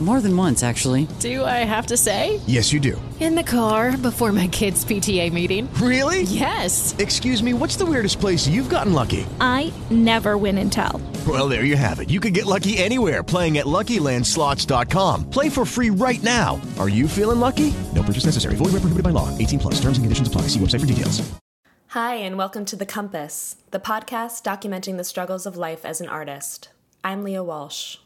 More 0.00 0.20
than 0.20 0.36
once, 0.36 0.62
actually. 0.62 1.08
Do 1.18 1.44
I 1.44 1.64
have 1.66 1.86
to 1.86 1.96
say? 1.96 2.40
Yes, 2.46 2.72
you 2.72 2.78
do. 2.78 3.00
In 3.18 3.34
the 3.34 3.42
car 3.42 3.96
before 3.96 4.30
my 4.30 4.46
kids' 4.46 4.84
PTA 4.84 5.32
meeting. 5.32 5.68
Really? 5.74 6.22
Yes. 6.22 6.94
Excuse 6.98 7.42
me, 7.42 7.52
what's 7.52 7.74
the 7.74 7.84
weirdest 7.84 8.20
place 8.20 8.46
you've 8.46 8.68
gotten 8.68 8.92
lucky? 8.92 9.26
I 9.40 9.72
never 9.90 10.38
win 10.38 10.56
and 10.58 10.70
tell. 10.70 11.02
Well, 11.26 11.48
there 11.48 11.64
you 11.64 11.74
have 11.74 11.98
it. 11.98 12.10
You 12.10 12.20
can 12.20 12.32
get 12.32 12.46
lucky 12.46 12.78
anywhere 12.78 13.24
playing 13.24 13.58
at 13.58 13.66
LuckyLandSlots.com. 13.66 15.30
Play 15.30 15.48
for 15.48 15.64
free 15.64 15.90
right 15.90 16.22
now. 16.22 16.60
Are 16.78 16.88
you 16.88 17.08
feeling 17.08 17.40
lucky? 17.40 17.74
No 17.92 18.04
purchase 18.04 18.24
necessary. 18.26 18.54
Void 18.54 18.66
where 18.66 18.82
prohibited 18.82 19.02
by 19.02 19.10
law. 19.10 19.36
18 19.36 19.58
plus. 19.58 19.74
Terms 19.80 19.98
and 19.98 20.04
conditions 20.04 20.28
apply. 20.28 20.42
See 20.42 20.60
website 20.60 20.80
for 20.80 20.86
details. 20.86 21.28
Hi, 21.88 22.14
and 22.16 22.38
welcome 22.38 22.64
to 22.66 22.76
The 22.76 22.86
Compass, 22.86 23.56
the 23.70 23.80
podcast 23.80 24.44
documenting 24.44 24.96
the 24.98 25.04
struggles 25.04 25.44
of 25.44 25.56
life 25.56 25.84
as 25.84 26.00
an 26.02 26.08
artist. 26.08 26.68
I'm 27.02 27.24
Leah 27.24 27.42
Walsh. 27.42 27.96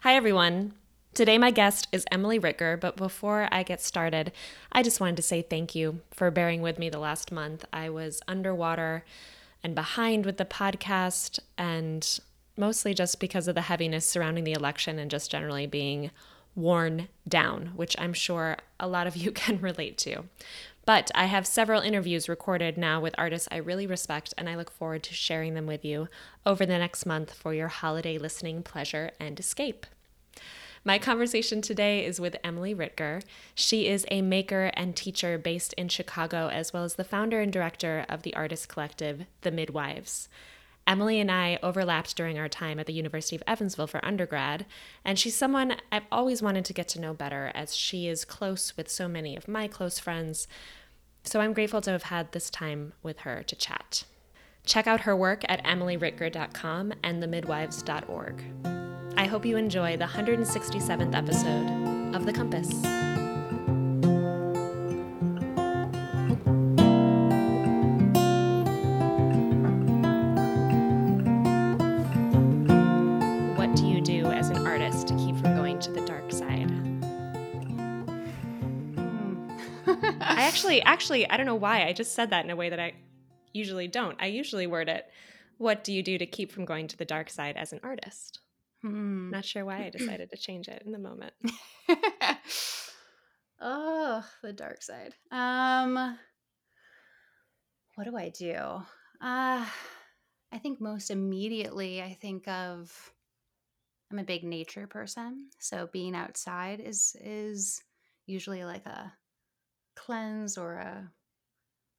Hi, 0.00 0.14
everyone. 0.14 0.74
Today, 1.18 1.36
my 1.36 1.50
guest 1.50 1.88
is 1.90 2.04
Emily 2.12 2.38
Ritger, 2.38 2.78
but 2.78 2.94
before 2.94 3.48
I 3.50 3.64
get 3.64 3.80
started, 3.80 4.30
I 4.70 4.84
just 4.84 5.00
wanted 5.00 5.16
to 5.16 5.22
say 5.22 5.42
thank 5.42 5.74
you 5.74 6.00
for 6.12 6.30
bearing 6.30 6.62
with 6.62 6.78
me 6.78 6.90
the 6.90 7.00
last 7.00 7.32
month. 7.32 7.64
I 7.72 7.90
was 7.90 8.22
underwater 8.28 9.04
and 9.64 9.74
behind 9.74 10.24
with 10.24 10.36
the 10.36 10.44
podcast, 10.44 11.40
and 11.58 12.20
mostly 12.56 12.94
just 12.94 13.18
because 13.18 13.48
of 13.48 13.56
the 13.56 13.62
heaviness 13.62 14.06
surrounding 14.06 14.44
the 14.44 14.52
election 14.52 15.00
and 15.00 15.10
just 15.10 15.28
generally 15.28 15.66
being 15.66 16.12
worn 16.54 17.08
down, 17.26 17.72
which 17.74 17.96
I'm 17.98 18.12
sure 18.12 18.58
a 18.78 18.86
lot 18.86 19.08
of 19.08 19.16
you 19.24 19.32
can 19.32 19.60
relate 19.60 19.98
to. 19.98 20.22
But 20.86 21.10
I 21.16 21.24
have 21.24 21.48
several 21.48 21.82
interviews 21.82 22.28
recorded 22.28 22.78
now 22.78 23.00
with 23.00 23.16
artists 23.18 23.48
I 23.50 23.56
really 23.56 23.88
respect, 23.88 24.34
and 24.38 24.48
I 24.48 24.54
look 24.54 24.70
forward 24.70 25.02
to 25.02 25.14
sharing 25.14 25.54
them 25.54 25.66
with 25.66 25.84
you 25.84 26.06
over 26.46 26.64
the 26.64 26.78
next 26.78 27.06
month 27.06 27.34
for 27.34 27.54
your 27.54 27.66
holiday 27.66 28.18
listening 28.18 28.62
pleasure 28.62 29.10
and 29.18 29.40
escape. 29.40 29.84
My 30.88 30.98
conversation 30.98 31.60
today 31.60 32.02
is 32.06 32.18
with 32.18 32.38
Emily 32.42 32.74
Ritger. 32.74 33.22
She 33.54 33.88
is 33.88 34.06
a 34.10 34.22
maker 34.22 34.70
and 34.72 34.96
teacher 34.96 35.36
based 35.36 35.74
in 35.74 35.90
Chicago, 35.90 36.48
as 36.48 36.72
well 36.72 36.82
as 36.82 36.94
the 36.94 37.04
founder 37.04 37.42
and 37.42 37.52
director 37.52 38.06
of 38.08 38.22
the 38.22 38.34
artist 38.34 38.70
collective, 38.70 39.26
The 39.42 39.50
Midwives. 39.50 40.30
Emily 40.86 41.20
and 41.20 41.30
I 41.30 41.58
overlapped 41.62 42.16
during 42.16 42.38
our 42.38 42.48
time 42.48 42.78
at 42.78 42.86
the 42.86 42.94
University 42.94 43.36
of 43.36 43.42
Evansville 43.46 43.86
for 43.86 44.02
undergrad, 44.02 44.64
and 45.04 45.18
she's 45.18 45.36
someone 45.36 45.76
I've 45.92 46.06
always 46.10 46.40
wanted 46.40 46.64
to 46.64 46.72
get 46.72 46.88
to 46.88 47.00
know 47.02 47.12
better 47.12 47.52
as 47.54 47.76
she 47.76 48.08
is 48.08 48.24
close 48.24 48.74
with 48.74 48.88
so 48.90 49.08
many 49.08 49.36
of 49.36 49.46
my 49.46 49.68
close 49.68 49.98
friends. 49.98 50.48
So 51.22 51.42
I'm 51.42 51.52
grateful 51.52 51.82
to 51.82 51.90
have 51.90 52.04
had 52.04 52.32
this 52.32 52.48
time 52.48 52.94
with 53.02 53.18
her 53.18 53.42
to 53.42 53.54
chat. 53.54 54.04
Check 54.64 54.86
out 54.86 55.02
her 55.02 55.14
work 55.14 55.44
at 55.50 55.62
emilyritger.com 55.64 56.94
and 57.02 57.22
themidwives.org. 57.22 58.87
I 59.18 59.26
hope 59.26 59.44
you 59.44 59.56
enjoy 59.56 59.96
the 59.96 60.04
167th 60.04 61.12
episode 61.12 62.14
of 62.14 62.24
The 62.24 62.32
Compass. 62.32 62.72
What 73.58 73.74
do 73.74 73.88
you 73.88 74.00
do 74.00 74.26
as 74.26 74.50
an 74.50 74.64
artist 74.64 75.08
to 75.08 75.16
keep 75.16 75.36
from 75.38 75.56
going 75.56 75.80
to 75.80 75.90
the 75.90 76.02
dark 76.02 76.30
side? 76.30 76.70
Hmm. 79.84 79.98
I 80.20 80.44
actually, 80.44 80.80
actually, 80.82 81.28
I 81.28 81.36
don't 81.36 81.46
know 81.46 81.56
why. 81.56 81.84
I 81.84 81.92
just 81.92 82.14
said 82.14 82.30
that 82.30 82.44
in 82.44 82.52
a 82.52 82.56
way 82.56 82.70
that 82.70 82.78
I 82.78 82.92
usually 83.52 83.88
don't. 83.88 84.16
I 84.20 84.26
usually 84.26 84.68
word 84.68 84.88
it, 84.88 85.10
What 85.56 85.82
do 85.82 85.92
you 85.92 86.04
do 86.04 86.18
to 86.18 86.26
keep 86.26 86.52
from 86.52 86.64
going 86.64 86.86
to 86.86 86.96
the 86.96 87.04
dark 87.04 87.30
side 87.30 87.56
as 87.56 87.72
an 87.72 87.80
artist? 87.82 88.38
Hmm. 88.82 89.30
Not 89.30 89.44
sure 89.44 89.64
why 89.64 89.84
I 89.84 89.90
decided 89.96 90.30
to 90.30 90.36
change 90.36 90.68
it 90.68 90.82
in 90.84 90.92
the 90.92 90.98
moment. 90.98 91.32
oh, 93.60 94.24
the 94.42 94.52
dark 94.52 94.82
side. 94.82 95.14
Um, 95.30 96.18
what 97.94 98.04
do 98.04 98.16
I 98.16 98.28
do? 98.28 98.54
Uh, 99.20 99.66
I 100.52 100.58
think 100.62 100.80
most 100.80 101.10
immediately 101.10 102.00
I 102.02 102.16
think 102.20 102.46
of 102.48 103.12
I'm 104.10 104.18
a 104.18 104.24
big 104.24 104.44
nature 104.44 104.86
person, 104.86 105.50
so 105.58 105.88
being 105.92 106.14
outside 106.14 106.80
is 106.80 107.14
is 107.20 107.82
usually 108.26 108.64
like 108.64 108.86
a 108.86 109.12
cleanse 109.96 110.56
or 110.56 110.74
a 110.74 111.10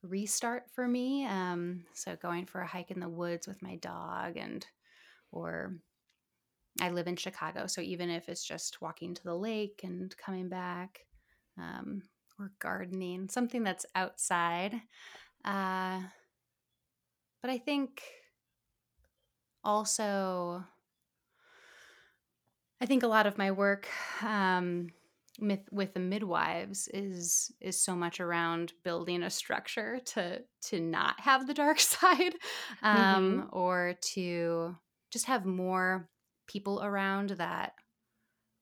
restart 0.02 0.72
for 0.72 0.88
me. 0.88 1.26
Um, 1.26 1.84
so 1.94 2.16
going 2.16 2.46
for 2.46 2.62
a 2.62 2.68
hike 2.68 2.92
in 2.92 3.00
the 3.00 3.10
woods 3.10 3.48
with 3.48 3.62
my 3.62 3.76
dog 3.76 4.38
and 4.38 4.66
or 5.32 5.76
I 6.82 6.90
live 6.90 7.08
in 7.08 7.16
Chicago, 7.16 7.68
so 7.68 7.82
even 7.82 8.10
if 8.10 8.30
it's 8.30 8.44
just 8.44 8.82
walking 8.82 9.14
to 9.16 9.24
the 9.24 9.36
lake 9.36 9.82
and 9.84 10.16
coming 10.18 10.50
back, 10.50 11.06
um, 11.58 12.04
or 12.38 12.54
gardening, 12.60 13.30
something 13.30 13.64
that's 13.64 13.86
outside. 13.96 14.82
Uh, 15.46 16.04
but 17.42 17.50
I 17.50 17.58
think 17.58 18.04
also, 19.64 20.66
I 22.82 22.86
think 22.86 23.04
a 23.04 23.08
lot 23.08 23.28
of 23.28 23.38
my 23.38 23.52
work 23.52 23.88
um, 24.24 24.90
with 25.40 25.62
with 25.72 25.94
the 25.94 26.00
midwives 26.00 26.88
is 26.90 27.52
is 27.60 27.82
so 27.82 27.96
much 27.96 28.20
around 28.20 28.74
building 28.84 29.24
a 29.24 29.30
structure 29.30 30.00
to 30.00 30.44
to 30.64 30.80
not 30.80 31.20
have 31.20 31.48
the 31.48 31.54
dark 31.54 31.80
side, 31.80 32.36
um, 32.82 33.44
Mhm. 33.44 33.50
or 33.52 33.96
to 34.14 34.76
just 35.12 35.26
have 35.26 35.46
more 35.46 36.10
people 36.50 36.82
around 36.84 37.30
that 37.32 37.74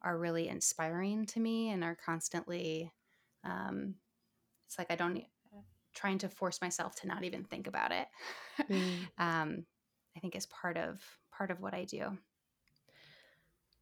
are 0.01 0.17
really 0.17 0.49
inspiring 0.49 1.25
to 1.25 1.39
me 1.39 1.69
and 1.69 1.83
are 1.83 1.95
constantly 1.95 2.91
um, 3.43 3.95
it's 4.67 4.77
like 4.77 4.91
i 4.91 4.95
don't 4.95 5.23
trying 5.95 6.19
to 6.19 6.29
force 6.29 6.61
myself 6.61 6.93
to 6.95 7.07
not 7.07 7.23
even 7.23 7.43
think 7.43 7.65
about 7.65 7.91
it 7.91 8.07
Mm. 8.69 9.07
um, 9.17 9.65
i 10.15 10.19
think 10.19 10.35
is 10.35 10.45
part 10.47 10.77
of 10.77 10.99
part 11.31 11.49
of 11.49 11.61
what 11.61 11.73
i 11.73 11.83
do 11.85 12.17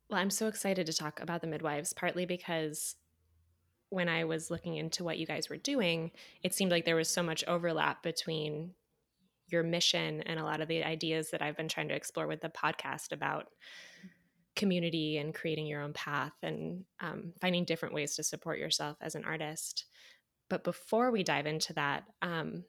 Well, 0.09 0.19
I'm 0.19 0.29
so 0.29 0.47
excited 0.47 0.85
to 0.85 0.93
talk 0.93 1.19
about 1.19 1.41
the 1.41 1.47
midwives, 1.47 1.93
partly 1.93 2.25
because 2.27 2.95
when 3.89 4.07
I 4.09 4.25
was 4.25 4.51
looking 4.51 4.75
into 4.75 5.03
what 5.03 5.17
you 5.17 5.25
guys 5.25 5.49
were 5.49 5.57
doing, 5.57 6.11
it 6.43 6.53
seemed 6.53 6.71
like 6.71 6.85
there 6.85 6.95
was 6.95 7.09
so 7.09 7.23
much 7.23 7.43
overlap 7.47 8.03
between 8.03 8.75
your 9.47 9.63
mission 9.63 10.21
and 10.21 10.39
a 10.39 10.43
lot 10.43 10.61
of 10.61 10.67
the 10.67 10.83
ideas 10.83 11.31
that 11.31 11.41
I've 11.41 11.57
been 11.57 11.67
trying 11.67 11.87
to 11.89 11.95
explore 11.95 12.27
with 12.27 12.41
the 12.41 12.49
podcast 12.49 13.11
about 13.11 13.47
community 14.55 15.17
and 15.17 15.35
creating 15.35 15.67
your 15.67 15.81
own 15.81 15.93
path 15.93 16.33
and 16.41 16.85
um, 17.01 17.33
finding 17.41 17.65
different 17.65 17.93
ways 17.93 18.15
to 18.15 18.23
support 18.23 18.57
yourself 18.57 18.97
as 19.01 19.15
an 19.15 19.25
artist. 19.25 19.85
But 20.49 20.63
before 20.63 21.11
we 21.11 21.23
dive 21.23 21.45
into 21.45 21.73
that, 21.73 22.03
um, 22.21 22.63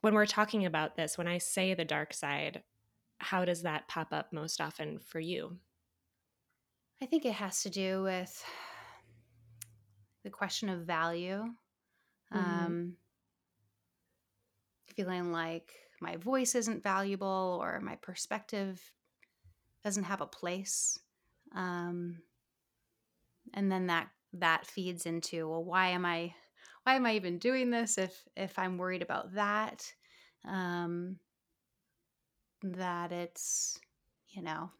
when 0.00 0.14
we're 0.14 0.26
talking 0.26 0.66
about 0.66 0.96
this, 0.96 1.16
when 1.16 1.28
I 1.28 1.38
say 1.38 1.74
the 1.74 1.84
dark 1.84 2.12
side, 2.12 2.62
how 3.18 3.44
does 3.44 3.62
that 3.62 3.88
pop 3.88 4.12
up 4.12 4.32
most 4.32 4.60
often 4.60 4.98
for 4.98 5.20
you? 5.20 5.58
i 7.00 7.06
think 7.06 7.24
it 7.24 7.32
has 7.32 7.62
to 7.62 7.70
do 7.70 8.02
with 8.02 8.44
the 10.24 10.30
question 10.30 10.68
of 10.68 10.80
value 10.84 11.44
Mhm. 12.32 12.38
um, 12.38 12.96
feeling 14.96 15.30
like 15.32 15.72
my 16.00 16.16
voice 16.16 16.54
isn't 16.54 16.82
valuable 16.82 17.58
or 17.62 17.80
my 17.80 17.96
perspective 17.96 18.80
doesn't 19.84 20.04
have 20.04 20.20
a 20.20 20.26
place 20.26 20.98
um, 21.54 22.18
and 23.54 23.70
then 23.70 23.86
that 23.86 24.08
that 24.34 24.66
feeds 24.66 25.06
into 25.06 25.48
well 25.48 25.64
why 25.64 25.88
am 25.88 26.04
i 26.04 26.32
why 26.84 26.94
am 26.94 27.06
i 27.06 27.14
even 27.14 27.38
doing 27.38 27.70
this 27.70 27.98
if 27.98 28.22
if 28.36 28.58
i'm 28.58 28.78
worried 28.78 29.02
about 29.02 29.34
that? 29.34 29.92
Um, 30.44 31.18
that 32.62 33.12
it's 33.12 33.78
you 34.28 34.42
know 34.42 34.70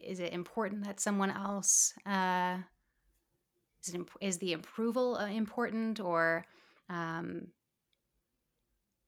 is 0.00 0.20
it 0.20 0.32
important 0.32 0.84
that 0.84 0.98
someone 0.98 1.30
else 1.30 1.92
uh, 2.06 2.56
is, 3.86 3.94
it, 3.94 4.00
is 4.20 4.38
the 4.38 4.54
approval 4.54 5.16
uh, 5.16 5.26
important 5.26 6.00
or 6.00 6.44
um, 6.88 7.48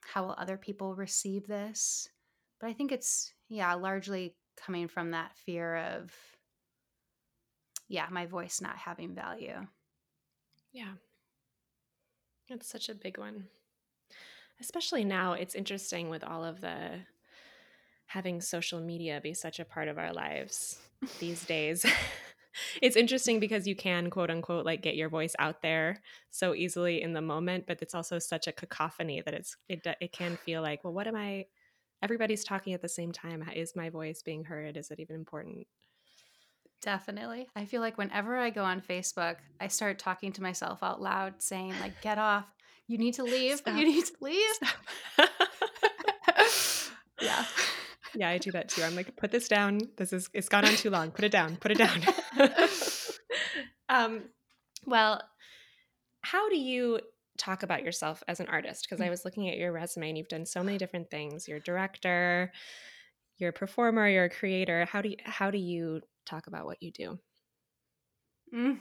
how 0.05 0.25
will 0.25 0.35
other 0.39 0.57
people 0.57 0.95
receive 0.95 1.47
this? 1.47 2.09
But 2.61 2.69
I 2.69 2.73
think 2.73 2.93
it's, 2.93 3.33
yeah, 3.49 3.75
largely 3.75 4.35
coming 4.57 4.89
from 4.89 5.11
that 5.11 5.37
fear 5.37 5.77
of, 5.77 6.13
yeah, 7.89 8.07
my 8.11 8.27
voice 8.27 8.61
not 8.61 8.77
having 8.77 9.15
value. 9.15 9.67
Yeah. 10.73 10.93
It's 12.49 12.69
such 12.69 12.89
a 12.89 12.95
big 12.95 13.19
one. 13.19 13.47
Especially 14.61 15.05
now, 15.05 15.33
it's 15.33 15.55
interesting 15.55 16.09
with 16.09 16.23
all 16.23 16.45
of 16.45 16.61
the 16.61 17.01
having 18.07 18.41
social 18.41 18.81
media 18.81 19.21
be 19.23 19.33
such 19.33 19.59
a 19.59 19.65
part 19.65 19.89
of 19.89 19.99
our 19.99 20.13
lives 20.13 20.79
these 21.19 21.45
days. 21.45 21.85
it's 22.83 22.97
interesting 22.97 23.41
because 23.41 23.67
you 23.67 23.77
can 23.77 24.11
quote 24.11 24.31
unquote 24.31 24.65
like 24.65 24.83
get 24.83 24.97
your 24.97 25.09
voice 25.09 25.35
out 25.39 25.63
there 25.63 26.03
so 26.31 26.55
easily 26.55 27.03
in 27.03 27.13
the 27.13 27.23
moment, 27.23 27.65
but 27.67 27.83
it's 27.83 27.95
also 27.95 28.19
such 28.19 28.47
a 28.47 28.53
cacophony 28.53 29.23
that 29.25 29.35
it's 29.35 29.57
it 29.69 29.87
it 30.01 30.13
can 30.13 30.37
feel 30.37 30.63
like, 30.63 30.85
well, 30.85 30.93
what 30.93 31.07
am 31.07 31.17
I 31.17 31.47
everybody's 32.03 32.45
talking 32.45 32.75
at 32.75 32.83
the 32.83 32.89
same 32.89 33.13
time. 33.13 33.49
Is 33.55 33.77
my 33.77 33.89
voice 33.89 34.23
being 34.23 34.45
heard? 34.45 34.77
Is 34.77 34.91
it 34.91 35.01
even 35.01 35.17
important? 35.17 35.67
Definitely. 36.83 37.49
I 37.55 37.65
feel 37.65 37.81
like 37.81 37.97
whenever 37.97 38.37
I 38.37 38.51
go 38.51 38.65
on 38.65 38.81
Facebook, 38.81 39.37
I 39.61 39.69
start 39.69 40.01
talking 40.01 40.33
to 40.33 40.43
myself 40.43 40.83
out 40.83 41.01
loud 41.01 41.35
saying 41.41 41.75
like 41.81 42.03
get 42.03 42.19
off. 42.19 42.47
You 42.89 42.99
need 42.99 43.15
to 43.15 43.23
leave. 43.23 43.57
Stop. 43.59 43.77
You 43.77 43.85
need 43.85 44.05
to 44.05 44.15
leave. 44.21 44.55
yeah. 47.23 47.45
Yeah, 48.15 48.29
I 48.29 48.39
do 48.39 48.51
that 48.51 48.69
too. 48.69 48.83
I'm 48.83 48.97
like, 48.97 49.17
put 49.17 49.31
this 49.31 49.49
down. 49.49 49.81
This 49.97 50.13
is 50.13 50.29
it's 50.35 50.49
gone 50.49 50.65
on 50.65 50.75
too 50.75 50.91
long. 50.91 51.13
Put 51.13 51.25
it 51.25 51.33
down. 51.33 51.57
Put 51.57 51.71
it 51.71 51.79
down. 51.79 52.03
um, 53.89 54.23
well, 54.87 55.23
how 56.23 56.49
do 56.49 56.57
you 56.57 57.01
talk 57.39 57.63
about 57.63 57.83
yourself 57.83 58.23
as 58.29 58.41
an 58.41 58.47
artist? 58.49 58.87
Because 58.89 59.01
I 59.01 59.11
was 59.11 59.25
looking 59.25 59.49
at 59.49 59.57
your 59.57 59.73
resume 59.73 60.11
and 60.11 60.19
you've 60.19 60.29
done 60.29 60.47
so 60.47 60.63
many 60.63 60.79
different 60.79 61.11
things. 61.11 61.49
You're 61.49 61.59
a 61.59 61.63
director, 61.63 62.53
you're 63.39 63.51
a 63.51 63.53
performer, 63.53 64.09
you're 64.09 64.25
a 64.25 64.31
creator. 64.31 64.85
How 64.85 65.03
do 65.03 65.11
you 65.11 65.17
how 65.25 65.51
do 65.51 65.59
you 65.59 66.01
talk 66.27 66.47
about 66.47 66.67
what 66.67 66.83
you 66.83 66.93
do? 66.93 67.19
Mm. 68.55 68.81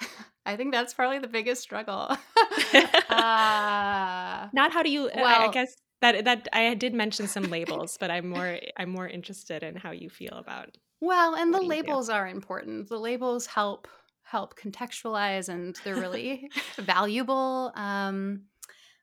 I 0.46 0.56
think 0.56 0.72
that's 0.72 0.94
probably 0.94 1.18
the 1.18 1.28
biggest 1.28 1.62
struggle. 1.62 2.08
uh, 2.74 4.48
Not 4.52 4.72
how 4.72 4.82
do 4.82 4.90
you 4.90 5.10
well, 5.14 5.24
I, 5.24 5.46
I 5.46 5.50
guess 5.50 5.74
that 6.02 6.24
that 6.24 6.48
I 6.52 6.74
did 6.74 6.94
mention 6.94 7.26
some 7.26 7.44
labels, 7.44 7.96
but 7.98 8.10
I'm 8.10 8.28
more 8.28 8.58
I'm 8.76 8.90
more 8.90 9.08
interested 9.08 9.62
in 9.62 9.76
how 9.76 9.90
you 9.90 10.08
feel 10.08 10.34
about. 10.34 10.76
Well, 11.00 11.34
and 11.34 11.52
the 11.52 11.60
labels 11.60 12.08
do. 12.08 12.14
are 12.14 12.26
important. 12.26 12.88
The 12.88 12.98
labels 12.98 13.46
help 13.46 13.88
help 14.22 14.58
contextualize, 14.58 15.48
and 15.48 15.76
they're 15.84 15.94
really 16.00 16.48
valuable. 16.78 17.72
Um, 17.74 18.42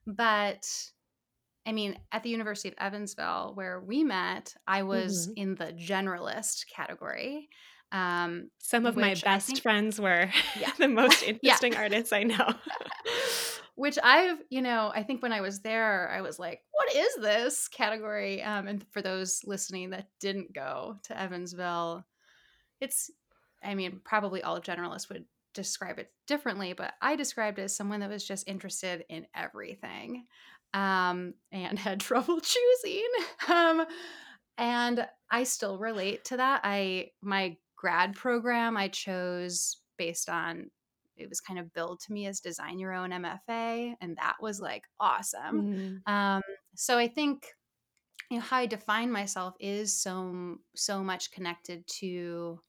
but 0.06 0.68
I 1.66 1.72
mean, 1.72 1.98
at 2.12 2.22
the 2.22 2.30
University 2.30 2.68
of 2.68 2.74
Evansville, 2.78 3.52
where 3.54 3.80
we 3.80 4.04
met, 4.04 4.54
I 4.66 4.82
was 4.82 5.28
mm-hmm. 5.28 5.32
in 5.36 5.54
the 5.54 5.72
generalist 5.72 6.66
category. 6.68 7.48
Um, 7.90 8.50
Some 8.58 8.86
of 8.86 8.96
my 8.96 9.14
best 9.14 9.46
think, 9.46 9.62
friends 9.62 10.00
were 10.00 10.28
yeah. 10.58 10.70
the 10.78 10.88
most 10.88 11.22
interesting 11.26 11.72
yeah. 11.72 11.78
artists 11.78 12.12
I 12.12 12.24
know. 12.24 12.54
Which 13.76 13.98
I've, 14.02 14.38
you 14.50 14.62
know, 14.62 14.92
I 14.94 15.02
think 15.02 15.22
when 15.22 15.32
I 15.32 15.40
was 15.40 15.60
there, 15.60 16.10
I 16.10 16.20
was 16.20 16.38
like, 16.38 16.60
what 16.72 16.94
is 16.94 17.16
this 17.16 17.68
category? 17.68 18.42
Um, 18.42 18.68
and 18.68 18.84
for 18.92 19.02
those 19.02 19.40
listening 19.44 19.90
that 19.90 20.08
didn't 20.20 20.54
go 20.54 20.96
to 21.04 21.20
Evansville, 21.20 22.04
it's, 22.80 23.10
I 23.62 23.74
mean, 23.74 24.00
probably 24.04 24.42
all 24.42 24.60
generalists 24.60 25.08
would 25.08 25.24
describe 25.54 25.98
it 25.98 26.12
differently, 26.26 26.72
but 26.72 26.94
I 27.00 27.16
described 27.16 27.58
it 27.58 27.62
as 27.62 27.76
someone 27.76 28.00
that 28.00 28.10
was 28.10 28.26
just 28.26 28.48
interested 28.48 29.04
in 29.08 29.26
everything 29.34 30.26
um, 30.72 31.34
and 31.50 31.78
had 31.78 32.00
trouble 32.00 32.40
choosing. 32.40 33.08
Um, 33.48 33.86
and 34.56 35.06
I 35.30 35.44
still 35.44 35.78
relate 35.78 36.26
to 36.26 36.36
that. 36.36 36.60
I, 36.62 37.10
my 37.22 37.56
grad 37.76 38.14
program, 38.14 38.76
I 38.76 38.88
chose 38.88 39.78
based 39.98 40.28
on 40.28 40.70
it 41.16 41.28
was 41.28 41.40
kind 41.40 41.58
of 41.58 41.72
billed 41.72 42.00
to 42.00 42.12
me 42.12 42.26
as 42.26 42.40
design 42.40 42.78
your 42.78 42.92
own 42.92 43.10
MFA, 43.10 43.94
and 44.00 44.16
that 44.16 44.36
was 44.40 44.60
like 44.60 44.84
awesome. 44.98 46.00
Mm-hmm. 46.06 46.12
Um, 46.12 46.42
so 46.74 46.98
I 46.98 47.08
think 47.08 47.46
you 48.30 48.38
know 48.38 48.42
how 48.42 48.58
I 48.58 48.66
define 48.66 49.12
myself 49.12 49.54
is 49.60 49.96
so 50.00 50.56
so 50.74 51.02
much 51.02 51.30
connected 51.30 51.86
to. 51.98 52.60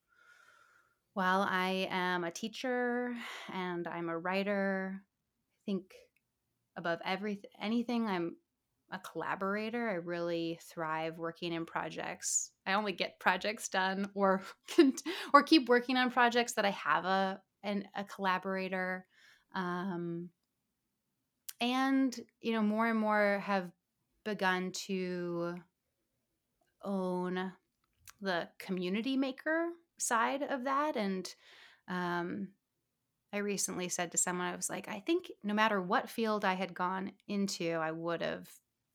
Well, 1.16 1.48
I 1.50 1.88
am 1.92 2.26
a 2.26 2.32
teacher 2.32 3.16
and 3.54 3.88
I'm 3.88 4.10
a 4.10 4.18
writer. 4.18 5.02
I 5.02 5.62
think 5.66 5.84
above 6.76 7.00
everything, 7.06 7.50
anything, 7.62 8.06
I'm 8.06 8.36
a 8.92 9.00
collaborator. 9.00 9.90
I 9.90 9.96
really 9.96 10.60
thrive 10.62 11.18
working 11.18 11.54
in 11.54 11.66
projects. 11.66 12.52
I 12.66 12.74
only 12.74 12.92
get 12.92 13.20
projects 13.20 13.70
done 13.70 14.10
or 14.14 14.42
or 15.34 15.44
keep 15.44 15.70
working 15.70 15.98
on 15.98 16.12
projects 16.12 16.54
that 16.54 16.66
I 16.66 16.72
have 16.72 17.06
a 17.06 17.42
and 17.66 17.86
a 17.96 18.04
collaborator. 18.06 19.06
Um, 19.54 20.30
and, 21.60 22.18
you 22.40 22.54
know, 22.54 22.62
more 22.62 22.88
and 22.88 23.00
more 23.00 23.42
have 23.44 23.72
begun 24.24 24.72
to 24.72 25.56
own 26.84 27.52
the 28.22 28.48
community 28.60 29.18
maker 29.18 29.70
side 29.98 30.44
of 30.44 30.64
that. 30.66 30.96
And 30.96 31.34
um, 31.88 32.50
I 33.34 33.38
recently 33.38 33.90
said 33.90 34.12
to 34.12 34.18
someone, 34.18 34.48
I 34.48 34.56
was 34.56 34.70
like, 34.70 34.88
I 34.88 35.00
think 35.00 35.32
no 35.44 35.54
matter 35.54 35.82
what 35.82 36.10
field 36.10 36.46
I 36.46 36.54
had 36.54 36.74
gone 36.74 37.12
into, 37.28 37.72
I 37.72 37.92
would 37.92 38.22
have 38.22 38.48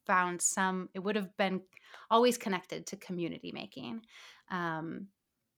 found 0.06 0.40
some, 0.40 0.88
it 0.94 1.00
would 1.00 1.16
have 1.16 1.36
been 1.36 1.62
always 2.10 2.38
connected 2.38 2.86
to 2.86 2.96
community 2.96 3.52
making. 3.52 4.02
Um, 4.50 5.08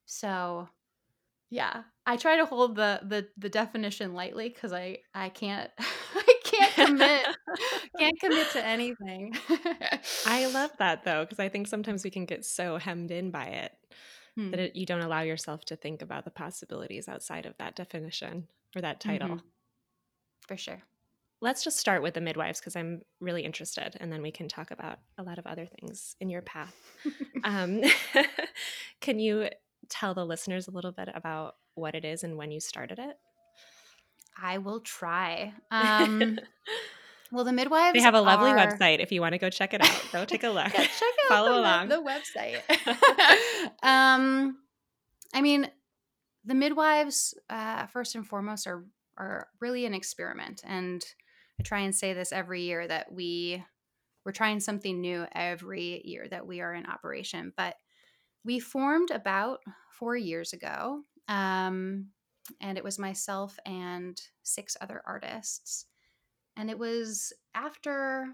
so 0.06 0.69
yeah 1.52 1.82
i 2.06 2.16
try 2.16 2.37
to 2.37 2.46
hold 2.46 2.75
the 2.76 2.99
the, 3.04 3.28
the 3.37 3.50
definition 3.50 4.14
lightly 4.14 4.49
because 4.49 4.72
i 4.72 4.96
i 5.14 5.28
can't 5.28 5.70
i 6.14 6.34
can't 6.43 6.72
commit 6.75 7.26
can't 7.99 8.19
commit 8.19 8.50
to 8.50 8.64
anything 8.64 9.34
i 10.26 10.46
love 10.54 10.70
that 10.78 11.04
though 11.04 11.25
because 11.25 11.38
i 11.38 11.50
think 11.50 11.66
sometimes 11.66 12.04
we 12.04 12.10
can 12.10 12.25
get 12.25 12.44
so 12.44 12.78
hemmed 12.78 13.10
in 13.10 13.31
by 13.31 13.44
it 13.44 13.72
hmm. 14.34 14.50
that 14.50 14.60
it, 14.60 14.76
you 14.76 14.87
don't 14.87 15.02
allow 15.02 15.20
yourself 15.20 15.62
to 15.66 15.76
think 15.76 16.00
about 16.00 16.25
the 16.25 16.31
possibilities 16.31 17.06
outside 17.06 17.44
of 17.44 17.54
that 17.58 17.76
definition 17.76 18.49
or 18.75 18.81
that 18.81 18.99
title 18.99 19.28
mm-hmm. 19.28 19.46
for 20.49 20.56
sure 20.56 20.82
let's 21.42 21.62
just 21.62 21.78
start 21.78 22.02
with 22.02 22.14
the 22.14 22.21
midwives 22.23 22.61
because 22.61 22.76
i'm 22.76 23.02
really 23.21 23.42
interested 23.42 23.94
and 24.00 24.11
then 24.11 24.23
we 24.23 24.30
can 24.30 24.49
talk 24.49 24.71
about 24.71 25.00
a 25.18 25.23
lot 25.23 25.38
of 25.38 25.47
other 25.47 25.66
things 25.66 26.16
in 26.18 26.30
your 26.30 26.40
path 26.40 26.75
um, 27.44 27.82
can 29.02 29.18
you 29.18 29.50
tell 29.92 30.14
the 30.14 30.25
listeners 30.25 30.66
a 30.66 30.70
little 30.70 30.92
bit 30.92 31.08
about 31.14 31.56
what 31.75 31.94
it 31.94 32.04
is 32.04 32.25
and 32.25 32.37
when 32.37 32.50
you 32.50 32.61
started 32.61 32.99
it? 32.99 33.16
I 34.40 34.58
will 34.58 34.80
try. 34.80 35.52
Um, 35.70 36.38
well, 37.30 37.44
the 37.44 37.52
midwives 37.52 37.94
they 37.94 38.00
have 38.00 38.14
a 38.14 38.20
lovely 38.20 38.50
are... 38.50 38.56
website. 38.56 39.00
If 39.00 39.11
you 39.11 39.20
want 39.20 39.32
to 39.32 39.38
go 39.38 39.49
check 39.49 39.72
it 39.72 39.80
out, 39.80 40.02
go 40.12 40.25
take 40.25 40.44
a 40.44 40.49
look. 40.50 40.72
yeah, 40.72 40.80
check 40.80 40.90
out 41.25 41.28
Follow 41.28 41.54
the, 41.54 41.61
along 41.61 41.88
the 41.88 42.02
website. 42.02 42.61
um, 43.82 44.58
I 45.32 45.40
mean, 45.40 45.70
the 46.44 46.54
midwives 46.54 47.34
uh, 47.49 47.87
first 47.87 48.14
and 48.14 48.26
foremost 48.26 48.66
are 48.66 48.84
are 49.16 49.49
really 49.61 49.87
an 49.87 49.94
experiment, 49.94 50.62
and 50.66 51.02
I 51.58 51.62
try 51.62 51.80
and 51.80 51.94
say 51.94 52.12
this 52.12 52.32
every 52.32 52.62
year 52.62 52.87
that 52.87 53.12
we 53.12 53.64
we're 54.25 54.32
trying 54.32 54.61
something 54.61 55.00
new 55.00 55.26
every 55.34 56.02
year 56.04 56.26
that 56.30 56.46
we 56.46 56.61
are 56.61 56.75
in 56.75 56.87
operation, 56.87 57.52
but 57.56 57.76
we 58.44 58.58
formed 58.58 59.11
about 59.11 59.61
four 59.90 60.16
years 60.16 60.52
ago, 60.52 61.02
um, 61.28 62.06
and 62.61 62.76
it 62.76 62.84
was 62.84 62.99
myself 62.99 63.58
and 63.64 64.20
six 64.42 64.76
other 64.80 65.02
artists. 65.06 65.87
And 66.56 66.70
it 66.70 66.78
was 66.78 67.32
after 67.54 68.26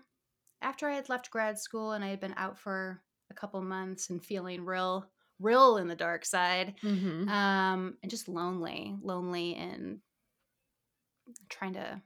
after 0.60 0.88
I 0.88 0.94
had 0.94 1.08
left 1.08 1.30
grad 1.30 1.58
school 1.58 1.92
and 1.92 2.04
I 2.04 2.08
had 2.08 2.20
been 2.20 2.34
out 2.36 2.58
for 2.58 3.00
a 3.30 3.34
couple 3.34 3.60
months 3.62 4.10
and 4.10 4.24
feeling 4.24 4.64
real 4.64 5.08
real 5.38 5.76
in 5.76 5.86
the 5.86 5.94
dark 5.94 6.24
side 6.24 6.74
mm-hmm. 6.82 7.28
um, 7.28 7.96
and 8.02 8.10
just 8.10 8.28
lonely 8.28 8.96
lonely 9.02 9.54
and 9.54 10.00
trying 11.48 11.74
to 11.74 12.00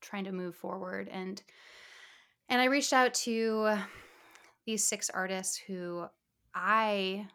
trying 0.00 0.24
to 0.24 0.32
move 0.32 0.56
forward 0.56 1.08
and 1.12 1.42
and 2.48 2.60
i 2.60 2.64
reached 2.64 2.92
out 2.92 3.12
to 3.12 3.76
these 4.66 4.82
six 4.82 5.10
artists 5.10 5.56
who 5.56 6.06
I 6.54 7.26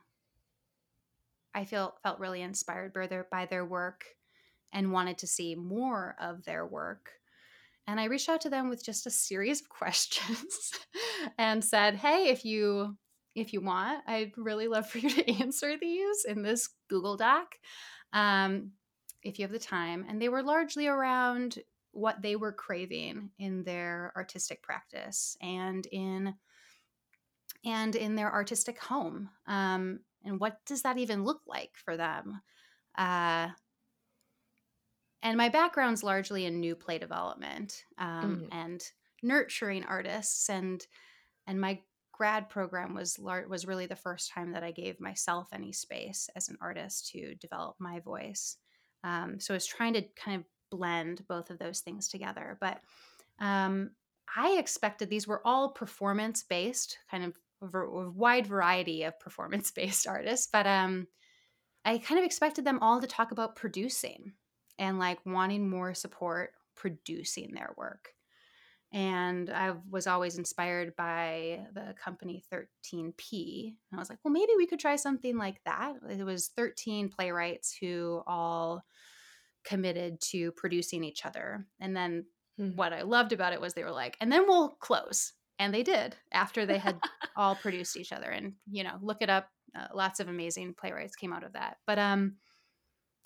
I 1.53 1.65
feel 1.65 1.95
felt 2.03 2.19
really 2.19 2.41
inspired 2.41 2.93
by 2.93 3.07
their 3.07 3.27
by 3.31 3.45
their 3.45 3.65
work 3.65 4.05
and 4.73 4.91
wanted 4.91 5.17
to 5.19 5.27
see 5.27 5.55
more 5.55 6.15
of 6.19 6.43
their 6.43 6.65
work. 6.65 7.11
And 7.87 7.99
I 7.99 8.05
reached 8.05 8.29
out 8.29 8.41
to 8.41 8.49
them 8.49 8.67
with 8.69 8.83
just 8.83 9.05
a 9.05 9.11
series 9.11 9.61
of 9.61 9.69
questions 9.69 10.71
and 11.37 11.63
said, 11.63 11.95
"Hey, 11.95 12.29
if 12.29 12.45
you 12.45 12.97
if 13.35 13.53
you 13.53 13.61
want, 13.61 14.03
I'd 14.07 14.31
really 14.37 14.67
love 14.67 14.89
for 14.89 14.99
you 14.99 15.09
to 15.09 15.31
answer 15.41 15.77
these 15.77 16.25
in 16.25 16.41
this 16.41 16.69
Google 16.89 17.17
Doc." 17.17 17.55
Um, 18.13 18.71
if 19.25 19.39
you 19.39 19.43
have 19.43 19.51
the 19.51 19.59
time. 19.59 20.05
And 20.07 20.21
they 20.21 20.29
were 20.29 20.43
largely 20.43 20.87
around 20.87 21.59
what 21.91 22.21
they 22.21 22.35
were 22.35 22.53
craving 22.53 23.31
in 23.39 23.63
their 23.63 24.13
artistic 24.15 24.61
practice 24.61 25.35
and 25.41 25.85
in 25.91 26.35
and 27.65 27.95
in 27.95 28.15
their 28.15 28.31
artistic 28.31 28.79
home. 28.79 29.29
Um, 29.47 29.99
and 30.23 30.39
what 30.39 30.57
does 30.65 30.83
that 30.83 30.97
even 30.97 31.23
look 31.23 31.41
like 31.47 31.71
for 31.75 31.97
them? 31.97 32.41
Uh, 32.97 33.49
and 35.21 35.37
my 35.37 35.49
background's 35.49 36.03
largely 36.03 36.45
in 36.45 36.59
new 36.59 36.75
play 36.75 36.99
development 36.99 37.83
um, 37.97 38.43
mm. 38.43 38.47
and 38.51 38.83
nurturing 39.23 39.83
artists 39.83 40.49
and 40.49 40.85
and 41.47 41.59
my 41.59 41.79
grad 42.11 42.47
program 42.49 42.93
was 42.93 43.19
lar- 43.19 43.47
was 43.47 43.67
really 43.67 43.87
the 43.87 43.95
first 43.95 44.31
time 44.31 44.53
that 44.53 44.63
I 44.63 44.71
gave 44.71 44.99
myself 44.99 45.47
any 45.51 45.73
space 45.73 46.29
as 46.35 46.47
an 46.47 46.57
artist 46.61 47.09
to 47.09 47.35
develop 47.35 47.75
my 47.79 47.99
voice. 47.99 48.57
Um, 49.03 49.39
so 49.39 49.53
I 49.53 49.57
was 49.57 49.65
trying 49.65 49.93
to 49.93 50.03
kind 50.15 50.37
of 50.39 50.45
blend 50.71 51.27
both 51.27 51.49
of 51.49 51.59
those 51.59 51.81
things 51.81 52.07
together. 52.07 52.57
But 52.61 52.79
um, 53.39 53.91
I 54.35 54.57
expected 54.57 55.09
these 55.09 55.27
were 55.27 55.41
all 55.45 55.69
performance 55.69 56.43
based, 56.43 56.97
kind 57.11 57.23
of 57.23 57.37
a 57.73 58.09
wide 58.09 58.47
variety 58.47 59.03
of 59.03 59.19
performance 59.19 59.71
based 59.71 60.07
artists. 60.07 60.47
But 60.51 60.67
um, 60.67 61.07
I 61.83 61.97
kind 61.97 62.19
of 62.19 62.25
expected 62.25 62.65
them 62.65 62.79
all 62.81 63.01
to 63.01 63.07
talk 63.07 63.31
about 63.31 63.55
producing 63.55 64.33
and 64.77 64.99
like 64.99 65.19
wanting 65.25 65.69
more 65.69 65.93
support 65.93 66.51
producing 66.75 67.53
their 67.53 67.73
work 67.77 68.09
and 68.95 69.49
I 69.49 69.73
was 69.91 70.07
always 70.07 70.37
inspired 70.37 70.95
by 70.95 71.65
the 71.73 71.93
company 72.01 72.45
13P. 72.49 73.75
And 73.91 73.97
I 73.97 73.97
was 73.97 74.09
like, 74.09 74.19
well, 74.23 74.31
maybe 74.31 74.53
we 74.55 74.67
could 74.67 74.79
try 74.79 74.95
something 74.95 75.37
like 75.37 75.61
that. 75.65 75.95
It 76.09 76.23
was 76.23 76.51
13 76.55 77.09
playwrights 77.09 77.75
who 77.77 78.21
all 78.25 78.85
committed 79.65 80.21
to 80.29 80.53
producing 80.53 81.03
each 81.03 81.25
other. 81.25 81.65
And 81.81 81.93
then 81.93 82.25
mm-hmm. 82.57 82.77
what 82.77 82.93
I 82.93 83.01
loved 83.01 83.33
about 83.33 83.51
it 83.51 83.59
was 83.59 83.73
they 83.73 83.83
were 83.83 83.91
like, 83.91 84.15
and 84.21 84.31
then 84.31 84.45
we'll 84.47 84.69
close. 84.69 85.33
And 85.59 85.73
they 85.73 85.83
did 85.83 86.15
after 86.31 86.65
they 86.65 86.77
had 86.77 86.99
all 87.35 87.55
produced 87.55 87.97
each 87.97 88.11
other. 88.11 88.29
And, 88.29 88.53
you 88.69 88.83
know, 88.83 88.97
look 89.01 89.17
it 89.21 89.29
up. 89.29 89.47
Uh, 89.75 89.87
lots 89.93 90.19
of 90.19 90.27
amazing 90.27 90.73
playwrights 90.73 91.15
came 91.15 91.33
out 91.33 91.43
of 91.43 91.53
that. 91.53 91.77
But 91.85 91.99
um, 91.99 92.35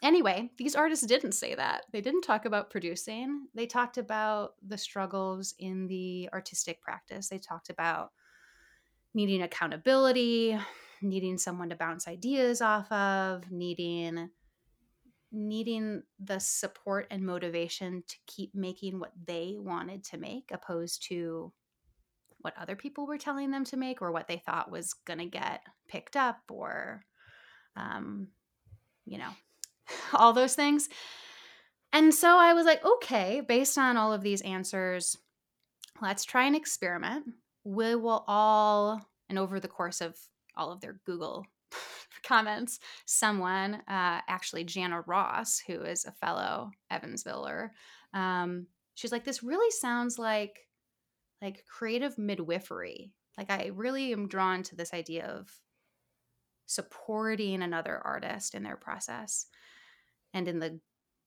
anyway, 0.01 0.49
these 0.57 0.75
artists 0.75 1.05
didn't 1.05 1.33
say 1.33 1.55
that. 1.55 1.85
They 1.91 2.01
didn't 2.01 2.21
talk 2.21 2.45
about 2.45 2.69
producing. 2.69 3.47
They 3.53 3.65
talked 3.65 3.97
about 3.97 4.53
the 4.65 4.77
struggles 4.77 5.53
in 5.59 5.87
the 5.87 6.29
artistic 6.33 6.81
practice. 6.81 7.29
They 7.29 7.39
talked 7.39 7.69
about 7.69 8.11
needing 9.13 9.41
accountability, 9.41 10.57
needing 11.01 11.37
someone 11.37 11.69
to 11.69 11.75
bounce 11.75 12.07
ideas 12.07 12.61
off 12.61 12.91
of, 12.91 13.51
needing 13.51 14.29
needing 15.31 16.01
the 16.19 16.39
support 16.39 17.05
and 17.11 17.23
motivation 17.23 18.03
to 18.07 18.15
keep 18.25 18.55
making 18.55 18.99
what 18.99 19.11
they 19.27 19.55
wanted 19.59 20.03
to 20.03 20.17
make 20.17 20.49
opposed 20.51 21.05
to 21.07 21.53
what 22.41 22.53
other 22.59 22.75
people 22.75 23.05
were 23.05 23.17
telling 23.17 23.51
them 23.51 23.65
to 23.65 23.77
make 23.77 24.01
or 24.01 24.11
what 24.11 24.27
they 24.27 24.41
thought 24.45 24.71
was 24.71 24.93
going 25.05 25.19
to 25.19 25.25
get 25.25 25.61
picked 25.87 26.15
up 26.15 26.37
or 26.49 27.03
um, 27.75 28.27
you 29.05 29.17
know 29.17 29.31
all 30.13 30.33
those 30.33 30.55
things. 30.55 30.89
And 31.91 32.13
so 32.13 32.37
I 32.37 32.53
was 32.53 32.65
like, 32.65 32.85
okay, 32.85 33.41
based 33.41 33.77
on 33.77 33.97
all 33.97 34.13
of 34.13 34.21
these 34.21 34.41
answers, 34.41 35.17
let's 36.01 36.23
try 36.23 36.45
an 36.45 36.55
experiment. 36.55 37.25
We 37.63 37.95
will 37.95 38.23
all, 38.27 39.01
and 39.27 39.39
over 39.39 39.59
the 39.59 39.67
course 39.67 40.01
of 40.01 40.15
all 40.55 40.71
of 40.71 40.81
their 40.81 40.99
Google 41.05 41.47
comments, 42.23 42.79
someone, 43.05 43.75
uh, 43.87 44.21
actually 44.27 44.65
Jana 44.65 45.01
Ross, 45.01 45.59
who 45.65 45.81
is 45.81 46.05
a 46.05 46.11
fellow 46.11 46.69
Evansviller, 46.91 47.69
um, 48.13 48.67
she's 48.93 49.11
like, 49.11 49.23
this 49.23 49.41
really 49.41 49.71
sounds 49.71 50.19
like 50.19 50.59
like 51.41 51.65
creative 51.65 52.17
midwifery. 52.17 53.13
Like 53.37 53.49
I 53.49 53.71
really 53.73 54.11
am 54.11 54.27
drawn 54.27 54.63
to 54.63 54.75
this 54.75 54.93
idea 54.93 55.25
of 55.25 55.49
supporting 56.65 57.61
another 57.61 57.99
artist 58.03 58.53
in 58.53 58.63
their 58.63 58.75
process 58.75 59.47
and 60.33 60.47
in 60.47 60.59
the 60.59 60.79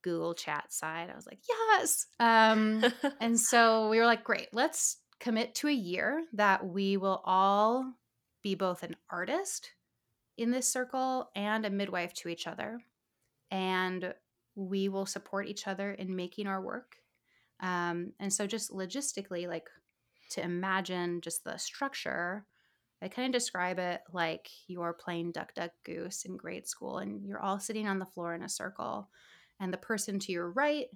Google 0.03 0.35
chat 0.35 0.73
side, 0.73 1.09
I 1.11 1.17
was 1.17 1.27
like, 1.27 1.41
yes. 1.49 2.07
Um, 2.21 2.85
and 3.21 3.39
so 3.41 3.89
we 3.89 3.99
were 3.99 4.07
like, 4.07 4.25
great, 4.25 4.49
let's 4.53 4.99
commit 5.21 5.55
to 5.57 5.69
a 5.69 5.73
year 5.73 6.25
that 6.35 6.67
we 6.67 6.97
will 6.97 7.23
all 7.25 7.93
be 8.43 8.55
both 8.55 8.83
an 8.83 8.97
artist 9.11 9.71
in 10.37 10.51
this 10.51 10.69
circle 10.69 11.31
and 11.37 11.65
a 11.65 11.71
midwife 11.71 12.13
to 12.15 12.29
each 12.29 12.47
other. 12.47 12.81
And 13.51 14.15
we 14.55 14.89
will 14.89 15.07
support 15.07 15.47
each 15.47 15.67
other 15.67 15.93
in 15.93 16.17
making 16.17 16.47
our 16.47 16.61
work. 16.61 16.97
Um, 17.61 18.13
and 18.19 18.33
so, 18.33 18.47
just 18.47 18.73
logistically, 18.73 19.47
like 19.47 19.69
to 20.33 20.43
imagine 20.43 21.21
just 21.21 21.45
the 21.45 21.57
structure, 21.57 22.47
I 23.03 23.09
kind 23.09 23.35
of 23.35 23.39
describe 23.39 23.79
it 23.79 24.01
like 24.13 24.49
you're 24.69 24.93
playing 24.93 25.33
Duck 25.33 25.55
Duck 25.55 25.73
Goose 25.85 26.25
in 26.25 26.37
grade 26.37 26.69
school 26.69 26.99
and 26.99 27.27
you're 27.27 27.43
all 27.43 27.59
sitting 27.59 27.89
on 27.89 27.99
the 27.99 28.07
floor 28.07 28.35
in 28.35 28.43
a 28.43 28.49
circle. 28.49 29.09
And 29.61 29.73
the 29.73 29.79
person 29.79 30.19
to 30.21 30.33
your 30.33 30.51
right 30.51 30.87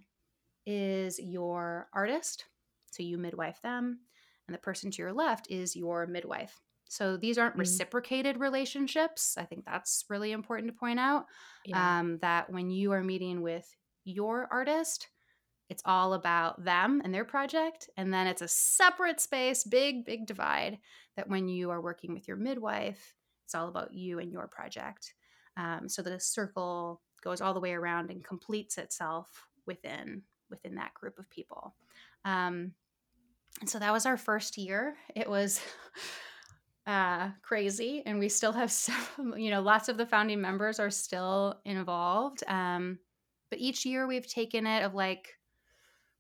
is 0.66 1.18
your 1.18 1.88
artist. 1.92 2.44
So 2.90 3.02
you 3.02 3.18
midwife 3.18 3.60
them. 3.62 4.00
And 4.46 4.54
the 4.54 4.60
person 4.60 4.90
to 4.92 5.02
your 5.02 5.12
left 5.12 5.48
is 5.50 5.74
your 5.74 6.06
midwife. 6.06 6.60
So 6.88 7.16
these 7.16 7.38
aren't 7.38 7.54
mm-hmm. 7.54 7.60
reciprocated 7.60 8.38
relationships. 8.38 9.36
I 9.36 9.44
think 9.44 9.64
that's 9.64 10.04
really 10.08 10.30
important 10.32 10.72
to 10.72 10.78
point 10.78 11.00
out. 11.00 11.26
Yeah. 11.64 11.98
Um, 11.98 12.18
that 12.22 12.50
when 12.50 12.70
you 12.70 12.92
are 12.92 13.02
meeting 13.02 13.42
with 13.42 13.68
your 14.04 14.48
artist, 14.52 15.08
it's 15.68 15.82
all 15.85 16.14
about 16.14 16.64
them 16.64 17.00
and 17.04 17.12
their 17.12 17.25
project. 17.25 17.90
And 17.96 18.12
then 18.12 18.26
it's 18.26 18.42
a 18.42 18.49
separate 18.49 19.20
space, 19.20 19.64
big, 19.64 20.04
big 20.04 20.26
divide 20.26 20.78
that 21.16 21.28
when 21.28 21.49
you 21.49 21.70
are 21.70 21.80
working 21.80 22.12
with 22.12 22.28
your 22.28 22.37
midwife, 22.37 23.14
it's 23.44 23.54
all 23.54 23.68
about 23.68 23.92
you 23.92 24.18
and 24.18 24.30
your 24.30 24.46
project. 24.46 25.14
Um, 25.56 25.88
so 25.88 26.02
the 26.02 26.20
circle 26.20 27.00
goes 27.23 27.40
all 27.40 27.54
the 27.54 27.61
way 27.61 27.73
around 27.73 28.11
and 28.11 28.23
completes 28.23 28.78
itself 28.78 29.49
within 29.66 30.23
within 30.49 30.76
that 30.76 30.94
group 30.94 31.18
of 31.18 31.28
people. 31.28 31.75
Um, 32.25 32.73
and 33.61 33.68
so 33.68 33.78
that 33.78 33.92
was 33.92 34.06
our 34.06 34.16
first 34.16 34.58
year. 34.58 34.96
It 35.14 35.28
was 35.28 35.61
uh, 36.87 37.30
crazy, 37.42 38.02
and 38.06 38.18
we 38.18 38.28
still 38.28 38.52
have 38.52 38.70
some, 38.73 39.35
you 39.37 39.50
know, 39.50 39.61
lots 39.61 39.88
of 39.88 39.96
the 39.96 40.06
founding 40.06 40.40
members 40.40 40.78
are 40.78 40.90
still 40.90 41.61
involved. 41.64 42.44
Um, 42.46 42.99
but 43.50 43.58
each 43.58 43.87
year 43.87 44.06
we've 44.06 44.26
taken 44.26 44.66
it 44.66 44.85
of 44.85 44.94
like 44.94 45.35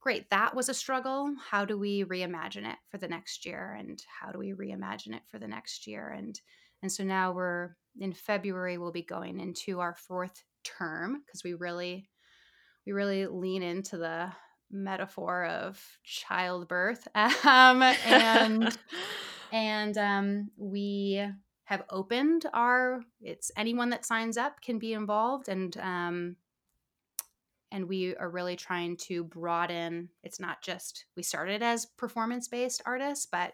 great, 0.06 0.30
that 0.30 0.54
was 0.54 0.68
a 0.68 0.74
struggle. 0.74 1.34
How 1.50 1.64
do 1.64 1.76
we 1.76 2.04
reimagine 2.04 2.64
it 2.64 2.78
for 2.92 2.96
the 2.96 3.08
next 3.08 3.44
year? 3.44 3.74
And 3.76 4.00
how 4.20 4.30
do 4.30 4.38
we 4.38 4.52
reimagine 4.52 5.16
it 5.16 5.22
for 5.26 5.40
the 5.40 5.48
next 5.48 5.88
year? 5.88 6.14
And 6.16 6.40
and 6.80 6.92
so 6.92 7.02
now 7.02 7.32
we're 7.32 7.70
in 7.98 8.12
February, 8.12 8.78
we'll 8.78 8.92
be 8.92 9.02
going 9.02 9.40
into 9.40 9.80
our 9.80 9.96
fourth 9.96 10.44
term 10.62 11.24
because 11.26 11.42
we 11.42 11.54
really 11.54 12.08
we 12.86 12.92
really 12.92 13.26
lean 13.26 13.64
into 13.64 13.96
the 13.96 14.30
metaphor 14.70 15.46
of 15.46 15.84
childbirth. 16.04 17.08
Um, 17.44 17.82
and 17.82 18.78
and 19.52 19.98
um, 19.98 20.50
we 20.56 21.20
have 21.64 21.82
opened 21.90 22.46
our 22.52 23.00
it's 23.20 23.50
anyone 23.56 23.90
that 23.90 24.04
signs 24.04 24.36
up 24.36 24.62
can 24.62 24.78
be 24.78 24.92
involved 24.92 25.48
and 25.48 25.76
um, 25.78 26.36
and 27.76 27.86
we 27.86 28.16
are 28.16 28.30
really 28.30 28.56
trying 28.56 28.96
to 28.96 29.22
broaden 29.24 30.08
it's 30.22 30.40
not 30.40 30.62
just 30.62 31.04
we 31.14 31.22
started 31.22 31.62
as 31.62 31.86
performance 31.98 32.48
based 32.48 32.82
artists 32.86 33.26
but 33.30 33.52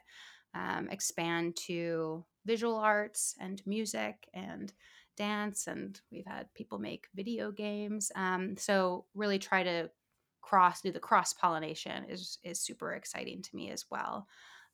um, 0.55 0.89
expand 0.91 1.57
to 1.57 2.25
visual 2.47 2.77
arts 2.77 3.35
and 3.41 3.63
music 3.67 4.29
and 4.33 4.73
dance 5.17 5.67
and 5.67 6.01
we've 6.11 6.27
had 6.27 6.47
people 6.55 6.79
make 6.79 7.09
video 7.15 7.51
games 7.51 8.13
um, 8.15 8.57
so 8.57 9.05
really 9.15 9.39
try 9.39 9.63
to 9.63 9.91
cross 10.41 10.83
do 10.83 10.93
the 10.93 11.01
cross 11.01 11.33
pollination 11.33 12.05
is 12.09 12.39
is 12.45 12.61
super 12.61 12.93
exciting 12.93 13.41
to 13.41 13.57
me 13.57 13.71
as 13.71 13.87
well. 13.91 14.27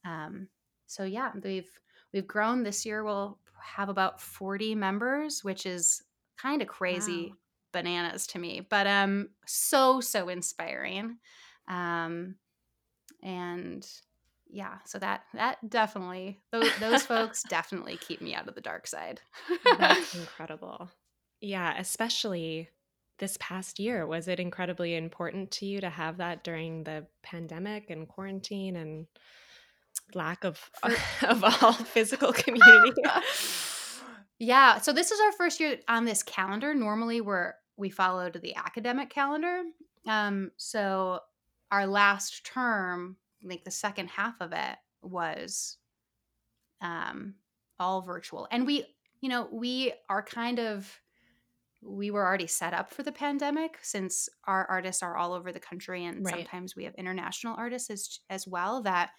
Um, 0.05 0.49
so 0.87 1.05
yeah 1.05 1.31
we've 1.45 1.71
we've 2.13 2.27
grown. 2.27 2.63
This 2.63 2.85
year 2.85 3.05
we'll 3.05 3.39
have 3.61 3.89
about 3.89 4.21
40 4.21 4.75
members 4.75 5.45
which 5.45 5.67
is 5.67 6.03
kind 6.41 6.63
of 6.63 6.69
crazy 6.69 7.29
wow 7.31 7.37
bananas 7.73 8.27
to 8.29 8.39
me, 8.39 8.67
but 8.69 8.87
um, 8.87 9.31
so 9.47 10.01
so 10.01 10.29
inspiring, 10.29 11.19
um, 11.69 12.37
and 13.23 13.87
yeah, 14.51 14.79
so 14.85 14.99
that 14.99 15.23
that 15.35 15.59
definitely 15.69 16.41
those 16.53 16.71
those 16.81 17.03
folks 17.03 17.43
definitely 17.49 17.97
keep 17.97 18.21
me 18.21 18.35
out 18.35 18.49
of 18.49 18.55
the 18.55 18.61
dark 18.61 18.87
side. 18.87 19.21
That's 19.79 20.15
incredible. 20.19 20.91
Yeah, 21.41 21.75
especially 21.79 22.69
this 23.19 23.37
past 23.41 23.79
year 23.79 24.07
was 24.07 24.29
it 24.29 24.41
incredibly 24.41 24.97
important 24.97 25.51
to 25.51 25.67
you 25.67 25.81
to 25.81 25.91
have 25.91 26.19
that 26.19 26.45
during 26.45 26.85
the 26.85 27.07
pandemic 27.23 27.91
and 27.91 28.09
quarantine 28.09 28.77
and 28.77 29.07
lack 30.15 30.45
of 30.45 30.71
of 31.23 31.45
all 31.45 31.73
physical 31.73 32.33
community 32.33 32.93
yeah 34.39 34.79
so 34.79 34.93
this 34.93 35.11
is 35.11 35.21
our 35.21 35.33
first 35.33 35.61
year 35.61 35.79
on 35.89 36.05
this 36.05 36.23
calendar 36.23 36.75
normally 36.75 37.21
we're 37.21 37.55
we 37.79 37.89
followed 37.89 38.39
the 38.43 38.55
academic 38.57 39.09
calendar. 39.09 39.63
Um, 40.07 40.51
so 40.57 41.21
our 41.71 41.87
last 41.87 42.45
term, 42.45 43.17
like 43.43 43.65
the 43.65 43.71
second 43.71 44.09
half 44.09 44.41
of 44.41 44.53
it, 44.53 44.77
was 45.01 45.79
um, 46.83 47.35
all 47.79 48.03
virtual. 48.03 48.49
And 48.51 48.67
we, 48.67 48.85
you 49.21 49.29
know, 49.29 49.49
we 49.51 49.93
are 50.11 50.23
kind 50.23 50.59
of 50.59 51.01
we 51.81 52.11
were 52.11 52.27
already 52.27 52.49
set 52.49 52.75
up 52.75 52.93
for 52.93 53.05
the 53.05 53.13
pandemic 53.13 53.79
since 53.83 54.29
our 54.49 54.67
artists 54.67 55.01
are 55.01 55.17
all 55.17 55.33
over 55.33 55.53
the 55.53 55.61
country 55.61 56.05
and 56.05 56.25
right. 56.25 56.35
sometimes 56.35 56.75
we 56.75 56.83
have 56.83 56.95
international 56.97 57.55
artists 57.57 57.89
as, 57.89 58.19
as 58.29 58.49
well 58.49 58.83
that 58.83 59.11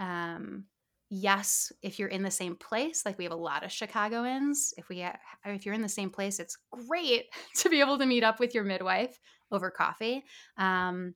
um 0.00 0.64
yes 1.10 1.70
if 1.82 1.98
you're 1.98 2.08
in 2.08 2.22
the 2.22 2.30
same 2.30 2.56
place 2.56 3.04
like 3.04 3.18
we 3.18 3.24
have 3.24 3.32
a 3.32 3.36
lot 3.36 3.64
of 3.64 3.70
chicagoans 3.70 4.72
if 4.78 4.88
we 4.88 5.06
if 5.44 5.64
you're 5.64 5.74
in 5.74 5.82
the 5.82 5.88
same 5.88 6.10
place 6.10 6.40
it's 6.40 6.56
great 6.88 7.26
to 7.54 7.68
be 7.68 7.80
able 7.80 7.98
to 7.98 8.06
meet 8.06 8.24
up 8.24 8.40
with 8.40 8.54
your 8.54 8.64
midwife 8.64 9.18
over 9.52 9.70
coffee 9.70 10.24
um 10.56 11.14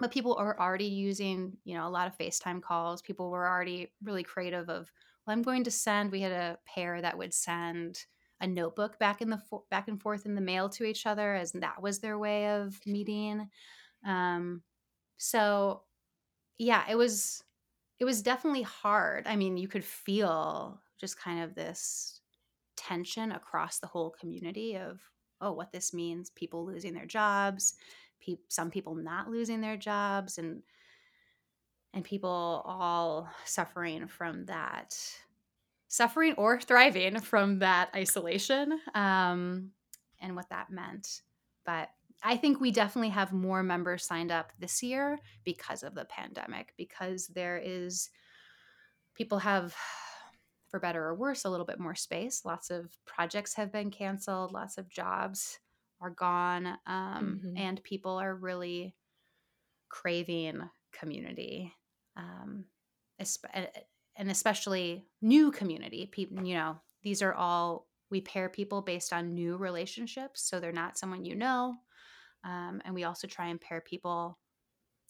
but 0.00 0.12
people 0.12 0.34
are 0.36 0.58
already 0.58 0.86
using 0.86 1.56
you 1.64 1.74
know 1.74 1.86
a 1.86 1.90
lot 1.90 2.06
of 2.06 2.18
facetime 2.18 2.60
calls 2.60 3.02
people 3.02 3.30
were 3.30 3.48
already 3.48 3.90
really 4.02 4.22
creative 4.22 4.68
of 4.68 4.90
well 5.26 5.34
i'm 5.34 5.42
going 5.42 5.64
to 5.64 5.70
send 5.70 6.12
we 6.12 6.20
had 6.20 6.32
a 6.32 6.58
pair 6.66 7.00
that 7.00 7.16
would 7.16 7.32
send 7.32 8.04
a 8.40 8.46
notebook 8.46 8.98
back 8.98 9.22
in 9.22 9.30
the 9.30 9.38
fo- 9.38 9.64
back 9.70 9.88
and 9.88 10.02
forth 10.02 10.26
in 10.26 10.34
the 10.34 10.40
mail 10.40 10.68
to 10.68 10.84
each 10.84 11.06
other 11.06 11.34
as 11.34 11.52
that 11.52 11.80
was 11.80 12.00
their 12.00 12.18
way 12.18 12.48
of 12.48 12.78
meeting 12.86 13.48
um 14.06 14.62
so 15.16 15.82
yeah 16.58 16.84
it 16.90 16.96
was 16.96 17.42
it 17.98 18.04
was 18.04 18.22
definitely 18.22 18.62
hard 18.62 19.26
i 19.26 19.36
mean 19.36 19.56
you 19.56 19.68
could 19.68 19.84
feel 19.84 20.80
just 20.98 21.18
kind 21.18 21.42
of 21.42 21.54
this 21.54 22.20
tension 22.76 23.32
across 23.32 23.78
the 23.78 23.86
whole 23.86 24.10
community 24.10 24.76
of 24.76 25.00
oh 25.40 25.52
what 25.52 25.72
this 25.72 25.94
means 25.94 26.30
people 26.30 26.64
losing 26.66 26.92
their 26.92 27.06
jobs 27.06 27.74
pe- 28.24 28.36
some 28.48 28.70
people 28.70 28.94
not 28.94 29.30
losing 29.30 29.60
their 29.60 29.76
jobs 29.76 30.38
and 30.38 30.62
and 31.92 32.04
people 32.04 32.62
all 32.66 33.28
suffering 33.44 34.08
from 34.08 34.44
that 34.46 34.96
suffering 35.94 36.34
or 36.36 36.60
thriving 36.60 37.20
from 37.20 37.60
that 37.60 37.88
isolation 37.94 38.80
um, 38.94 39.70
and 40.20 40.34
what 40.34 40.48
that 40.50 40.68
meant. 40.68 41.20
But 41.64 41.88
I 42.26 42.36
think 42.36 42.58
we 42.60 42.70
definitely 42.70 43.10
have 43.10 43.32
more 43.32 43.62
members 43.62 44.04
signed 44.04 44.32
up 44.32 44.50
this 44.58 44.82
year 44.82 45.18
because 45.44 45.82
of 45.82 45.94
the 45.94 46.06
pandemic, 46.06 46.72
because 46.78 47.26
there 47.28 47.60
is, 47.62 48.08
people 49.14 49.38
have, 49.38 49.76
for 50.68 50.80
better 50.80 51.04
or 51.04 51.14
worse, 51.14 51.44
a 51.44 51.50
little 51.50 51.66
bit 51.66 51.78
more 51.78 51.94
space. 51.94 52.42
Lots 52.44 52.70
of 52.70 52.90
projects 53.04 53.54
have 53.54 53.70
been 53.70 53.90
canceled, 53.90 54.52
lots 54.52 54.78
of 54.78 54.88
jobs 54.88 55.58
are 56.00 56.10
gone, 56.10 56.66
um, 56.86 57.40
mm-hmm. 57.44 57.56
and 57.56 57.84
people 57.84 58.16
are 58.16 58.34
really 58.34 58.94
craving 59.90 60.62
community. 60.92 61.74
Um, 62.16 62.64
and 64.16 64.30
especially 64.30 65.04
new 65.22 65.50
community 65.50 66.08
people 66.10 66.44
you 66.44 66.54
know 66.54 66.76
these 67.02 67.22
are 67.22 67.34
all 67.34 67.86
we 68.10 68.20
pair 68.20 68.48
people 68.48 68.82
based 68.82 69.12
on 69.12 69.34
new 69.34 69.56
relationships 69.56 70.42
so 70.42 70.60
they're 70.60 70.72
not 70.72 70.98
someone 70.98 71.24
you 71.24 71.34
know 71.34 71.74
um, 72.44 72.80
and 72.84 72.94
we 72.94 73.04
also 73.04 73.26
try 73.26 73.46
and 73.46 73.60
pair 73.60 73.80
people 73.80 74.38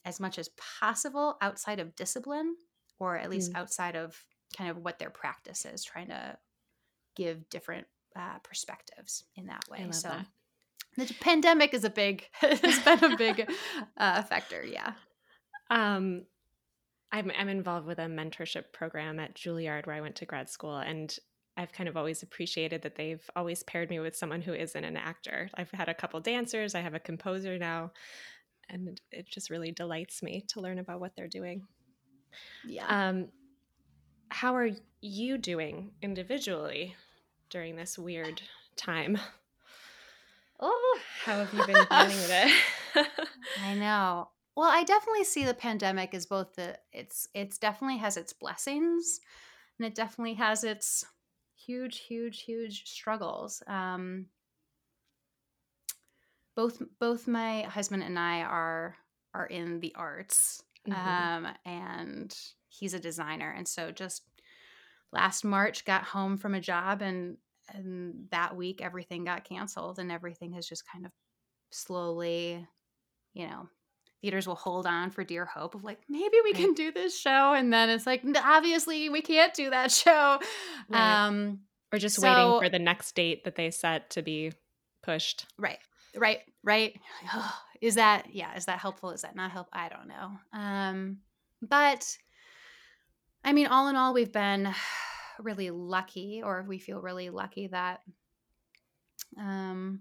as 0.04 0.20
much 0.20 0.38
as 0.38 0.50
possible 0.80 1.36
outside 1.40 1.80
of 1.80 1.96
discipline 1.96 2.56
or 2.98 3.16
at 3.16 3.30
least 3.30 3.52
mm. 3.52 3.58
outside 3.58 3.96
of 3.96 4.16
kind 4.56 4.70
of 4.70 4.78
what 4.78 4.98
their 4.98 5.10
practice 5.10 5.64
is 5.64 5.82
trying 5.82 6.08
to 6.08 6.36
give 7.16 7.48
different 7.48 7.86
uh, 8.16 8.38
perspectives 8.42 9.24
in 9.36 9.46
that 9.46 9.64
way 9.70 9.86
so 9.90 10.08
that. 10.08 10.26
the 11.08 11.14
pandemic 11.20 11.74
is 11.74 11.84
a 11.84 11.90
big 11.90 12.28
has 12.32 12.78
been 12.80 13.12
a 13.12 13.16
big 13.16 13.50
uh, 13.96 14.22
factor 14.22 14.64
yeah 14.64 14.92
um 15.70 16.22
I'm, 17.14 17.30
I'm 17.38 17.48
involved 17.48 17.86
with 17.86 18.00
a 18.00 18.06
mentorship 18.06 18.72
program 18.72 19.20
at 19.20 19.36
Juilliard 19.36 19.86
where 19.86 19.94
I 19.94 20.00
went 20.00 20.16
to 20.16 20.26
grad 20.26 20.50
school. 20.50 20.76
And 20.76 21.16
I've 21.56 21.72
kind 21.72 21.88
of 21.88 21.96
always 21.96 22.22
appreciated 22.22 22.82
that 22.82 22.96
they've 22.96 23.22
always 23.36 23.62
paired 23.62 23.90
me 23.90 24.00
with 24.00 24.16
someone 24.16 24.42
who 24.42 24.54
isn't 24.54 24.84
an 24.84 24.96
actor. 24.96 25.48
I've 25.54 25.70
had 25.70 25.88
a 25.88 25.94
couple 25.94 26.20
dancers, 26.20 26.74
I 26.74 26.80
have 26.80 26.94
a 26.94 27.00
composer 27.00 27.58
now, 27.58 27.92
and 28.68 29.00
it 29.12 29.28
just 29.28 29.50
really 29.50 29.70
delights 29.70 30.22
me 30.22 30.44
to 30.48 30.60
learn 30.60 30.78
about 30.78 31.00
what 31.00 31.12
they're 31.16 31.28
doing. 31.28 31.62
Yeah. 32.66 32.86
Um, 32.88 33.28
how 34.30 34.56
are 34.56 34.70
you 35.00 35.38
doing 35.38 35.92
individually 36.02 36.96
during 37.50 37.76
this 37.76 37.96
weird 37.98 38.42
time? 38.76 39.18
Oh, 40.58 40.98
how 41.24 41.44
have 41.44 41.52
you 41.54 41.66
been 41.66 41.86
dealing 41.90 42.16
with 42.16 42.30
it? 42.30 43.06
I 43.62 43.74
know. 43.74 44.28
Well, 44.56 44.70
I 44.70 44.84
definitely 44.84 45.24
see 45.24 45.44
the 45.44 45.54
pandemic 45.54 46.14
as 46.14 46.26
both 46.26 46.54
the 46.54 46.78
it's 46.92 47.28
it's 47.34 47.58
definitely 47.58 47.98
has 47.98 48.16
its 48.16 48.32
blessings 48.32 49.20
and 49.78 49.86
it 49.86 49.94
definitely 49.94 50.34
has 50.34 50.64
its 50.64 51.04
huge 51.66 51.98
huge 52.00 52.42
huge 52.42 52.84
struggles. 52.86 53.62
Um 53.66 54.26
both 56.56 56.82
both 57.00 57.26
my 57.26 57.62
husband 57.62 58.02
and 58.02 58.18
I 58.18 58.42
are 58.42 58.96
are 59.32 59.46
in 59.46 59.80
the 59.80 59.94
arts. 59.94 60.62
Mm-hmm. 60.88 61.44
Um 61.46 61.52
and 61.64 62.36
he's 62.68 62.94
a 62.94 63.00
designer 63.00 63.54
and 63.56 63.66
so 63.66 63.90
just 63.90 64.22
last 65.12 65.44
March 65.44 65.84
got 65.84 66.02
home 66.02 66.36
from 66.36 66.54
a 66.54 66.60
job 66.60 67.02
and 67.02 67.36
and 67.72 68.26
that 68.30 68.56
week 68.56 68.82
everything 68.82 69.24
got 69.24 69.44
canceled 69.44 69.98
and 69.98 70.12
everything 70.12 70.52
has 70.52 70.68
just 70.68 70.84
kind 70.90 71.06
of 71.06 71.12
slowly 71.70 72.66
you 73.32 73.46
know 73.46 73.68
theaters 74.24 74.46
will 74.46 74.54
hold 74.54 74.86
on 74.86 75.10
for 75.10 75.22
dear 75.22 75.44
hope 75.44 75.74
of 75.74 75.84
like 75.84 75.98
maybe 76.08 76.36
we 76.44 76.54
can 76.54 76.72
do 76.72 76.90
this 76.90 77.14
show 77.14 77.52
and 77.52 77.70
then 77.70 77.90
it's 77.90 78.06
like 78.06 78.22
obviously 78.42 79.10
we 79.10 79.20
can't 79.20 79.52
do 79.52 79.68
that 79.68 79.90
show. 79.92 80.40
Right. 80.88 81.26
um 81.26 81.60
or 81.92 81.98
just 81.98 82.16
so, 82.16 82.22
waiting 82.22 82.60
for 82.62 82.70
the 82.70 82.82
next 82.82 83.14
date 83.14 83.44
that 83.44 83.54
they 83.54 83.70
set 83.70 84.08
to 84.10 84.22
be 84.22 84.52
pushed. 85.02 85.44
Right. 85.58 85.78
Right. 86.16 86.40
Right. 86.62 86.98
Is 87.82 87.96
that 87.96 88.28
yeah 88.32 88.56
is 88.56 88.64
that 88.64 88.78
helpful? 88.78 89.10
Is 89.10 89.22
that 89.22 89.36
not 89.36 89.50
help? 89.50 89.68
I 89.70 89.90
don't 89.90 90.08
know. 90.08 90.30
Um 90.58 91.18
but 91.60 92.16
i 93.44 93.52
mean 93.52 93.66
all 93.66 93.88
in 93.88 93.96
all 93.96 94.14
we've 94.14 94.32
been 94.32 94.74
really 95.38 95.70
lucky 95.70 96.40
or 96.42 96.64
we 96.66 96.78
feel 96.78 97.02
really 97.02 97.28
lucky 97.28 97.66
that 97.66 98.00
um 99.38 100.00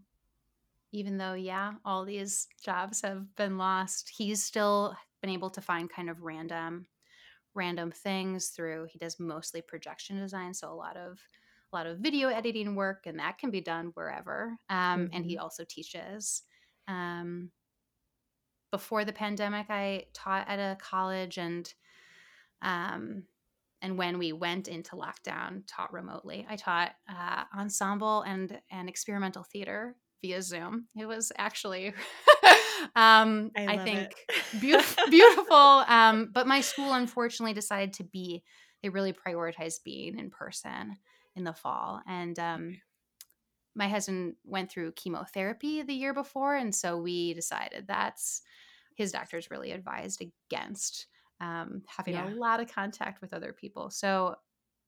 even 0.94 1.18
though, 1.18 1.34
yeah, 1.34 1.74
all 1.84 2.06
these 2.06 2.48
jobs 2.64 3.02
have 3.02 3.36
been 3.36 3.58
lost, 3.58 4.12
he's 4.16 4.44
still 4.44 4.96
been 5.22 5.32
able 5.32 5.50
to 5.50 5.62
find 5.62 5.90
kind 5.90 6.10
of 6.10 6.22
random 6.22 6.86
random 7.56 7.92
things 7.92 8.48
through 8.48 8.88
he 8.92 8.98
does 8.98 9.20
mostly 9.20 9.62
projection 9.62 10.18
design 10.18 10.54
so 10.54 10.72
a 10.72 10.74
lot 10.74 10.98
of 10.98 11.20
a 11.72 11.76
lot 11.76 11.86
of 11.86 12.00
video 12.00 12.30
editing 12.30 12.76
work 12.76 13.04
and 13.06 13.20
that 13.20 13.38
can 13.38 13.52
be 13.52 13.62
done 13.62 13.92
wherever 13.94 14.58
um, 14.70 14.78
mm-hmm. 15.06 15.16
and 15.16 15.26
he 15.26 15.36
mm-hmm. 15.36 15.44
also 15.44 15.64
teaches 15.68 16.44
um, 16.88 17.52
before 18.72 19.06
the 19.06 19.14
pandemic 19.14 19.68
i 19.70 20.04
taught 20.14 20.48
at 20.48 20.60
a 20.60 20.76
college 20.82 21.38
and 21.38 21.74
um, 22.62 23.24
and 23.82 23.98
when 23.98 24.18
we 24.18 24.32
went 24.34 24.68
into 24.68 24.96
lockdown 24.96 25.62
taught 25.68 25.94
remotely 25.94 26.46
i 26.50 26.56
taught 26.56 26.92
uh, 27.10 27.44
ensemble 27.58 28.22
and 28.24 28.60
and 28.72 28.90
experimental 28.90 29.44
theater 29.44 29.96
via 30.24 30.42
Zoom. 30.42 30.88
It 30.98 31.06
was 31.06 31.32
actually, 31.38 31.88
um, 32.96 33.52
I, 33.56 33.68
I, 33.68 33.78
think, 33.78 34.16
beautiful. 34.60 35.04
beautiful. 35.10 35.56
Um, 35.56 36.30
but 36.34 36.48
my 36.48 36.62
school 36.62 36.94
unfortunately 36.94 37.54
decided 37.54 37.94
to 37.94 38.04
be. 38.04 38.44
They 38.82 38.90
really 38.90 39.14
prioritized 39.14 39.84
being 39.86 40.20
in 40.20 40.30
person 40.30 40.98
in 41.36 41.46
the 41.46 41.54
fall, 41.54 42.02
and 42.08 42.38
um, 42.38 42.82
my 43.76 43.88
husband 43.88 44.36
went 44.44 44.72
through 44.72 44.92
chemotherapy 44.94 45.84
the 45.84 45.94
year 45.94 46.14
before, 46.14 46.56
and 46.56 46.76
so 46.76 46.98
we 46.98 47.34
decided 47.34 47.86
that's 47.88 48.42
his 48.96 49.14
doctors 49.14 49.50
really 49.50 49.72
advised 49.72 50.22
against 50.22 51.08
um, 51.40 51.84
having 51.88 52.16
yeah. 52.16 52.30
a 52.30 52.36
lot 52.36 52.60
of 52.60 52.74
contact 52.74 53.22
with 53.22 53.34
other 53.34 53.54
people. 53.54 53.90
So 53.90 54.36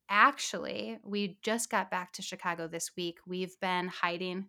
actually, 0.10 1.00
we 1.04 1.38
just 1.42 1.70
got 1.70 1.90
back 1.90 2.12
to 2.14 2.22
Chicago 2.22 2.68
this 2.68 2.92
week. 2.98 3.18
We've 3.26 3.58
been 3.62 3.88
hiding 3.88 4.48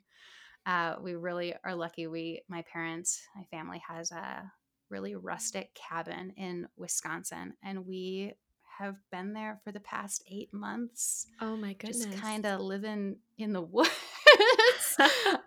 uh, 0.66 0.96
we 1.00 1.14
really 1.14 1.54
are 1.64 1.74
lucky. 1.74 2.06
We, 2.06 2.42
my 2.48 2.64
parents, 2.70 3.22
my 3.34 3.44
family 3.44 3.80
has 3.88 4.10
a 4.10 4.50
really 4.90 5.14
rustic 5.14 5.74
cabin 5.74 6.32
in 6.36 6.66
Wisconsin, 6.76 7.54
and 7.62 7.86
we 7.86 8.34
have 8.78 8.96
been 9.10 9.32
there 9.32 9.60
for 9.64 9.72
the 9.72 9.80
past 9.80 10.24
eight 10.30 10.52
months. 10.52 11.26
Oh 11.40 11.56
my 11.56 11.72
goodness! 11.72 12.06
Just 12.06 12.20
kind 12.20 12.44
of 12.44 12.60
living 12.60 13.16
in 13.38 13.52
the 13.52 13.62
woods, 13.62 13.90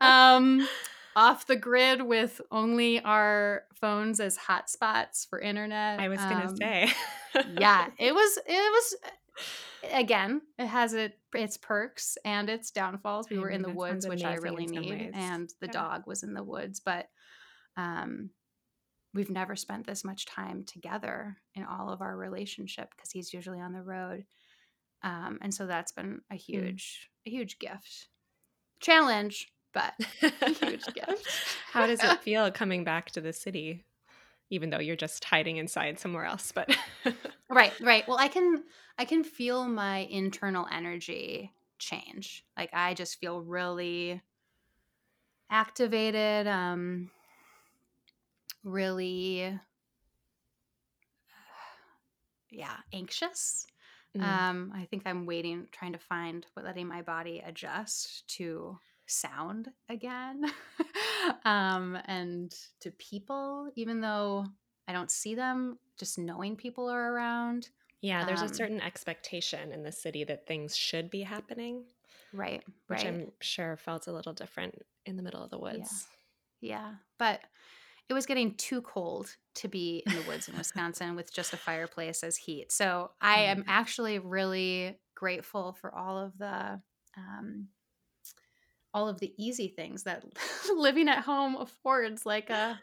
um, 0.01 0.67
off 1.15 1.47
the 1.47 1.55
grid 1.55 2.01
with 2.01 2.39
only 2.51 3.01
our 3.01 3.63
phones 3.75 4.19
as 4.19 4.38
hotspots 4.38 5.27
for 5.29 5.39
internet. 5.39 5.99
I 5.99 6.08
was 6.08 6.19
gonna 6.19 6.47
um, 6.47 6.58
say, 6.58 6.91
yeah, 7.58 7.88
it 7.97 8.13
was 8.15 8.39
it 8.47 8.49
was 8.49 8.95
again, 9.84 10.42
it 10.58 10.68
has 10.68 10.94
it 10.94 11.20
its 11.34 11.58
perks 11.58 12.18
and 12.26 12.50
its 12.50 12.72
downfalls. 12.72 13.30
We 13.30 13.38
I 13.38 13.42
were 13.42 13.50
in 13.50 13.62
the 13.62 13.70
woods, 13.70 14.08
which 14.08 14.24
I 14.26 14.36
really 14.36 14.65
need, 14.68 15.12
and 15.13 15.50
the 15.60 15.68
Yeah. 15.68 15.74
dog 15.74 16.08
was 16.08 16.24
in 16.24 16.34
the 16.34 16.44
woods, 16.44 16.80
but 16.80 17.10
um 17.78 18.32
we've 19.13 19.30
never 19.30 19.56
spent 19.56 19.88
this 19.88 20.04
much 20.04 20.26
time 20.26 20.63
together 20.65 21.38
in 21.56 21.63
all 21.63 21.89
of 21.89 22.02
our 22.02 22.15
relationship 22.15 22.92
because 22.96 23.12
he's 23.12 23.34
usually 23.34 23.60
on 23.60 23.74
the 23.74 23.82
road. 23.82 24.26
Um 25.04 25.39
and 25.42 25.54
so 25.54 25.65
that's 25.68 25.92
been 25.92 26.22
a 26.32 26.36
huge 26.36 27.10
a 27.26 27.30
huge 27.30 27.60
gift. 27.60 28.10
Challenge, 28.80 29.52
but 29.74 29.94
a 30.42 30.50
huge 30.52 30.94
gift. 30.94 31.56
How 31.72 31.86
does 31.86 32.04
it 32.04 32.18
feel 32.24 32.50
coming 32.52 32.84
back 32.84 33.12
to 33.12 33.22
the 33.22 33.34
city, 33.34 33.86
even 34.50 34.70
though 34.70 34.80
you're 34.80 34.96
just 34.96 35.24
hiding 35.24 35.58
inside 35.58 36.00
somewhere 36.00 36.26
else? 36.26 36.52
But 36.52 36.76
right 37.50 37.74
right 37.82 38.08
well 38.08 38.18
i 38.20 38.28
can 38.28 38.64
i 38.98 39.06
can 39.06 39.24
feel 39.24 39.68
my 39.68 40.00
internal 40.12 40.68
energy 40.72 41.52
change 41.80 42.46
like 42.58 42.70
i 42.74 42.94
just 42.94 43.20
feel 43.20 43.42
really 43.42 44.22
activated 45.50 46.46
um 46.48 47.10
really 48.64 49.60
yeah 52.52 52.78
anxious 52.94 53.66
Mm. 54.18 54.24
um 54.24 54.72
i 54.76 54.86
think 54.86 55.04
i'm 55.06 55.28
waiting 55.28 55.68
trying 55.72 55.94
to 55.94 56.00
find 56.00 56.44
what 56.56 56.66
letting 56.66 56.88
my 56.88 57.04
body 57.04 57.44
adjust 57.46 58.28
to 58.28 58.76
sound 59.10 59.69
again 59.89 60.43
um 61.45 61.98
and 62.06 62.56
to 62.80 62.91
people 62.91 63.69
even 63.76 64.02
though 64.02 64.45
i 64.88 64.93
don't 64.93 65.12
see 65.12 65.36
them 65.36 65.78
just 65.98 66.17
knowing 66.17 66.56
people 66.56 66.89
are 66.89 67.13
around 67.13 67.69
yeah, 68.02 68.24
there's 68.24 68.41
Um, 68.41 68.50
a 68.50 68.54
certain 68.54 68.82
expectation 68.82 69.72
in 69.72 69.84
the 69.84 69.91
city 69.91 70.24
that 70.24 70.48
things 70.48 70.76
should 70.76 71.10
be 71.10 71.22
happening, 71.22 71.84
right 72.32 72.63
which 72.88 73.04
right 73.04 73.08
I'm 73.08 73.32
sure 73.41 73.76
felt 73.76 74.08
a 74.08 74.13
little 74.13 74.34
different 74.34 74.82
in 75.06 75.17
the 75.17 75.24
middle 75.24 75.43
of 75.43 75.50
the 75.50 75.58
woods. 75.60 76.08
Yeah, 76.62 76.95
but 77.17 77.41
it 78.08 78.13
was 78.13 78.26
getting 78.26 78.56
too 78.56 78.82
cold 78.82 79.36
to 79.56 79.67
be 79.67 80.04
in 80.06 80.15
the 80.15 80.22
woods 80.30 80.48
in 80.48 80.58
Wisconsin 80.58 81.15
with 81.15 81.34
just 81.34 81.54
a 81.54 81.58
fireplace 81.58 82.24
as 82.24 82.38
heat. 82.38 82.72
So 82.72 83.12
I 83.22 83.41
am 83.41 83.65
actually 83.67 84.19
really 84.19 84.98
grateful 85.15 85.74
for 85.74 85.93
all 85.93 86.17
of 86.17 86.38
the 86.38 86.82
um, 87.17 87.67
all 88.93 89.08
of 89.08 89.19
the 89.19 89.34
easy 89.38 89.67
things 89.67 90.04
that 90.04 90.23
living 90.75 91.10
at 91.10 91.23
home 91.23 91.56
affords, 91.56 92.25
like 92.25 92.49
a 92.49 92.80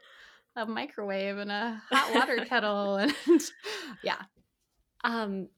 a 0.56 0.64
microwave 0.64 1.36
and 1.36 1.52
a 1.52 1.82
hot 1.90 2.14
water 2.14 2.44
kettle, 2.48 2.96
and 2.96 3.14
yeah, 4.02 4.22
Um, 5.04 5.48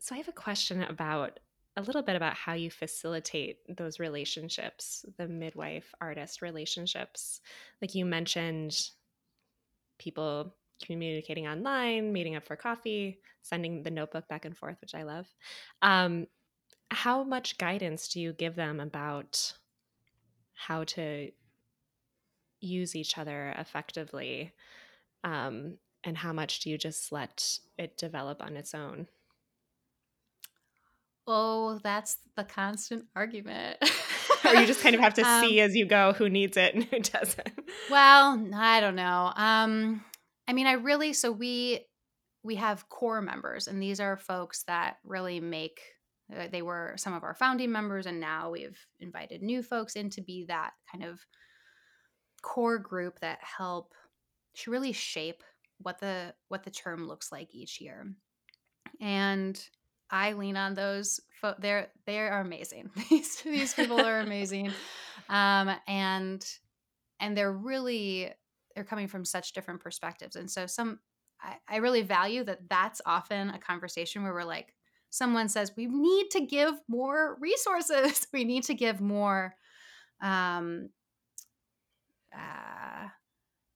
so 0.00 0.14
I 0.14 0.18
have 0.18 0.28
a 0.28 0.32
question 0.32 0.82
about 0.82 1.40
a 1.76 1.82
little 1.82 2.02
bit 2.02 2.16
about 2.16 2.34
how 2.34 2.54
you 2.54 2.70
facilitate 2.70 3.58
those 3.76 4.00
relationships, 4.00 5.04
the 5.16 5.28
midwife 5.28 5.92
artist 6.00 6.42
relationships. 6.42 7.40
Like 7.82 7.94
you 7.94 8.04
mentioned, 8.04 8.76
people 9.98 10.54
communicating 10.84 11.46
online, 11.46 12.12
meeting 12.12 12.36
up 12.36 12.44
for 12.44 12.56
coffee, 12.56 13.20
sending 13.42 13.82
the 13.82 13.90
notebook 13.90 14.28
back 14.28 14.44
and 14.44 14.56
forth, 14.56 14.80
which 14.80 14.94
I 14.94 15.02
love. 15.02 15.26
Um, 15.82 16.26
how 16.90 17.22
much 17.24 17.58
guidance 17.58 18.08
do 18.08 18.20
you 18.20 18.32
give 18.32 18.54
them 18.56 18.80
about 18.80 19.52
how 20.66 20.84
to 20.84 21.30
use 22.60 22.96
each 22.96 23.16
other 23.16 23.54
effectively? 23.58 24.52
Um, 25.24 25.78
and 26.04 26.16
how 26.16 26.32
much 26.32 26.60
do 26.60 26.70
you 26.70 26.78
just 26.78 27.12
let 27.12 27.58
it 27.76 27.96
develop 27.96 28.42
on 28.42 28.56
its 28.56 28.74
own? 28.74 29.08
oh, 31.28 31.78
that's 31.82 32.16
the 32.36 32.44
constant 32.44 33.04
argument. 33.14 33.76
or 34.44 34.54
you 34.54 34.66
just 34.66 34.82
kind 34.82 34.94
of 34.94 35.00
have 35.00 35.14
to 35.14 35.22
Um, 35.28 35.44
see 35.44 35.60
as 35.60 35.76
you 35.76 35.84
go 35.84 36.14
who 36.14 36.28
needs 36.28 36.56
it 36.56 36.74
and 36.74 36.84
who 36.84 36.98
doesn't. 37.00 37.52
Well, 37.90 38.48
I 38.54 38.80
don't 38.80 38.96
know. 38.96 39.32
Um, 39.36 40.02
I 40.48 40.54
mean, 40.54 40.66
I 40.66 40.72
really 40.72 41.12
so 41.12 41.30
we 41.30 41.80
we 42.42 42.54
have 42.54 42.88
core 42.88 43.20
members, 43.20 43.68
and 43.68 43.82
these 43.82 44.00
are 44.00 44.16
folks 44.16 44.64
that 44.64 44.96
really 45.04 45.38
make. 45.38 45.80
Uh, 46.34 46.48
they 46.50 46.62
were 46.62 46.94
some 46.96 47.14
of 47.14 47.24
our 47.24 47.34
founding 47.34 47.72
members, 47.72 48.06
and 48.06 48.20
now 48.20 48.50
we've 48.50 48.78
invited 49.00 49.42
new 49.42 49.62
folks 49.62 49.96
in 49.96 50.10
to 50.10 50.20
be 50.20 50.44
that 50.46 50.72
kind 50.90 51.04
of 51.04 51.20
core 52.42 52.78
group 52.78 53.18
that 53.20 53.38
help 53.42 53.94
to 54.54 54.70
really 54.70 54.92
shape 54.92 55.42
what 55.78 55.98
the 55.98 56.34
what 56.48 56.64
the 56.64 56.70
term 56.70 57.06
looks 57.06 57.32
like 57.32 57.54
each 57.54 57.80
year. 57.80 58.12
And 59.00 59.60
I 60.10 60.32
lean 60.32 60.56
on 60.56 60.74
those. 60.74 61.20
Fo- 61.40 61.54
they're 61.58 61.88
they 62.06 62.18
are 62.18 62.40
amazing. 62.40 62.90
these 63.10 63.36
these 63.42 63.74
people 63.74 64.00
are 64.00 64.20
amazing, 64.20 64.72
um, 65.28 65.70
and 65.86 66.44
and 67.20 67.36
they're 67.36 67.52
really 67.52 68.30
they're 68.74 68.84
coming 68.84 69.08
from 69.08 69.24
such 69.24 69.52
different 69.52 69.80
perspectives. 69.80 70.36
And 70.36 70.50
so 70.50 70.66
some 70.66 71.00
I, 71.40 71.56
I 71.68 71.76
really 71.76 72.02
value 72.02 72.44
that. 72.44 72.68
That's 72.68 73.00
often 73.06 73.50
a 73.50 73.58
conversation 73.58 74.22
where 74.22 74.32
we're 74.32 74.44
like, 74.44 74.74
someone 75.10 75.48
says 75.48 75.72
we 75.76 75.86
need 75.86 76.30
to 76.30 76.40
give 76.40 76.74
more 76.88 77.36
resources. 77.40 78.26
we 78.32 78.44
need 78.44 78.64
to 78.64 78.74
give 78.74 79.00
more. 79.00 79.54
Um, 80.20 80.90
uh, 82.34 83.08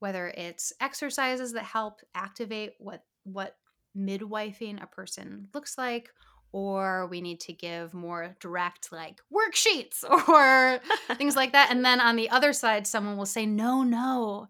whether 0.03 0.29
it's 0.37 0.73
exercises 0.81 1.53
that 1.53 1.62
help 1.62 2.01
activate 2.14 2.73
what 2.79 3.05
what 3.23 3.57
midwifing 3.97 4.83
a 4.83 4.87
person 4.87 5.47
looks 5.55 5.79
like 5.79 6.11
or 6.51 7.07
we 7.07 7.21
need 7.21 7.38
to 7.40 7.53
give 7.53 7.95
more 7.95 8.35
direct 8.40 8.90
like 8.90 9.21
worksheets 9.33 10.03
or 10.29 10.81
things 11.14 11.37
like 11.37 11.53
that 11.53 11.71
and 11.71 11.85
then 11.85 12.01
on 12.01 12.16
the 12.16 12.29
other 12.31 12.53
side 12.53 12.87
someone 12.87 13.16
will 13.16 13.25
say 13.25 13.47
no 13.47 13.83
no 13.85 14.49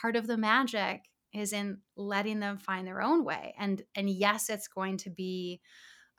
part 0.00 0.16
of 0.16 0.26
the 0.26 0.36
magic 0.36 1.02
is 1.32 1.52
in 1.52 1.78
letting 1.96 2.40
them 2.40 2.58
find 2.58 2.86
their 2.86 3.00
own 3.00 3.24
way 3.24 3.54
and 3.58 3.82
and 3.94 4.10
yes 4.10 4.50
it's 4.50 4.66
going 4.66 4.96
to 4.96 5.10
be 5.10 5.60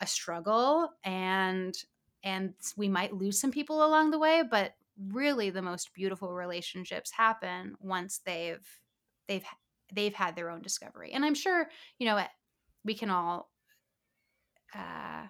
a 0.02 0.08
struggle 0.08 0.90
and 1.04 1.76
and 2.24 2.54
we 2.76 2.90
might 2.90 3.14
lose 3.14 3.40
some 3.40 3.52
people 3.52 3.86
along 3.86 4.12
the 4.12 4.20
way 4.20 4.44
but 4.50 4.74
really 5.12 5.50
the 5.50 5.62
most 5.62 5.94
beautiful 5.94 6.34
relationships 6.34 7.12
happen 7.12 7.76
once 7.80 8.20
they've 8.26 8.68
they've 9.28 9.46
they've 9.94 10.14
had 10.14 10.36
their 10.36 10.50
own 10.50 10.62
discovery. 10.62 11.12
And 11.14 11.24
i'm 11.26 11.36
sure 11.36 11.70
you 11.98 12.06
know 12.06 12.22
we 12.84 12.94
can 12.94 13.10
all 13.10 13.50
uh 14.76 15.26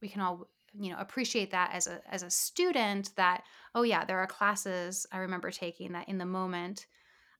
we 0.00 0.08
can 0.08 0.20
all 0.20 0.48
you 0.78 0.90
know 0.90 0.98
appreciate 0.98 1.50
that 1.52 1.70
as 1.72 1.86
a 1.86 2.00
as 2.10 2.22
a 2.22 2.30
student 2.30 3.10
that 3.16 3.44
oh 3.74 3.82
yeah 3.82 4.04
there 4.04 4.18
are 4.18 4.26
classes 4.26 5.06
i 5.10 5.18
remember 5.18 5.50
taking 5.50 5.92
that 5.92 6.08
in 6.08 6.18
the 6.18 6.26
moment 6.26 6.86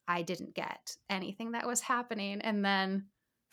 i 0.09 0.23
didn't 0.23 0.55
get 0.55 0.97
anything 1.11 1.53
that 1.53 1.67
was 1.67 1.81
happening. 1.81 2.41
And 2.41 2.65
then 2.65 3.07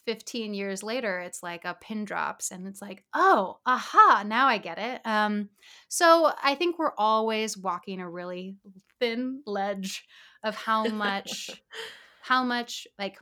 15 0.06 0.54
years 0.54 0.84
later 0.84 1.20
it's 1.20 1.42
like 1.42 1.66
a 1.66 1.78
pin 1.80 2.06
drops 2.06 2.52
and 2.52 2.68
it's 2.68 2.82
like 2.82 3.04
oh 3.14 3.60
aha 3.66 4.24
now 4.26 4.48
i 4.48 4.58
get 4.58 4.78
it. 4.78 5.02
Um 5.06 5.50
so 5.88 6.32
i 6.44 6.56
think 6.56 6.78
we're 6.78 6.96
always 6.98 7.58
walking 7.58 8.00
a 8.00 8.10
really 8.10 8.58
thin 9.00 9.42
ledge 9.46 10.06
of 10.44 10.56
how 10.56 10.86
much 10.86 11.52
how 12.22 12.44
much 12.44 12.88
like 13.00 13.18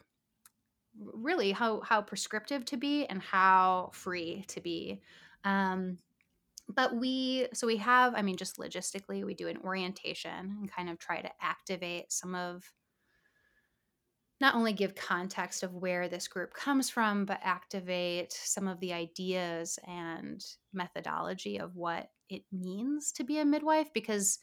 really 0.98 1.52
how 1.52 1.82
how 1.82 2.02
prescriptive 2.02 2.66
to 2.66 2.78
be 2.78 3.06
and 3.06 3.22
how 3.22 3.90
free 3.94 4.44
to 4.48 4.62
be. 4.62 5.02
Um 5.44 5.98
but 6.74 6.96
we 6.96 7.48
so 7.54 7.68
we 7.68 7.78
have 7.78 8.14
i 8.16 8.22
mean 8.22 8.38
just 8.38 8.58
logistically 8.58 9.26
we 9.26 9.34
do 9.34 9.48
an 9.48 9.58
orientation 9.64 10.58
and 10.60 10.72
kind 10.72 10.90
of 10.90 10.98
try 10.98 11.22
to 11.22 11.30
activate 11.42 12.12
some 12.12 12.36
of 12.36 12.72
not 14.42 14.56
only 14.56 14.74
give 14.74 14.96
context 14.96 15.64
of 15.64 15.74
where 15.74 16.10
this 16.10 16.28
group 16.28 16.54
comes 16.54 16.90
from 16.90 17.26
but 17.26 17.40
activate 17.44 18.34
some 18.34 18.68
of 18.68 18.80
the 18.80 18.92
ideas 18.92 19.80
and 19.88 20.44
methodology 20.74 21.60
of 21.60 21.76
what 21.76 22.10
it 22.30 22.44
means 22.52 23.12
to 23.12 23.24
be 23.24 23.40
a 23.40 23.46
midwife 23.46 23.88
because 23.94 24.40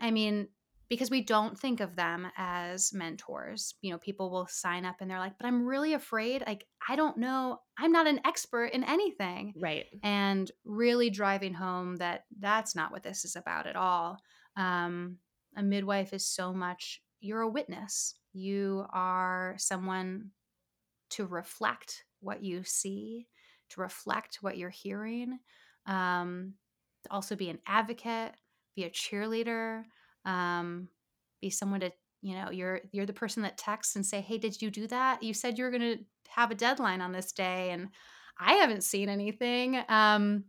i 0.00 0.10
mean 0.10 0.48
because 0.88 1.10
we 1.10 1.22
don't 1.22 1.58
think 1.58 1.80
of 1.80 1.96
them 1.96 2.26
as 2.36 2.92
mentors. 2.92 3.74
You 3.80 3.92
know, 3.92 3.98
people 3.98 4.30
will 4.30 4.46
sign 4.46 4.84
up 4.84 4.96
and 5.00 5.10
they're 5.10 5.18
like, 5.18 5.38
but 5.38 5.46
I'm 5.46 5.66
really 5.66 5.94
afraid. 5.94 6.44
Like, 6.46 6.66
I 6.88 6.96
don't 6.96 7.16
know. 7.16 7.58
I'm 7.78 7.92
not 7.92 8.06
an 8.06 8.20
expert 8.24 8.66
in 8.66 8.84
anything. 8.84 9.54
Right. 9.60 9.86
And 10.02 10.50
really 10.64 11.10
driving 11.10 11.54
home 11.54 11.96
that 11.96 12.24
that's 12.38 12.76
not 12.76 12.92
what 12.92 13.02
this 13.02 13.24
is 13.24 13.36
about 13.36 13.66
at 13.66 13.76
all. 13.76 14.18
Um, 14.56 15.16
a 15.56 15.62
midwife 15.62 16.12
is 16.12 16.26
so 16.26 16.52
much, 16.52 17.00
you're 17.20 17.40
a 17.40 17.48
witness. 17.48 18.14
You 18.34 18.86
are 18.92 19.54
someone 19.58 20.30
to 21.10 21.24
reflect 21.26 22.04
what 22.20 22.42
you 22.42 22.62
see, 22.64 23.26
to 23.70 23.80
reflect 23.80 24.38
what 24.42 24.58
you're 24.58 24.70
hearing, 24.70 25.38
um, 25.86 26.54
to 27.04 27.12
also 27.12 27.36
be 27.36 27.48
an 27.48 27.60
advocate, 27.66 28.32
be 28.76 28.84
a 28.84 28.90
cheerleader 28.90 29.84
um, 30.24 30.88
be 31.40 31.50
someone 31.50 31.80
to 31.80 31.92
you 32.22 32.34
know 32.34 32.50
you're 32.50 32.80
you're 32.90 33.04
the 33.04 33.12
person 33.12 33.42
that 33.42 33.58
texts 33.58 33.96
and 33.96 34.06
say 34.06 34.22
hey 34.22 34.38
did 34.38 34.62
you 34.62 34.70
do 34.70 34.86
that 34.86 35.22
you 35.22 35.34
said 35.34 35.58
you 35.58 35.64
were 35.64 35.70
going 35.70 35.82
to 35.82 35.98
have 36.30 36.50
a 36.50 36.54
deadline 36.54 37.02
on 37.02 37.12
this 37.12 37.32
day 37.32 37.70
and 37.70 37.88
I 38.38 38.54
haven't 38.54 38.82
seen 38.82 39.08
anything. 39.08 39.80
Um, 39.88 40.44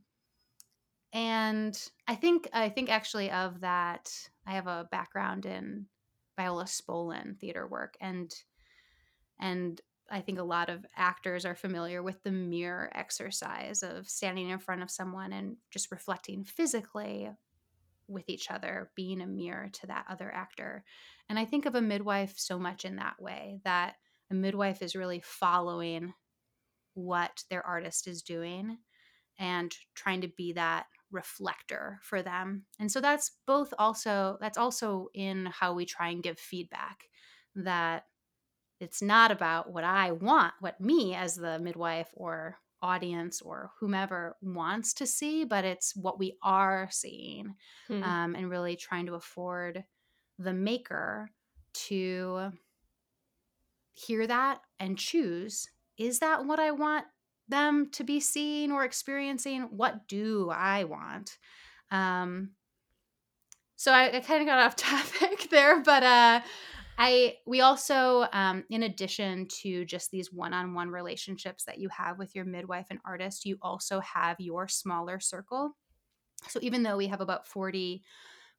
and 1.14 1.78
I 2.08 2.16
think 2.16 2.50
I 2.52 2.70
think 2.70 2.90
actually 2.90 3.32
of 3.32 3.62
that, 3.62 4.12
I 4.46 4.54
have 4.54 4.68
a 4.68 4.88
background 4.92 5.46
in 5.46 5.86
Viola 6.36 6.66
Spolin 6.66 7.38
theater 7.40 7.68
work, 7.68 7.96
and 8.02 8.34
and 9.40 9.82
I 10.10 10.22
think 10.22 10.38
a 10.38 10.44
lot 10.44 10.70
of 10.70 10.86
actors 10.96 11.46
are 11.46 11.56
familiar 11.56 12.04
with 12.04 12.22
the 12.24 12.32
mirror 12.32 12.92
exercise 12.94 13.82
of 13.82 14.08
standing 14.08 14.50
in 14.50 14.60
front 14.60 14.84
of 14.84 14.92
someone 14.92 15.34
and 15.34 15.58
just 15.72 15.92
reflecting 15.92 16.44
physically 16.44 17.32
with 18.08 18.30
each 18.30 18.52
other, 18.52 18.92
being 18.96 19.22
a 19.22 19.28
mirror 19.28 19.70
to 19.74 19.88
that 19.88 20.06
other 20.08 20.32
actor. 20.32 20.84
And 21.28 21.40
I 21.40 21.46
think 21.46 21.66
of 21.66 21.74
a 21.74 21.82
midwife 21.82 22.36
so 22.38 22.60
much 22.60 22.86
in 22.86 22.98
that 22.98 23.20
way 23.20 23.60
that 23.64 23.96
a 24.30 24.36
midwife 24.36 24.82
is 24.82 24.96
really 24.96 25.22
following 25.24 26.14
what 26.94 27.44
their 27.50 27.66
artist 27.66 28.08
is 28.08 28.22
doing 28.22 28.78
and 29.40 29.76
trying 29.96 30.22
to 30.22 30.30
be 30.38 30.54
that 30.54 30.86
reflector 31.16 32.00
for 32.04 32.22
them. 32.22 32.66
And 32.80 32.92
so 32.92 33.02
that's 33.02 33.32
both 33.48 33.74
also 33.80 34.38
that's 34.40 34.58
also 34.58 35.08
in 35.14 35.48
how 35.48 35.74
we 35.74 35.86
try 35.86 36.10
and 36.10 36.22
give 36.22 36.38
feedback 36.38 37.06
that 37.56 38.04
it's 38.80 39.02
not 39.02 39.32
about 39.32 39.72
what 39.72 39.84
I 39.84 40.12
want, 40.12 40.54
what 40.60 40.80
me 40.80 41.16
as 41.16 41.36
the 41.36 41.58
midwife 41.60 42.10
or 42.14 42.58
audience 42.82 43.42
or 43.42 43.72
whomever 43.80 44.36
wants 44.42 44.94
to 44.96 45.08
see, 45.08 45.46
but 45.46 45.66
it's 45.66 45.96
what 45.96 46.20
we 46.20 46.38
are 46.44 46.90
seeing 46.92 47.56
hmm. 47.88 48.04
um, 48.04 48.36
and 48.36 48.50
really 48.50 48.76
trying 48.76 49.08
to 49.08 49.14
afford 49.16 49.84
the 50.38 50.54
maker 50.54 51.32
to 51.74 52.52
hear 53.94 54.28
that 54.28 54.60
and 54.80 54.98
choose 54.98 55.70
is 55.98 56.20
that 56.20 56.46
what 56.46 56.60
I 56.60 56.72
want 56.72 57.06
them 57.48 57.90
to 57.92 58.04
be 58.04 58.20
seeing 58.20 58.72
or 58.72 58.84
experiencing? 58.84 59.64
What 59.72 60.08
do 60.08 60.50
I 60.52 60.84
want? 60.86 61.38
Um, 61.92 62.52
so 63.76 63.92
I, 63.92 64.18
I 64.18 64.20
kind 64.22 64.42
of 64.42 64.48
got 64.48 64.60
off 64.60 64.76
topic 64.76 65.50
there, 65.50 65.82
but 65.82 66.04
uh, 66.04 66.42
I 66.98 67.36
we 67.46 67.62
also 67.62 68.26
um, 68.32 68.64
in 68.70 68.84
addition 68.84 69.48
to 69.62 69.86
just 69.86 70.12
these 70.12 70.32
one-on-one 70.32 70.90
relationships 70.90 71.66
that 71.66 71.78
you 71.78 71.90
have 71.90 72.18
with 72.18 72.36
your 72.36 72.46
midwife 72.46 72.88
and 72.90 73.00
artist, 73.06 73.46
you 73.46 73.58
also 73.62 74.00
have 74.00 74.40
your 74.40 74.68
smaller 74.68 75.20
circle. 75.20 75.76
So 76.48 76.60
even 76.62 76.84
though 76.84 76.98
we 76.98 77.08
have 77.08 77.22
about 77.22 77.48
40 77.48 78.04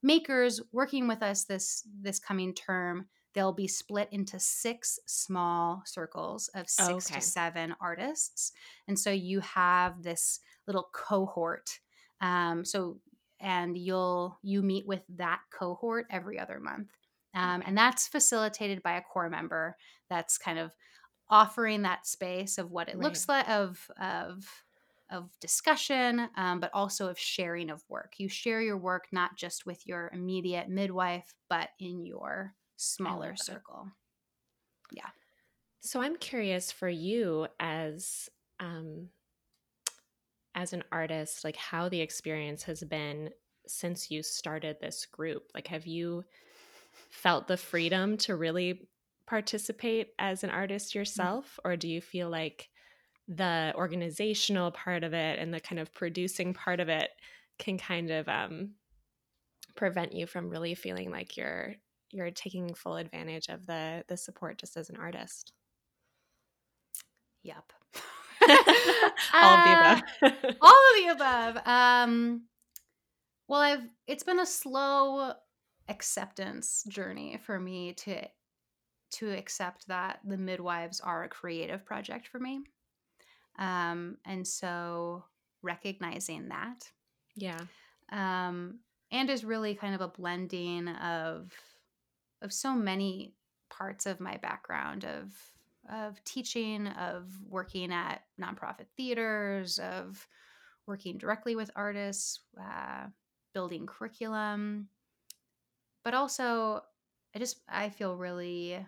makers 0.02 0.60
working 0.72 1.08
with 1.08 1.22
us 1.22 1.44
this 1.44 1.82
this 2.00 2.18
coming 2.18 2.52
term, 2.54 3.06
they'll 3.36 3.52
be 3.52 3.68
split 3.68 4.08
into 4.10 4.40
six 4.40 4.98
small 5.06 5.82
circles 5.84 6.48
of 6.54 6.68
six 6.68 7.10
okay. 7.10 7.20
to 7.20 7.20
seven 7.20 7.76
artists. 7.80 8.52
And 8.88 8.98
so 8.98 9.10
you 9.10 9.40
have 9.40 10.02
this 10.02 10.40
little 10.66 10.88
cohort. 10.92 11.78
Um, 12.20 12.64
so 12.64 12.98
and 13.38 13.76
you'll 13.76 14.38
you 14.42 14.62
meet 14.62 14.86
with 14.86 15.02
that 15.16 15.40
cohort 15.56 16.06
every 16.10 16.38
other 16.38 16.58
month 16.58 16.88
um, 17.34 17.62
and 17.66 17.76
that's 17.76 18.08
facilitated 18.08 18.82
by 18.82 18.96
a 18.96 19.02
core 19.02 19.28
member 19.28 19.76
that's 20.08 20.38
kind 20.38 20.58
of 20.58 20.72
offering 21.28 21.82
that 21.82 22.06
space 22.06 22.56
of 22.56 22.70
what 22.70 22.88
it 22.88 22.94
right. 22.94 23.04
looks 23.04 23.28
like 23.28 23.46
of 23.48 23.90
of 24.00 24.44
of 25.10 25.30
discussion 25.38 26.28
um, 26.36 26.60
but 26.60 26.70
also 26.72 27.08
of 27.08 27.18
sharing 27.18 27.68
of 27.68 27.84
work 27.88 28.14
you 28.16 28.28
share 28.28 28.62
your 28.62 28.78
work 28.78 29.06
not 29.12 29.36
just 29.36 29.66
with 29.66 29.86
your 29.86 30.10
immediate 30.14 30.68
midwife 30.68 31.34
but 31.50 31.68
in 31.78 32.04
your 32.06 32.54
smaller 32.76 33.34
circle. 33.36 33.88
Yeah. 34.92 35.08
So 35.80 36.00
i'm 36.00 36.16
curious 36.16 36.72
for 36.72 36.88
you 36.88 37.46
as 37.60 38.28
um 38.58 39.08
as 40.54 40.72
an 40.72 40.82
artist 40.90 41.44
like 41.44 41.56
how 41.56 41.88
the 41.88 42.00
experience 42.00 42.62
has 42.64 42.82
been 42.82 43.30
since 43.66 44.10
you 44.10 44.22
started 44.22 44.76
this 44.80 45.06
group. 45.06 45.44
Like 45.54 45.68
have 45.68 45.86
you 45.86 46.24
felt 47.10 47.48
the 47.48 47.56
freedom 47.56 48.16
to 48.18 48.36
really 48.36 48.88
participate 49.26 50.08
as 50.18 50.44
an 50.44 50.50
artist 50.50 50.94
yourself? 50.94 51.58
Or 51.64 51.76
do 51.76 51.88
you 51.88 52.00
feel 52.00 52.30
like 52.30 52.68
the 53.28 53.72
organizational 53.74 54.70
part 54.70 55.02
of 55.02 55.12
it 55.12 55.38
and 55.38 55.52
the 55.52 55.60
kind 55.60 55.80
of 55.80 55.92
producing 55.92 56.54
part 56.54 56.80
of 56.80 56.88
it 56.88 57.10
can 57.58 57.76
kind 57.76 58.10
of 58.10 58.28
um, 58.28 58.70
prevent 59.74 60.12
you 60.12 60.26
from 60.26 60.48
really 60.48 60.74
feeling 60.74 61.10
like 61.10 61.36
you're 61.36 61.74
you're 62.10 62.30
taking 62.30 62.74
full 62.74 62.96
advantage 62.96 63.48
of 63.48 63.66
the 63.66 64.04
the 64.08 64.16
support 64.16 64.58
just 64.58 64.76
as 64.76 64.90
an 64.90 64.96
artist. 64.96 65.52
Yep. 67.42 67.72
All 69.34 69.54
of 69.54 69.64
the 69.64 69.72
above. 69.72 70.56
all 70.60 70.70
of 70.70 70.96
the 70.96 71.08
above. 71.12 71.66
Um 71.66 72.42
well 73.48 73.60
i've 73.60 73.84
it's 74.06 74.24
been 74.24 74.40
a 74.40 74.46
slow 74.46 75.32
acceptance 75.88 76.84
journey 76.88 77.38
for 77.44 77.58
me 77.58 77.92
to 77.94 78.26
to 79.12 79.30
accept 79.30 79.86
that 79.88 80.18
the 80.24 80.36
midwives 80.36 81.00
are 81.00 81.24
a 81.24 81.28
creative 81.28 81.84
project 81.84 82.28
for 82.28 82.38
me. 82.38 82.60
Um 83.58 84.18
and 84.24 84.46
so 84.46 85.24
recognizing 85.62 86.48
that 86.48 86.90
yeah. 87.34 87.60
um 88.12 88.78
and 89.10 89.30
is 89.30 89.44
really 89.44 89.74
kind 89.74 89.94
of 89.94 90.00
a 90.00 90.08
blending 90.08 90.88
of 90.88 91.52
of 92.42 92.52
so 92.52 92.74
many 92.74 93.34
parts 93.70 94.06
of 94.06 94.20
my 94.20 94.36
background 94.38 95.04
of 95.04 95.32
of 95.88 96.22
teaching 96.24 96.88
of 96.88 97.30
working 97.48 97.92
at 97.92 98.22
nonprofit 98.40 98.86
theaters 98.96 99.78
of 99.78 100.26
working 100.86 101.18
directly 101.18 101.54
with 101.54 101.70
artists 101.76 102.40
uh, 102.60 103.06
building 103.54 103.86
curriculum. 103.86 104.88
But 106.04 106.14
also 106.14 106.82
I 107.34 107.38
just 107.38 107.60
I 107.68 107.90
feel 107.90 108.16
really 108.16 108.78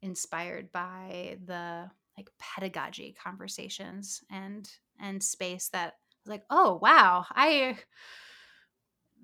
inspired 0.00 0.72
by 0.72 1.38
the 1.44 1.90
like 2.16 2.28
pedagogy 2.38 3.14
conversations 3.22 4.22
and 4.30 4.68
and 5.00 5.22
space 5.22 5.68
that 5.68 5.94
like 6.26 6.44
oh 6.50 6.78
wow 6.80 7.24
I 7.30 7.76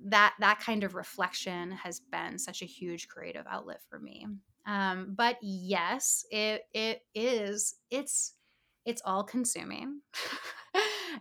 that 0.07 0.35
that 0.41 0.61
kind 0.61 0.85
of 0.85 0.95
reflection 0.95 1.73
has 1.73 2.01
been 2.01 2.39
such 2.39 2.63
a 2.63 2.67
huge 2.67 3.09
creative 3.09 3.47
outlet 3.51 3.81
for 3.89 3.99
me. 3.99 4.27
Um, 4.67 5.15
but 5.17 5.39
yes 5.43 6.25
it 6.31 6.63
it 6.73 7.03
is 7.15 7.77
it's 7.91 8.35
it's 8.85 9.03
all 9.05 9.25
consuming. 9.25 10.01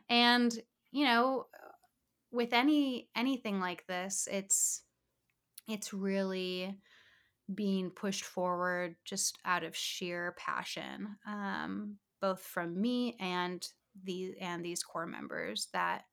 And 0.09 0.53
you 0.91 1.05
know 1.05 1.47
with 2.31 2.53
any 2.53 3.09
anything 3.15 3.59
like 3.59 3.85
this 3.87 4.27
it's 4.31 4.83
it's 5.67 5.93
really 5.93 6.77
being 7.53 7.89
pushed 7.89 8.23
forward 8.23 8.95
just 9.05 9.37
out 9.45 9.63
of 9.63 9.75
sheer 9.75 10.35
passion 10.37 11.15
um, 11.25 11.95
both 12.21 12.41
from 12.41 12.79
me 12.79 13.15
and 13.19 13.67
the 14.03 14.35
and 14.41 14.63
these 14.63 14.83
core 14.83 15.07
members 15.07 15.67
that 15.73 16.03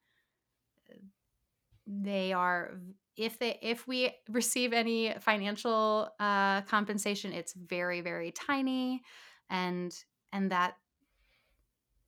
they 1.86 2.32
are 2.32 2.72
if 3.16 3.38
they 3.38 3.58
if 3.62 3.86
we 3.86 4.10
receive 4.28 4.72
any 4.72 5.14
financial 5.20 6.10
uh, 6.18 6.62
compensation 6.62 7.32
it's 7.32 7.52
very 7.54 8.00
very 8.00 8.32
tiny 8.32 9.02
and 9.50 9.94
and 10.32 10.50
that 10.50 10.74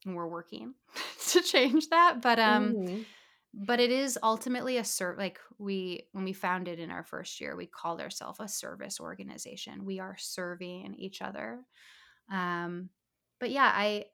we're 0.04 0.28
working 0.28 0.74
to 1.28 1.40
change 1.42 1.88
that 1.88 2.20
but 2.22 2.38
um 2.38 2.74
mm 2.74 3.04
but 3.58 3.80
it 3.80 3.90
is 3.90 4.18
ultimately 4.22 4.76
a 4.76 4.84
serve 4.84 5.16
like 5.16 5.40
we 5.58 6.06
when 6.12 6.24
we 6.24 6.34
founded 6.34 6.78
in 6.78 6.90
our 6.90 7.02
first 7.02 7.40
year 7.40 7.56
we 7.56 7.64
called 7.66 8.00
ourselves 8.00 8.38
a 8.38 8.46
service 8.46 9.00
organization. 9.00 9.86
We 9.86 9.98
are 9.98 10.16
serving 10.18 10.94
each 10.98 11.22
other. 11.22 11.60
Um 12.30 12.90
but 13.38 13.50
yeah 13.50 13.70
i 13.72 14.06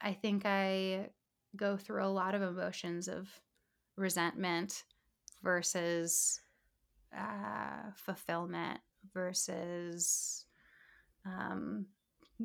i 0.00 0.12
think 0.12 0.42
i 0.44 1.08
go 1.56 1.76
through 1.76 2.04
a 2.04 2.08
lot 2.08 2.34
of 2.34 2.42
emotions 2.42 3.08
of 3.08 3.28
resentment 3.96 4.84
versus 5.42 6.40
uh 7.16 7.90
fulfillment 7.94 8.80
versus 9.12 10.44
um 11.24 11.86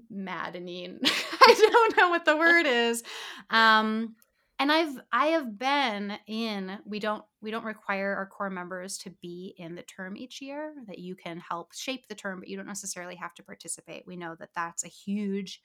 maddening. 0.10 1.00
I 1.04 1.70
don't 1.72 1.98
know 1.98 2.10
what 2.10 2.26
the 2.26 2.38
word 2.38 2.66
is. 2.66 3.04
Um 3.50 4.16
and 4.62 4.72
i've 4.72 4.96
i 5.12 5.28
have 5.28 5.58
been 5.58 6.14
in 6.28 6.78
we 6.86 7.00
don't 7.00 7.24
we 7.42 7.50
don't 7.50 7.66
require 7.66 8.16
our 8.16 8.28
core 8.28 8.50
members 8.50 8.98
to 9.00 9.10
be 9.22 9.56
in 9.58 9.74
the 9.74 9.82
term 9.82 10.16
each 10.16 10.40
year 10.40 10.76
that 10.88 11.00
you 11.00 11.16
can 11.16 11.40
help 11.40 11.74
shape 11.74 12.08
the 12.08 12.16
term 12.16 12.40
but 12.40 12.48
you 12.48 12.56
don't 12.56 12.68
necessarily 12.68 13.16
have 13.16 13.34
to 13.34 13.44
participate. 13.44 14.04
We 14.06 14.16
know 14.16 14.36
that 14.40 14.50
that's 14.56 14.86
a 14.86 14.90
huge 14.90 15.62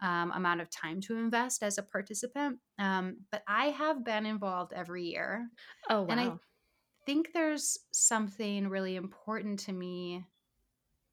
um, 0.00 0.32
amount 0.32 0.62
of 0.62 0.70
time 0.70 1.00
to 1.02 1.16
invest 1.16 1.62
as 1.62 1.76
a 1.76 1.82
participant. 1.82 2.58
Um, 2.78 3.18
but 3.30 3.42
i 3.46 3.66
have 3.66 4.04
been 4.04 4.24
involved 4.24 4.72
every 4.72 5.04
year. 5.04 5.48
Oh 5.90 6.02
wow. 6.02 6.06
and 6.08 6.20
i 6.20 6.32
think 7.06 7.32
there's 7.32 7.78
something 7.92 8.68
really 8.68 8.96
important 8.96 9.60
to 9.60 9.72
me 9.72 10.24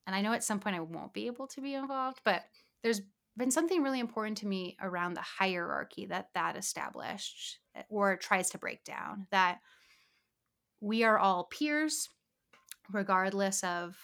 and 0.05 0.15
i 0.15 0.21
know 0.21 0.33
at 0.33 0.43
some 0.43 0.59
point 0.59 0.75
i 0.75 0.79
won't 0.79 1.13
be 1.13 1.27
able 1.27 1.47
to 1.47 1.61
be 1.61 1.73
involved 1.75 2.21
but 2.23 2.45
there's 2.83 3.01
been 3.37 3.51
something 3.51 3.83
really 3.83 3.99
important 3.99 4.37
to 4.37 4.47
me 4.47 4.77
around 4.81 5.13
the 5.13 5.21
hierarchy 5.21 6.05
that 6.07 6.29
that 6.33 6.57
established 6.57 7.59
eh, 7.75 7.83
or 7.89 8.17
tries 8.17 8.49
to 8.49 8.57
break 8.57 8.83
down 8.83 9.27
that 9.31 9.59
we 10.79 11.03
are 11.03 11.17
all 11.17 11.45
peers 11.45 12.09
regardless 12.91 13.63
of 13.63 13.97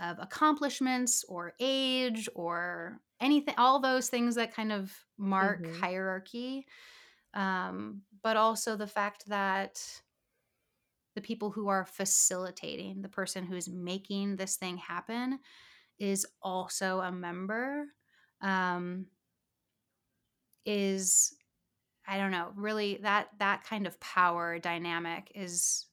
of 0.00 0.18
accomplishments 0.18 1.24
or 1.24 1.54
age 1.60 2.28
or 2.34 3.00
anything 3.20 3.54
all 3.58 3.80
those 3.80 4.08
things 4.10 4.34
that 4.36 4.54
kind 4.54 4.72
of 4.72 4.96
mark 5.18 5.68
Mhm. 5.68 5.68
hierarchy 5.68 6.66
um, 7.34 8.02
but 8.22 8.36
also 8.36 8.76
the 8.76 8.86
fact 8.86 9.26
that 9.28 10.02
the 11.14 11.20
people 11.20 11.50
who 11.50 11.68
are 11.68 11.84
facilitating 11.84 13.02
the 13.02 13.08
person 13.08 13.44
who's 13.44 13.68
making 13.68 14.36
this 14.36 14.56
thing 14.56 14.76
happen 14.76 15.38
is 15.98 16.26
also 16.42 17.00
a 17.00 17.12
member 17.12 17.84
um, 18.42 19.06
is 20.64 21.34
i 22.06 22.16
don't 22.18 22.30
know 22.30 22.50
really 22.54 22.98
that 23.02 23.28
that 23.38 23.64
kind 23.64 23.86
of 23.86 23.98
power 24.00 24.58
dynamic 24.58 25.30
is 25.34 25.86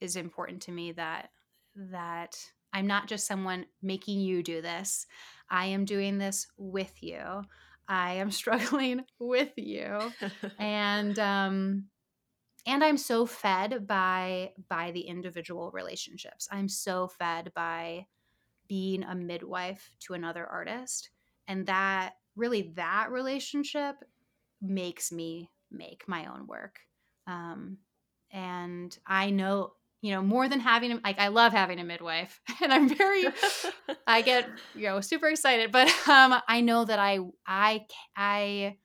is 0.00 0.16
important 0.16 0.62
to 0.62 0.70
me 0.70 0.92
that 0.92 1.30
that 1.76 2.36
i'm 2.72 2.86
not 2.86 3.08
just 3.08 3.26
someone 3.26 3.64
making 3.82 4.20
you 4.20 4.42
do 4.42 4.60
this. 4.62 5.06
I 5.52 5.66
am 5.66 5.84
doing 5.84 6.16
this 6.18 6.46
with 6.56 7.02
you. 7.02 7.42
I 7.86 8.14
am 8.14 8.30
struggling 8.40 9.04
with 9.20 9.52
you. 9.56 10.12
And 10.58 11.18
um 11.18 11.84
and 12.66 12.82
i'm 12.84 12.96
so 12.96 13.26
fed 13.26 13.86
by 13.86 14.50
by 14.68 14.90
the 14.92 15.00
individual 15.00 15.70
relationships 15.72 16.48
i'm 16.50 16.68
so 16.68 17.08
fed 17.08 17.52
by 17.54 18.06
being 18.68 19.02
a 19.02 19.14
midwife 19.14 19.92
to 20.00 20.14
another 20.14 20.46
artist 20.46 21.10
and 21.48 21.66
that 21.66 22.14
really 22.36 22.72
that 22.76 23.10
relationship 23.10 23.96
makes 24.60 25.12
me 25.12 25.50
make 25.70 26.04
my 26.06 26.26
own 26.26 26.46
work 26.46 26.78
um 27.26 27.78
and 28.32 28.98
i 29.06 29.30
know 29.30 29.72
you 30.00 30.10
know 30.12 30.22
more 30.22 30.48
than 30.48 30.60
having 30.60 31.00
like 31.04 31.18
i 31.18 31.28
love 31.28 31.52
having 31.52 31.78
a 31.78 31.84
midwife 31.84 32.40
and 32.62 32.72
i'm 32.72 32.88
very 32.88 33.24
i 34.06 34.22
get 34.22 34.48
you 34.74 34.84
know 34.84 35.00
super 35.00 35.28
excited 35.28 35.72
but 35.72 35.88
um 36.08 36.40
i 36.48 36.60
know 36.60 36.84
that 36.84 36.98
i 36.98 37.18
i 37.46 37.84
i 38.16 38.76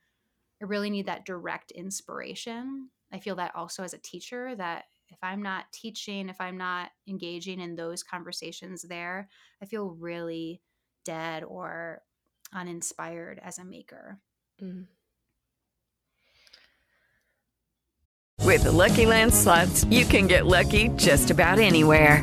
I 0.60 0.64
really 0.64 0.90
need 0.90 1.06
that 1.06 1.24
direct 1.24 1.70
inspiration. 1.70 2.90
I 3.12 3.18
feel 3.18 3.36
that 3.36 3.54
also 3.54 3.82
as 3.82 3.94
a 3.94 3.98
teacher 3.98 4.54
that 4.56 4.84
if 5.10 5.18
I'm 5.22 5.42
not 5.42 5.72
teaching, 5.72 6.28
if 6.28 6.40
I'm 6.40 6.58
not 6.58 6.90
engaging 7.08 7.60
in 7.60 7.76
those 7.76 8.02
conversations 8.02 8.82
there, 8.82 9.28
I 9.62 9.66
feel 9.66 9.90
really 9.90 10.60
dead 11.04 11.44
or 11.44 12.02
uninspired 12.52 13.40
as 13.42 13.58
a 13.58 13.64
maker. 13.64 14.18
Mm. 14.62 14.86
With 18.44 18.64
the 18.64 18.72
Lucky 18.72 19.06
Land 19.06 19.34
slots, 19.34 19.84
you 19.84 20.04
can 20.04 20.26
get 20.26 20.46
lucky 20.46 20.88
just 20.96 21.30
about 21.30 21.58
anywhere. 21.58 22.22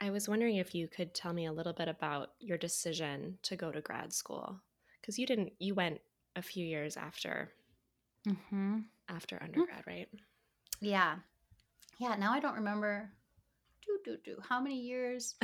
I 0.00 0.10
was 0.10 0.28
wondering 0.28 0.56
if 0.56 0.74
you 0.74 0.88
could 0.88 1.14
tell 1.14 1.32
me 1.32 1.46
a 1.46 1.52
little 1.52 1.72
bit 1.72 1.88
about 1.88 2.30
your 2.40 2.58
decision 2.58 3.38
to 3.42 3.56
go 3.56 3.70
to 3.72 3.80
grad 3.80 4.12
school 4.12 4.60
because 5.00 5.18
you 5.18 5.26
didn't. 5.26 5.52
You 5.58 5.74
went 5.74 6.00
a 6.36 6.42
few 6.42 6.64
years 6.66 6.96
after 6.96 7.52
Mm-hmm. 8.26 8.78
after 9.08 9.38
undergrad, 9.42 9.84
right? 9.86 10.08
Yeah. 10.80 11.16
Yeah. 11.98 12.16
Now 12.16 12.32
I 12.32 12.40
don't 12.40 12.54
remember. 12.56 13.10
Do, 13.84 13.98
do, 14.04 14.16
do. 14.24 14.36
How 14.48 14.60
many 14.60 14.80
years? 14.80 15.34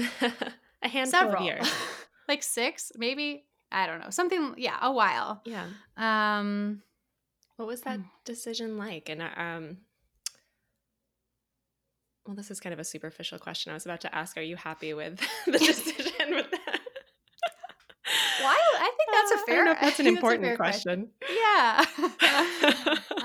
a 0.83 0.89
handful 0.89 1.11
Several. 1.11 1.43
of 1.43 1.47
years. 1.47 1.71
like 2.29 2.43
six, 2.43 2.91
maybe. 2.97 3.45
I 3.71 3.87
don't 3.87 4.01
know. 4.01 4.09
Something, 4.11 4.55
yeah, 4.57 4.79
a 4.81 4.91
while. 4.91 5.43
Yeah. 5.45 5.67
Um, 5.97 6.83
What 7.57 7.69
was 7.69 7.83
that 7.83 7.99
Hmm. 7.99 8.07
decision 8.25 8.79
like? 8.79 9.09
And 9.11 9.21
um, 9.23 9.77
well, 12.31 12.37
this 12.37 12.53
is 12.53 12.61
kind 12.61 12.73
of 12.73 12.79
a 12.79 12.85
superficial 12.85 13.40
question. 13.40 13.73
I 13.73 13.75
was 13.75 13.85
about 13.87 14.03
to 14.03 14.14
ask, 14.14 14.37
are 14.37 14.40
you 14.40 14.55
happy 14.55 14.95
with 14.95 15.19
the 15.47 15.59
decision 15.59 16.31
with 16.31 16.49
that? 16.49 16.81
why? 18.40 18.57
I 18.79 18.93
think 18.97 19.11
that's 19.12 19.33
Uh, 19.33 19.35
a 19.35 19.47
fair. 19.47 19.57
Don't 19.57 19.64
know 19.64 19.73
if 19.73 19.81
that's 19.81 19.99
an 19.99 20.07
important 20.07 20.45
fair 20.45 20.57
question. 20.57 21.09
Yeah. 21.29 21.85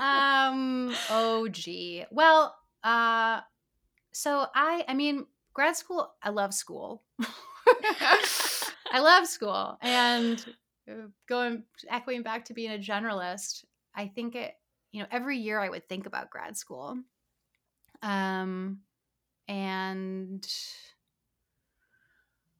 um. 0.00 0.92
Oh, 1.08 1.46
gee. 1.48 2.04
Well. 2.10 2.56
Uh. 2.82 3.42
So 4.10 4.46
I. 4.56 4.84
I 4.88 4.94
mean, 4.94 5.26
grad 5.54 5.76
school. 5.76 6.12
I 6.20 6.30
love 6.30 6.52
school. 6.52 7.04
I 8.92 8.98
love 8.98 9.28
school, 9.28 9.78
and 9.82 10.44
uh, 10.90 11.06
going 11.28 11.62
echoing 11.88 12.22
back 12.22 12.46
to 12.46 12.54
being 12.54 12.72
a 12.72 12.78
generalist. 12.78 13.64
I 13.94 14.08
think 14.08 14.34
it. 14.34 14.54
You 14.90 15.02
know, 15.02 15.08
every 15.12 15.38
year 15.38 15.60
I 15.60 15.68
would 15.68 15.88
think 15.88 16.06
about 16.06 16.28
grad 16.30 16.56
school. 16.56 16.98
Um, 18.02 18.80
and 19.48 20.46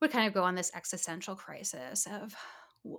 would 0.00 0.10
kind 0.10 0.26
of 0.26 0.34
go 0.34 0.42
on 0.42 0.54
this 0.54 0.70
existential 0.74 1.34
crisis 1.34 2.06
of 2.06 2.34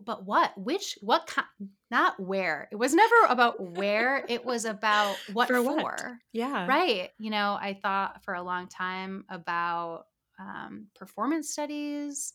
but 0.06 0.26
what 0.26 0.52
which 0.58 0.97
what 1.02 1.28
kind 1.28 1.47
not 1.89 2.19
where. 2.19 2.67
It 2.71 2.76
was 2.76 2.93
never 2.93 3.15
about 3.30 3.62
where 3.62 4.26
it 4.30 4.43
was 4.45 4.65
about 4.65 5.15
what 5.32 5.47
For 5.47 5.63
for, 5.63 5.76
what? 5.76 6.02
Yeah. 6.34 6.67
right 6.67 7.10
you 7.17 7.30
know 7.30 7.58
i 7.60 7.73
thought 7.73 8.23
for 8.23 8.34
a 8.34 8.43
long 8.43 8.67
time 8.67 9.23
about 9.30 10.06
um, 10.39 10.88
performance 10.95 11.50
studies. 11.50 12.34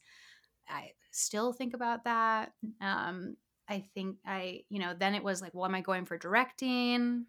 I 0.69 0.93
still 1.11 1.53
think 1.53 1.75
about 1.75 2.05
that. 2.05 2.53
Um, 2.81 3.37
i 3.69 3.85
think 3.95 4.17
i 4.27 4.63
you 4.71 4.81
know 4.81 4.93
then 4.99 5.15
it 5.15 5.23
was 5.23 5.41
like 5.41 5.55
well 5.55 5.67
am 5.67 5.75
i 5.75 5.81
going 5.81 6.07
for 6.07 6.17
directing? 6.19 7.27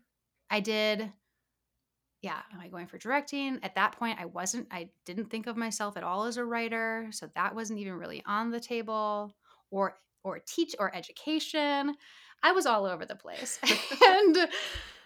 I 0.50 0.60
did 0.60 1.12
yeah, 2.24 2.40
am 2.54 2.60
I 2.62 2.70
going 2.70 2.88
for 2.88 2.98
directing? 2.98 3.60
At 3.64 3.76
that 3.76 3.92
point, 3.92 4.18
I 4.20 4.26
wasn't, 4.26 4.68
I 4.72 4.90
didn't 5.06 5.30
think 5.30 5.46
of 5.46 5.58
myself 5.58 5.98
at 5.98 6.04
all 6.04 6.24
as 6.24 6.38
a 6.38 6.46
writer. 6.46 7.10
So 7.12 7.30
that 7.36 7.54
wasn't 7.54 7.80
even 7.80 7.96
really 7.96 8.24
on 8.26 8.50
the 8.50 8.62
table 8.62 9.36
or, 9.70 9.98
or 10.24 10.40
teach 10.40 10.74
or 10.80 10.96
education. 10.96 11.96
I 12.42 12.54
was 12.54 12.66
all 12.66 12.86
over 12.86 13.06
the 13.06 13.16
place. 13.16 13.60
and, 14.08 14.38
it's 14.38 14.50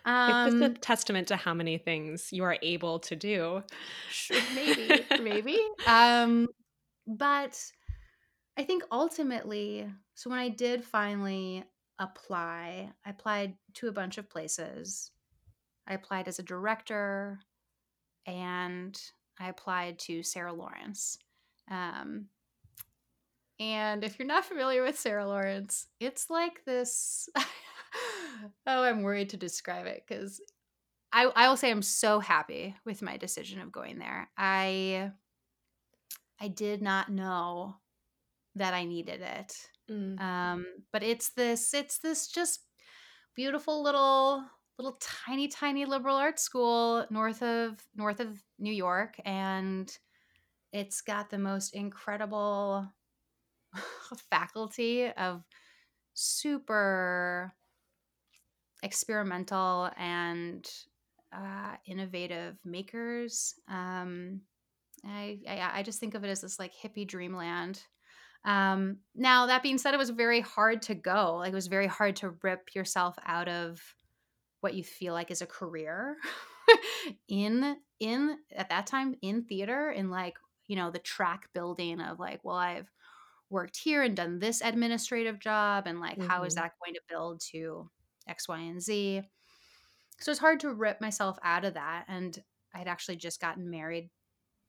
um, 0.06 0.52
just 0.60 0.72
a 0.72 0.80
testament 0.80 1.28
to 1.30 1.36
how 1.36 1.54
many 1.54 1.80
things 1.80 2.30
you 2.32 2.44
are 2.44 2.58
able 2.62 3.00
to 3.00 3.16
do. 3.16 3.64
Maybe, 4.56 5.04
maybe. 5.20 5.60
Um, 5.86 6.48
but 7.08 7.62
I 8.58 8.64
think 8.64 8.84
ultimately, 8.92 9.90
so 10.14 10.30
when 10.30 10.40
I 10.40 10.50
did 10.50 10.86
finally 10.86 11.66
apply, 12.00 12.90
I 13.06 13.10
applied 13.10 13.56
to 13.76 13.88
a 13.88 13.92
bunch 13.92 14.18
of 14.18 14.30
places. 14.30 15.12
I 15.88 15.94
applied 15.94 16.28
as 16.28 16.40
a 16.40 16.44
director 16.44 17.40
and 18.26 19.00
I 19.40 19.50
applied 19.50 20.00
to 20.00 20.24
Sarah 20.24 20.54
Lawrence. 20.54 21.18
Um, 21.70 22.28
and 23.60 24.04
if 24.04 24.20
you're 24.20 24.28
not 24.28 24.46
familiar 24.46 24.84
with 24.84 25.00
Sarah 25.00 25.28
Lawrence, 25.28 25.88
it's 26.00 26.30
like 26.30 26.64
this. 26.66 27.30
oh, 28.68 28.84
I'm 28.84 29.02
worried 29.02 29.30
to 29.30 29.38
describe 29.38 29.86
it 29.86 30.04
because 30.08 30.42
I, 31.12 31.32
I 31.36 31.50
will 31.50 31.58
say 31.58 31.72
I'm 31.72 31.82
so 31.82 32.20
happy 32.20 32.76
with 32.86 33.02
my 33.02 33.18
decision 33.18 33.62
of 33.62 33.72
going 33.72 33.98
there. 33.98 34.30
I 34.38 35.12
I 36.40 36.50
did 36.50 36.82
not 36.82 37.10
know 37.10 37.76
that 38.56 38.74
I 38.74 38.86
needed 38.86 39.22
it. 39.22 39.56
Mm. 39.90 40.20
Um, 40.20 40.66
but 40.92 41.02
it's 41.02 41.30
this 41.30 41.74
it's 41.74 41.98
this 42.00 42.28
just 42.28 42.60
beautiful 43.36 43.82
little 43.82 44.44
little 44.78 44.98
tiny 45.00 45.48
tiny 45.48 45.86
liberal 45.86 46.16
arts 46.16 46.44
school 46.44 47.06
north 47.10 47.42
of 47.42 47.84
north 47.96 48.20
of 48.20 48.44
New 48.60 48.74
York 48.74 49.16
and 49.26 49.98
it's 50.72 51.02
got 51.02 51.30
the 51.30 51.38
most 51.38 51.74
incredible 51.74 52.88
faculty 54.30 55.08
of 55.12 55.44
super 56.14 57.54
experimental 58.84 59.90
and 59.98 60.70
uh, 61.34 61.76
innovative 61.86 62.58
makers. 62.64 63.56
Um, 63.68 64.42
I, 65.06 65.40
I 65.48 65.72
I 65.80 65.84
just 65.84 66.00
think 66.00 66.16
of 66.16 66.24
it 66.24 66.30
as 66.30 66.42
this 66.42 66.60
like 66.60 66.74
hippie 66.74 67.08
dreamland. 67.08 67.84
Um, 68.46 68.98
now 69.16 69.48
that 69.48 69.64
being 69.64 69.78
said, 69.78 69.94
it 69.94 69.98
was 69.98 70.10
very 70.10 70.42
hard 70.42 70.82
to 70.84 70.96
go. 70.96 71.38
Like 71.38 71.52
it 71.52 71.56
was 71.56 71.68
very 71.68 71.88
hard 71.88 72.16
to 72.18 72.36
rip 72.44 72.74
yourself 72.74 73.16
out 73.26 73.48
of 73.48 73.82
what 74.62 74.74
you 74.74 74.84
feel 74.84 75.14
like 75.14 75.32
is 75.32 75.42
a 75.42 75.48
career 75.48 76.18
in 77.28 77.78
in 78.00 78.38
at 78.56 78.70
that 78.70 78.88
time 78.88 79.16
in 79.22 79.44
theater 79.44 79.92
in 79.92 80.10
like 80.10 80.36
you 80.68 80.76
know 80.76 80.92
the 80.92 81.00
track 81.00 81.50
building 81.54 82.00
of 82.02 82.20
like 82.20 82.40
well 82.44 82.58
i've 82.58 82.92
worked 83.50 83.78
here 83.78 84.04
and 84.04 84.16
done 84.16 84.40
this 84.40 84.62
administrative 84.62 85.40
job 85.40 85.88
and 85.88 86.00
like 86.00 86.18
mm-hmm. 86.18 86.28
how 86.28 86.44
is 86.44 86.56
mm-hmm. 86.56 86.64
that 86.64 86.74
going 86.84 86.94
to 86.94 87.02
build 87.10 87.40
to 87.40 87.90
x 88.28 88.48
y 88.48 88.60
and 88.60 88.82
z 88.82 89.22
so 90.20 90.32
it's 90.32 90.40
hard 90.40 90.60
to 90.60 90.74
rip 90.74 91.00
myself 91.00 91.38
out 91.44 91.64
of 91.64 91.76
that 91.76 92.06
and 92.08 92.44
i'd 92.76 92.88
actually 92.88 93.16
just 93.16 93.40
gotten 93.40 93.70
married 93.70 94.10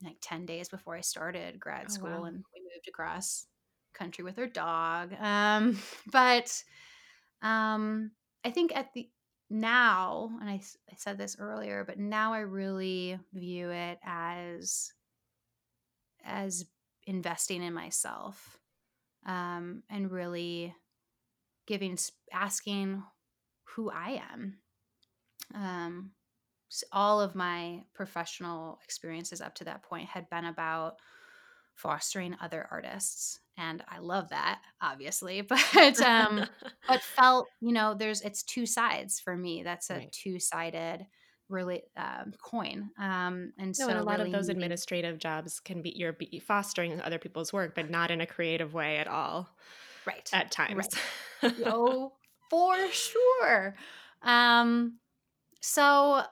like 0.05 0.17
10 0.23 0.47
days 0.47 0.69
before 0.69 0.97
i 0.97 1.01
started 1.01 1.59
grad 1.59 1.87
oh, 1.89 1.93
school 1.93 2.21
wow. 2.21 2.25
and 2.25 2.37
we 2.55 2.61
moved 2.63 2.87
across 2.89 3.47
country 3.95 4.23
with 4.23 4.39
our 4.39 4.47
dog 4.47 5.13
um 5.21 5.77
but 6.13 6.63
um 7.43 8.13
i 8.45 8.51
think 8.51 8.71
at 8.77 8.93
the 8.95 9.09
now 9.51 10.31
and 10.41 10.49
I, 10.49 10.61
I 10.91 10.95
said 10.97 11.19
this 11.19 11.37
earlier 11.39 11.85
but 11.85 11.99
now 11.99 12.35
i 12.35 12.41
really 12.41 13.19
view 13.33 13.71
it 13.71 13.99
as 14.05 14.93
as 16.25 16.67
investing 17.07 17.63
in 17.63 17.73
myself 17.73 18.59
um, 19.27 19.83
and 19.89 20.11
really 20.11 20.75
giving 21.67 21.99
asking 22.33 23.03
who 23.65 23.91
i 23.91 24.21
am. 24.33 24.59
Um, 25.55 26.11
so 26.69 26.87
all 26.93 27.21
of 27.21 27.35
my 27.35 27.83
professional 27.95 28.79
experiences 28.85 29.41
up 29.41 29.55
to 29.57 29.65
that 29.65 29.83
point 29.83 30.09
had 30.09 30.29
been 30.29 30.45
about 30.45 30.97
fostering 31.75 32.37
other 32.41 32.69
artists 32.71 33.41
and 33.59 33.83
i 33.89 33.99
love 33.99 34.31
that 34.31 34.61
obviously 34.81 35.41
but 35.49 36.01
um 36.01 36.47
but 36.87 37.03
felt 37.17 37.49
you 37.61 37.73
know 37.73 37.95
there's 37.95 38.23
it's 38.23 38.43
two 38.43 38.65
sides 38.65 39.21
for 39.21 39.37
me 39.37 39.63
that's 39.63 39.91
a 39.91 39.95
right. 39.95 40.13
two-sided 40.13 41.05
really 41.49 41.83
um, 41.97 42.33
coin 42.43 42.91
um 42.99 43.53
and 43.59 43.75
no, 43.79 43.87
so 43.87 43.89
and 43.89 43.99
a 43.99 44.03
lot 44.03 44.19
really 44.19 44.31
of 44.31 44.33
those 44.33 44.49
administrative 44.49 45.19
jobs 45.19 45.61
can 45.61 45.81
be 45.83 45.91
you're 45.97 46.13
be 46.13 46.43
fostering 46.47 47.01
other 47.01 47.19
people's 47.19 47.53
work 47.53 47.75
but 47.75 47.91
not 47.91 48.11
in 48.11 48.21
a 48.21 48.27
creative 48.27 48.75
way 48.75 48.99
at 48.99 49.09
all 49.09 49.49
right 50.07 50.29
at 50.33 50.51
times 50.51 50.89
right. 51.43 51.55
oh 51.67 52.13
for 52.51 52.77
sure 52.91 53.75
um 54.23 54.99
so 55.61 56.23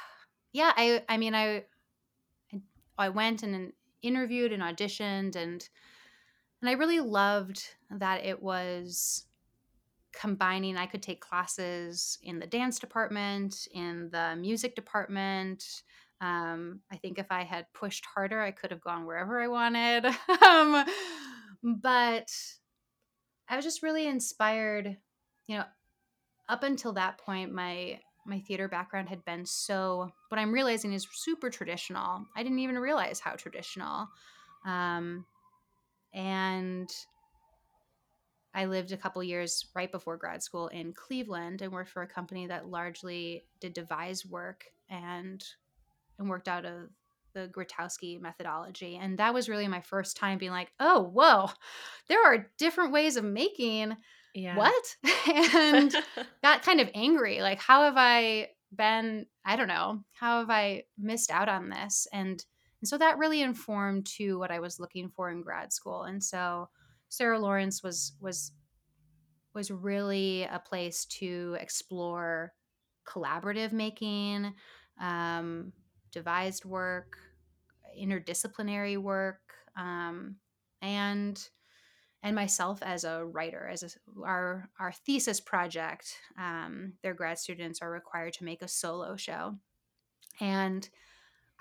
yeah 0.52 0.72
i 0.76 1.02
i 1.08 1.18
mean 1.18 1.34
i 1.34 1.62
i 2.96 3.10
went 3.10 3.42
and 3.42 3.72
interviewed 4.02 4.52
and 4.52 4.62
auditioned 4.62 5.36
and 5.36 5.68
and 6.62 6.70
I 6.70 6.74
really 6.74 7.00
loved 7.00 7.62
that 7.90 8.24
it 8.24 8.40
was 8.40 9.26
combining 10.12 10.76
I 10.76 10.86
could 10.86 11.02
take 11.02 11.20
classes 11.20 12.18
in 12.22 12.38
the 12.38 12.46
dance 12.46 12.78
department, 12.78 13.66
in 13.74 14.10
the 14.12 14.36
music 14.36 14.76
department. 14.76 15.64
Um, 16.20 16.80
I 16.92 16.96
think 16.96 17.18
if 17.18 17.26
I 17.30 17.42
had 17.42 17.66
pushed 17.74 18.06
harder, 18.06 18.40
I 18.40 18.52
could 18.52 18.70
have 18.70 18.80
gone 18.80 19.06
wherever 19.06 19.40
I 19.40 19.48
wanted. 19.48 20.06
um, 20.46 20.84
but 21.62 22.30
I 23.48 23.56
was 23.56 23.64
just 23.64 23.82
really 23.82 24.06
inspired, 24.06 24.96
you 25.48 25.56
know, 25.56 25.64
up 26.48 26.62
until 26.62 26.92
that 26.92 27.18
point, 27.18 27.52
my 27.52 27.98
my 28.24 28.38
theater 28.38 28.68
background 28.68 29.08
had 29.08 29.24
been 29.24 29.44
so 29.44 30.08
what 30.28 30.38
i'm 30.38 30.52
realizing 30.52 30.92
is 30.92 31.08
super 31.12 31.50
traditional 31.50 32.24
i 32.36 32.42
didn't 32.44 32.60
even 32.60 32.78
realize 32.78 33.18
how 33.18 33.32
traditional 33.32 34.06
um, 34.64 35.24
and 36.14 36.90
i 38.54 38.64
lived 38.64 38.92
a 38.92 38.96
couple 38.96 39.22
years 39.22 39.66
right 39.74 39.92
before 39.92 40.16
grad 40.16 40.42
school 40.42 40.68
in 40.68 40.92
cleveland 40.92 41.62
and 41.62 41.72
worked 41.72 41.90
for 41.90 42.02
a 42.02 42.06
company 42.06 42.46
that 42.46 42.68
largely 42.68 43.44
did 43.60 43.72
devise 43.72 44.26
work 44.26 44.64
and 44.88 45.44
and 46.18 46.28
worked 46.28 46.48
out 46.48 46.64
of 46.64 46.90
the 47.34 47.48
Grotowski 47.48 48.20
methodology. 48.20 48.98
And 49.00 49.18
that 49.18 49.34
was 49.34 49.48
really 49.48 49.68
my 49.68 49.80
first 49.80 50.16
time 50.16 50.38
being 50.38 50.52
like, 50.52 50.72
oh, 50.80 51.02
whoa, 51.02 51.50
there 52.08 52.24
are 52.24 52.50
different 52.58 52.92
ways 52.92 53.16
of 53.16 53.24
making 53.24 53.96
yeah. 54.34 54.56
what? 54.56 54.96
and 55.54 55.94
got 56.42 56.62
kind 56.62 56.80
of 56.80 56.90
angry. 56.94 57.40
Like, 57.40 57.60
how 57.60 57.84
have 57.84 57.94
I 57.96 58.48
been, 58.74 59.26
I 59.44 59.56
don't 59.56 59.68
know, 59.68 60.04
how 60.12 60.40
have 60.40 60.50
I 60.50 60.84
missed 60.98 61.30
out 61.30 61.48
on 61.48 61.68
this? 61.68 62.06
And 62.12 62.42
and 62.82 62.88
so 62.88 62.98
that 62.98 63.16
really 63.16 63.42
informed 63.42 64.06
to 64.06 64.40
what 64.40 64.50
I 64.50 64.58
was 64.58 64.80
looking 64.80 65.08
for 65.08 65.30
in 65.30 65.40
grad 65.40 65.72
school. 65.72 66.02
And 66.02 66.22
so 66.22 66.68
Sarah 67.08 67.38
Lawrence 67.38 67.80
was 67.80 68.14
was 68.20 68.50
was 69.54 69.70
really 69.70 70.42
a 70.42 70.58
place 70.58 71.04
to 71.04 71.56
explore 71.60 72.52
collaborative 73.06 73.70
making, 73.70 74.52
um, 75.00 75.72
devised 76.10 76.64
work, 76.64 77.18
interdisciplinary 77.96 78.98
work, 78.98 79.40
um, 79.76 80.36
and 80.80 81.48
and 82.24 82.34
myself 82.34 82.82
as 82.82 83.04
a 83.04 83.24
writer 83.24 83.68
as 83.72 83.84
a, 83.84 83.90
our 84.24 84.68
our 84.80 84.90
thesis 84.90 85.40
project 85.40 86.16
um, 86.36 86.94
their 87.02 87.14
grad 87.14 87.38
students 87.38 87.80
are 87.80 87.90
required 87.90 88.32
to 88.32 88.44
make 88.44 88.62
a 88.62 88.68
solo 88.68 89.16
show 89.16 89.56
and 90.40 90.88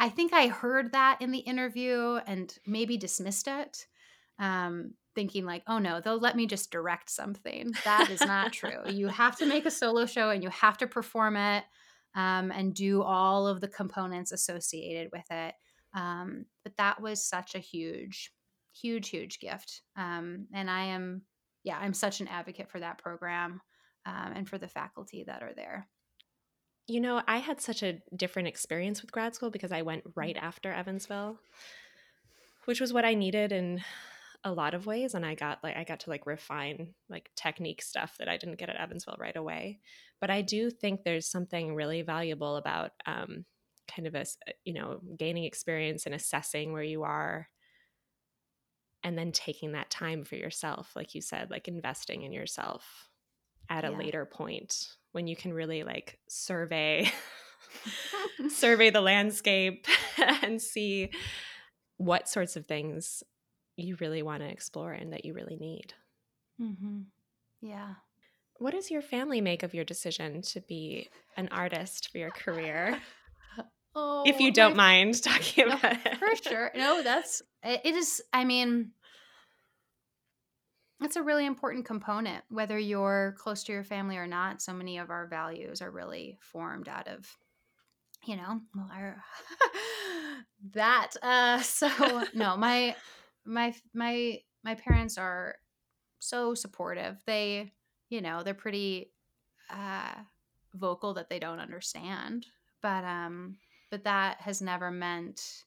i 0.01 0.09
think 0.09 0.33
i 0.33 0.47
heard 0.47 0.91
that 0.91 1.17
in 1.21 1.31
the 1.31 1.39
interview 1.39 2.19
and 2.27 2.57
maybe 2.67 2.97
dismissed 2.97 3.47
it 3.47 3.87
um, 4.39 4.93
thinking 5.15 5.45
like 5.45 5.63
oh 5.67 5.77
no 5.77 6.01
they'll 6.01 6.19
let 6.19 6.35
me 6.35 6.47
just 6.47 6.71
direct 6.71 7.09
something. 7.09 7.71
That 7.85 8.09
is 8.09 8.21
not 8.21 8.53
true. 8.53 8.89
You 8.89 9.07
have 9.07 9.37
to 9.37 9.45
make 9.45 9.65
a 9.65 9.71
solo 9.71 10.05
show 10.05 10.29
and 10.31 10.41
you 10.41 10.49
have 10.49 10.77
to 10.79 10.87
perform 10.87 11.35
it 11.37 11.63
um, 12.15 12.51
and 12.51 12.73
do 12.73 13.01
all 13.01 13.47
of 13.47 13.61
the 13.61 13.67
components 13.67 14.31
associated 14.31 15.09
with 15.11 15.25
it 15.29 15.53
um, 15.93 16.45
but 16.63 16.75
that 16.77 17.01
was 17.01 17.23
such 17.23 17.55
a 17.55 17.59
huge 17.59 18.31
huge 18.73 19.09
huge 19.09 19.39
gift 19.39 19.81
um, 19.97 20.47
and 20.53 20.69
i 20.69 20.83
am 20.85 21.21
yeah 21.63 21.77
i'm 21.79 21.93
such 21.93 22.21
an 22.21 22.27
advocate 22.27 22.69
for 22.69 22.79
that 22.79 22.97
program 22.97 23.61
um, 24.05 24.33
and 24.35 24.49
for 24.49 24.57
the 24.57 24.67
faculty 24.67 25.23
that 25.25 25.43
are 25.43 25.53
there 25.55 25.87
you 26.87 26.99
know 26.99 27.21
i 27.27 27.37
had 27.37 27.61
such 27.61 27.83
a 27.83 28.01
different 28.15 28.47
experience 28.47 29.01
with 29.01 29.11
grad 29.11 29.35
school 29.35 29.49
because 29.49 29.71
i 29.71 29.81
went 29.81 30.03
right 30.15 30.35
mm. 30.35 30.43
after 30.43 30.71
evansville 30.71 31.37
which 32.65 32.81
was 32.81 32.93
what 32.93 33.05
i 33.05 33.13
needed 33.13 33.51
in 33.51 33.81
a 34.43 34.51
lot 34.51 34.73
of 34.73 34.85
ways 34.87 35.13
and 35.13 35.25
i 35.25 35.35
got 35.35 35.59
like 35.63 35.77
i 35.77 35.83
got 35.83 35.99
to 35.99 36.09
like 36.09 36.25
refine 36.25 36.93
like 37.09 37.29
technique 37.35 37.81
stuff 37.81 38.15
that 38.17 38.27
i 38.27 38.37
didn't 38.37 38.57
get 38.57 38.69
at 38.69 38.75
evansville 38.75 39.17
right 39.19 39.35
away 39.35 39.79
but 40.19 40.29
i 40.29 40.41
do 40.41 40.69
think 40.69 41.03
there's 41.03 41.27
something 41.27 41.75
really 41.75 42.01
valuable 42.01 42.55
about 42.55 42.91
um, 43.05 43.45
kind 43.87 44.07
of 44.07 44.15
a 44.15 44.25
you 44.63 44.73
know 44.73 44.99
gaining 45.17 45.43
experience 45.43 46.05
and 46.05 46.15
assessing 46.15 46.73
where 46.73 46.83
you 46.83 47.03
are 47.03 47.47
and 49.03 49.17
then 49.17 49.31
taking 49.31 49.73
that 49.73 49.89
time 49.89 50.23
for 50.23 50.35
yourself 50.35 50.91
like 50.95 51.13
you 51.13 51.21
said 51.21 51.51
like 51.51 51.67
investing 51.67 52.23
in 52.23 52.31
yourself 52.31 53.10
at 53.71 53.85
a 53.85 53.91
yeah. 53.91 53.97
later 53.97 54.25
point 54.25 54.89
when 55.13 55.27
you 55.27 55.35
can 55.35 55.53
really 55.53 55.83
like 55.83 56.19
survey 56.27 57.09
survey 58.49 58.89
the 58.89 59.01
landscape 59.01 59.87
and 60.43 60.61
see 60.61 61.09
what 61.97 62.27
sorts 62.27 62.57
of 62.57 62.65
things 62.65 63.23
you 63.77 63.95
really 64.01 64.21
want 64.21 64.41
to 64.41 64.49
explore 64.49 64.91
and 64.91 65.13
that 65.13 65.23
you 65.23 65.33
really 65.33 65.55
need 65.55 65.93
mm-hmm. 66.61 66.99
yeah 67.61 67.93
what 68.57 68.73
does 68.73 68.91
your 68.91 69.01
family 69.01 69.39
make 69.39 69.63
of 69.63 69.73
your 69.73 69.85
decision 69.85 70.41
to 70.41 70.59
be 70.61 71.07
an 71.37 71.47
artist 71.51 72.09
for 72.11 72.17
your 72.17 72.31
career 72.31 72.99
Oh, 73.93 74.23
if 74.25 74.39
you 74.39 74.53
don't 74.53 74.77
my, 74.77 75.03
mind 75.03 75.21
talking 75.21 75.65
about 75.65 75.83
no, 75.83 75.89
it. 75.89 76.17
For 76.17 76.49
sure. 76.49 76.71
No, 76.73 77.03
that's 77.03 77.41
it 77.61 77.93
is 77.93 78.23
I 78.31 78.45
mean 78.45 78.91
it's 81.01 81.15
a 81.15 81.23
really 81.23 81.45
important 81.45 81.85
component 81.85 82.43
whether 82.49 82.77
you're 82.77 83.35
close 83.37 83.63
to 83.63 83.73
your 83.73 83.83
family 83.83 84.17
or 84.17 84.27
not. 84.27 84.61
So 84.61 84.73
many 84.73 84.97
of 84.97 85.09
our 85.09 85.27
values 85.27 85.81
are 85.81 85.91
really 85.91 86.37
formed 86.39 86.87
out 86.87 87.07
of 87.07 87.37
you 88.25 88.35
know, 88.35 88.61
well, 88.75 88.89
our, 88.93 89.23
that 90.73 91.11
uh 91.23 91.59
so 91.61 91.89
no, 92.33 92.55
my 92.57 92.95
my 93.45 93.73
my 93.93 94.39
my 94.63 94.75
parents 94.75 95.17
are 95.17 95.55
so 96.19 96.53
supportive. 96.53 97.17
They, 97.25 97.71
you 98.09 98.21
know, 98.21 98.43
they're 98.43 98.53
pretty 98.53 99.11
uh 99.69 100.13
vocal 100.75 101.13
that 101.15 101.29
they 101.29 101.39
don't 101.39 101.59
understand. 101.59 102.45
But 102.81 103.03
um 103.03 103.57
but 103.89 104.03
that 104.03 104.41
has 104.41 104.61
never 104.61 104.91
meant 104.91 105.63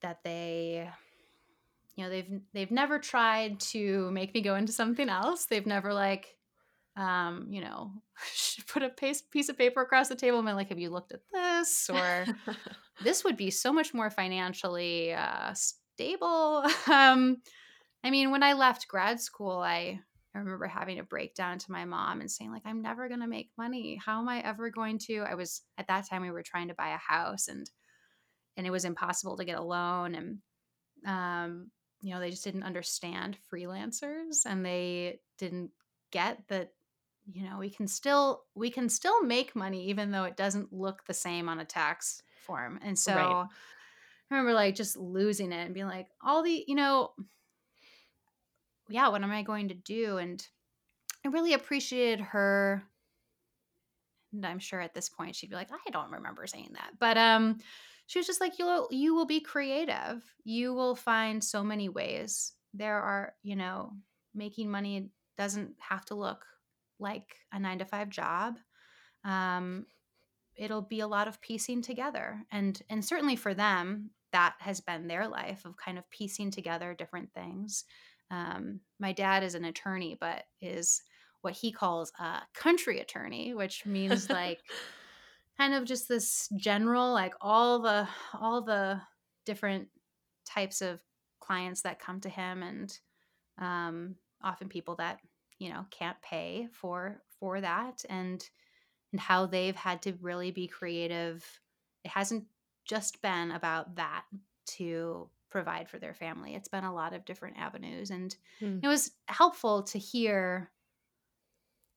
that 0.00 0.22
they 0.24 0.88
you 1.96 2.04
know 2.04 2.10
they've 2.10 2.40
they've 2.54 2.70
never 2.70 2.98
tried 2.98 3.60
to 3.60 4.10
make 4.10 4.34
me 4.34 4.40
go 4.40 4.54
into 4.54 4.72
something 4.72 5.08
else 5.08 5.46
they've 5.46 5.66
never 5.66 5.92
like 5.92 6.36
um 6.96 7.46
you 7.50 7.60
know 7.60 7.90
put 8.68 8.82
a 8.82 8.90
piece 8.90 9.48
of 9.48 9.58
paper 9.58 9.80
across 9.80 10.08
the 10.08 10.14
table 10.14 10.38
and 10.38 10.46
been 10.46 10.56
like 10.56 10.68
have 10.68 10.78
you 10.78 10.90
looked 10.90 11.12
at 11.12 11.20
this 11.32 11.90
or 11.92 12.26
this 13.02 13.24
would 13.24 13.36
be 13.36 13.50
so 13.50 13.72
much 13.72 13.94
more 13.94 14.10
financially 14.10 15.12
uh 15.12 15.52
stable. 15.94 16.64
um, 16.90 17.38
I 18.04 18.10
mean, 18.10 18.30
when 18.30 18.42
I 18.42 18.54
left 18.54 18.88
grad 18.88 19.20
school, 19.20 19.58
I 19.58 20.00
I 20.34 20.38
remember 20.38 20.66
having 20.66 20.98
a 20.98 21.04
breakdown 21.04 21.58
to 21.58 21.72
my 21.72 21.84
mom 21.84 22.20
and 22.20 22.30
saying 22.30 22.50
like 22.50 22.62
I'm 22.64 22.80
never 22.80 23.06
going 23.08 23.20
to 23.20 23.26
make 23.26 23.50
money. 23.58 24.00
How 24.04 24.18
am 24.18 24.28
I 24.28 24.40
ever 24.40 24.70
going 24.70 24.98
to? 25.00 25.18
I 25.18 25.34
was 25.34 25.60
at 25.76 25.88
that 25.88 26.08
time 26.08 26.22
we 26.22 26.30
were 26.30 26.42
trying 26.42 26.68
to 26.68 26.74
buy 26.74 26.94
a 26.94 26.96
house 26.96 27.48
and 27.48 27.70
and 28.56 28.66
it 28.66 28.70
was 28.70 28.86
impossible 28.86 29.36
to 29.36 29.44
get 29.44 29.58
a 29.58 29.62
loan 29.62 30.14
and 30.14 30.38
um 31.06 31.70
you 32.02 32.12
know, 32.12 32.20
they 32.20 32.30
just 32.30 32.44
didn't 32.44 32.64
understand 32.64 33.38
freelancers 33.50 34.44
and 34.44 34.66
they 34.66 35.20
didn't 35.38 35.70
get 36.10 36.42
that 36.48 36.72
you 37.32 37.44
know, 37.44 37.58
we 37.58 37.70
can 37.70 37.86
still 37.86 38.42
we 38.54 38.70
can 38.70 38.88
still 38.88 39.22
make 39.22 39.54
money 39.54 39.86
even 39.86 40.10
though 40.10 40.24
it 40.24 40.36
doesn't 40.36 40.72
look 40.72 41.04
the 41.06 41.14
same 41.14 41.48
on 41.48 41.60
a 41.60 41.64
tax 41.64 42.20
form. 42.44 42.80
And 42.82 42.98
so 42.98 43.14
right. 43.14 43.24
I 43.24 43.46
remember 44.34 44.54
like 44.54 44.74
just 44.74 44.96
losing 44.96 45.52
it 45.52 45.64
and 45.64 45.74
being 45.74 45.86
like 45.86 46.08
all 46.24 46.42
the, 46.42 46.64
you 46.66 46.74
know, 46.74 47.12
yeah, 48.88 49.08
what 49.08 49.22
am 49.22 49.30
I 49.30 49.42
going 49.42 49.68
to 49.68 49.74
do? 49.74 50.18
And 50.18 50.44
I 51.24 51.28
really 51.28 51.52
appreciated 51.52 52.20
her. 52.20 52.82
And 54.32 54.44
I'm 54.44 54.58
sure 54.58 54.80
at 54.80 54.94
this 54.94 55.08
point 55.08 55.36
she'd 55.36 55.50
be 55.50 55.56
like, 55.56 55.70
I 55.70 55.90
don't 55.90 56.10
remember 56.10 56.46
saying 56.48 56.70
that. 56.72 56.90
But 56.98 57.16
um 57.18 57.58
she 58.12 58.18
was 58.18 58.26
just 58.26 58.42
like, 58.42 58.58
You'll 58.58 58.88
you 58.90 59.14
will 59.14 59.24
be 59.24 59.40
creative. 59.40 60.22
You 60.44 60.74
will 60.74 60.94
find 60.94 61.42
so 61.42 61.64
many 61.64 61.88
ways. 61.88 62.52
There 62.74 63.00
are, 63.00 63.32
you 63.42 63.56
know, 63.56 63.94
making 64.34 64.70
money 64.70 65.08
doesn't 65.38 65.76
have 65.78 66.04
to 66.06 66.14
look 66.14 66.44
like 66.98 67.24
a 67.54 67.58
nine 67.58 67.78
to 67.78 67.86
five 67.86 68.10
job. 68.10 68.58
Um, 69.24 69.86
it'll 70.54 70.82
be 70.82 71.00
a 71.00 71.06
lot 71.06 71.26
of 71.26 71.40
piecing 71.40 71.80
together. 71.80 72.42
And 72.52 72.78
and 72.90 73.02
certainly 73.02 73.34
for 73.34 73.54
them, 73.54 74.10
that 74.32 74.56
has 74.58 74.82
been 74.82 75.08
their 75.08 75.26
life 75.26 75.64
of 75.64 75.78
kind 75.78 75.96
of 75.96 76.10
piecing 76.10 76.50
together 76.50 76.92
different 76.92 77.32
things. 77.32 77.84
Um, 78.30 78.80
my 79.00 79.12
dad 79.12 79.42
is 79.42 79.54
an 79.54 79.64
attorney, 79.64 80.18
but 80.20 80.44
is 80.60 81.00
what 81.40 81.54
he 81.54 81.72
calls 81.72 82.12
a 82.20 82.42
country 82.52 83.00
attorney, 83.00 83.54
which 83.54 83.86
means 83.86 84.28
like 84.30 84.60
kind 85.58 85.74
of 85.74 85.84
just 85.84 86.08
this 86.08 86.48
general, 86.56 87.12
like 87.12 87.34
all 87.40 87.80
the 87.80 88.08
all 88.34 88.62
the 88.62 89.00
different 89.44 89.88
types 90.44 90.82
of 90.82 91.00
clients 91.40 91.82
that 91.82 92.00
come 92.00 92.20
to 92.20 92.28
him, 92.28 92.62
and 92.62 92.98
um, 93.58 94.16
often 94.42 94.68
people 94.68 94.96
that 94.96 95.20
you 95.58 95.70
know 95.70 95.86
can't 95.90 96.20
pay 96.22 96.68
for 96.72 97.22
for 97.38 97.60
that, 97.60 98.04
and 98.08 98.48
and 99.12 99.20
how 99.20 99.46
they've 99.46 99.76
had 99.76 100.02
to 100.02 100.14
really 100.20 100.50
be 100.50 100.66
creative. 100.66 101.44
It 102.04 102.10
hasn't 102.10 102.44
just 102.84 103.22
been 103.22 103.52
about 103.52 103.96
that 103.96 104.24
to 104.66 105.28
provide 105.50 105.88
for 105.88 105.98
their 105.98 106.14
family. 106.14 106.54
It's 106.54 106.68
been 106.68 106.84
a 106.84 106.94
lot 106.94 107.12
of 107.12 107.24
different 107.24 107.58
avenues. 107.58 108.10
And 108.10 108.34
mm. 108.60 108.80
it 108.82 108.88
was 108.88 109.12
helpful 109.26 109.82
to 109.84 109.98
hear 109.98 110.70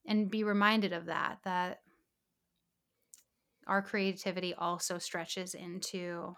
and 0.05 0.29
be 0.29 0.43
reminded 0.43 0.93
of 0.93 1.05
that, 1.05 1.39
that 1.45 1.79
our 3.67 3.81
creativity 3.81 4.53
also 4.53 4.97
stretches 4.97 5.53
into, 5.53 6.35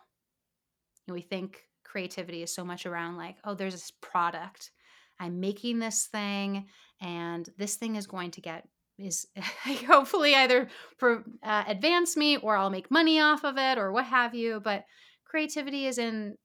we 1.08 1.22
think 1.22 1.62
creativity 1.84 2.44
is 2.44 2.54
so 2.54 2.64
much 2.64 2.86
around 2.86 3.18
like, 3.18 3.38
oh, 3.44 3.54
there's 3.54 3.74
this 3.74 3.92
product. 4.02 4.72
I'm 5.20 5.40
making 5.40 5.80
this 5.80 6.08
thing, 6.08 6.68
and 7.02 7.48
this 7.58 7.76
thing 7.76 7.96
is 7.96 8.08
going 8.08 8.32
to 8.32 8.42
get 8.42 8.68
is 9.00 9.28
hopefully 9.88 10.36
either 10.36 10.70
for, 10.98 11.24
uh, 11.44 11.64
advance 11.68 12.18
me 12.18 12.38
or 12.38 12.56
I'll 12.56 12.70
make 12.70 12.90
money 12.90 13.20
off 13.20 13.44
of 13.44 13.58
it 13.58 13.78
or 13.78 13.92
what 13.92 14.06
have 14.06 14.34
you. 14.34 14.60
But 14.60 14.86
creativity 15.26 15.86
is 15.86 15.98
in 15.98 16.36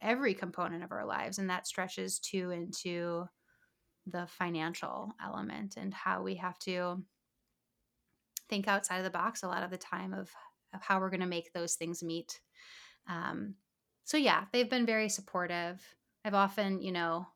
every 0.00 0.34
component 0.34 0.84
of 0.84 0.92
our 0.92 1.06
lives 1.06 1.38
and 1.38 1.50
that 1.50 1.66
stretches 1.66 2.18
too 2.18 2.50
into 2.50 3.24
the 4.06 4.26
financial 4.26 5.12
element 5.24 5.76
and 5.76 5.94
how 5.94 6.22
we 6.22 6.36
have 6.36 6.58
to 6.60 7.02
think 8.52 8.68
outside 8.68 8.98
of 8.98 9.04
the 9.04 9.10
box 9.10 9.42
a 9.42 9.48
lot 9.48 9.62
of 9.62 9.70
the 9.70 9.78
time 9.78 10.12
of, 10.12 10.30
of 10.74 10.82
how 10.82 11.00
we're 11.00 11.08
going 11.08 11.20
to 11.20 11.26
make 11.26 11.54
those 11.54 11.74
things 11.74 12.02
meet. 12.02 12.38
Um, 13.08 13.54
so 14.04 14.18
yeah 14.18 14.44
they've 14.52 14.68
been 14.68 14.84
very 14.84 15.08
supportive. 15.08 15.80
I've 16.22 16.34
often 16.34 16.82
you 16.82 16.92
know 16.92 17.26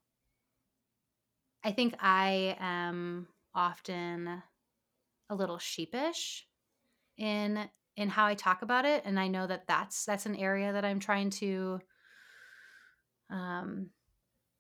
i 1.64 1.72
think 1.72 1.94
i 1.98 2.56
am 2.60 3.26
often 3.52 4.42
a 5.30 5.34
little 5.34 5.58
sheepish 5.58 6.46
in 7.16 7.68
in 7.96 8.08
how 8.08 8.26
i 8.26 8.34
talk 8.34 8.62
about 8.62 8.84
it 8.84 9.02
and 9.04 9.18
i 9.18 9.26
know 9.26 9.44
that 9.44 9.66
that's 9.66 10.04
that's 10.04 10.26
an 10.26 10.36
area 10.36 10.72
that 10.72 10.84
i'm 10.84 11.00
trying 11.00 11.30
to 11.30 11.80
um, 13.30 13.90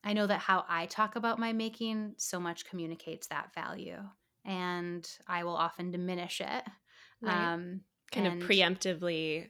I 0.06 0.12
know 0.12 0.26
that 0.26 0.38
how 0.38 0.64
I 0.68 0.86
talk 0.86 1.16
about 1.16 1.38
my 1.38 1.52
making 1.52 2.14
so 2.16 2.38
much 2.38 2.64
communicates 2.64 3.26
that 3.26 3.52
value, 3.54 3.98
and 4.46 5.06
I 5.26 5.44
will 5.44 5.56
often 5.56 5.90
diminish 5.90 6.40
it. 6.40 6.64
Right. 7.20 7.52
Um, 7.52 7.80
kind 8.12 8.26
and, 8.26 8.42
of 8.42 8.48
preemptively 8.48 9.48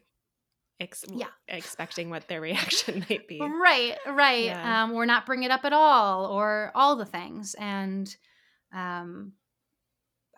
ex- 0.81 1.05
yeah. 1.13 1.27
expecting 1.49 2.11
what 2.11 2.29
their 2.29 2.41
reaction 2.41 3.05
might 3.11 3.29
be. 3.29 3.41
Right, 3.41 3.97
right. 4.07 4.47
Yeah. 4.47 4.85
Um, 4.85 4.93
or 4.93 5.07
not 5.07 5.27
bring 5.27 5.43
it 5.43 5.51
up 5.51 5.65
at 5.65 5.73
all, 5.73 6.27
or 6.27 6.73
all 6.75 6.97
the 6.97 7.05
things. 7.05 7.55
And 7.59 8.15
um, 8.75 9.33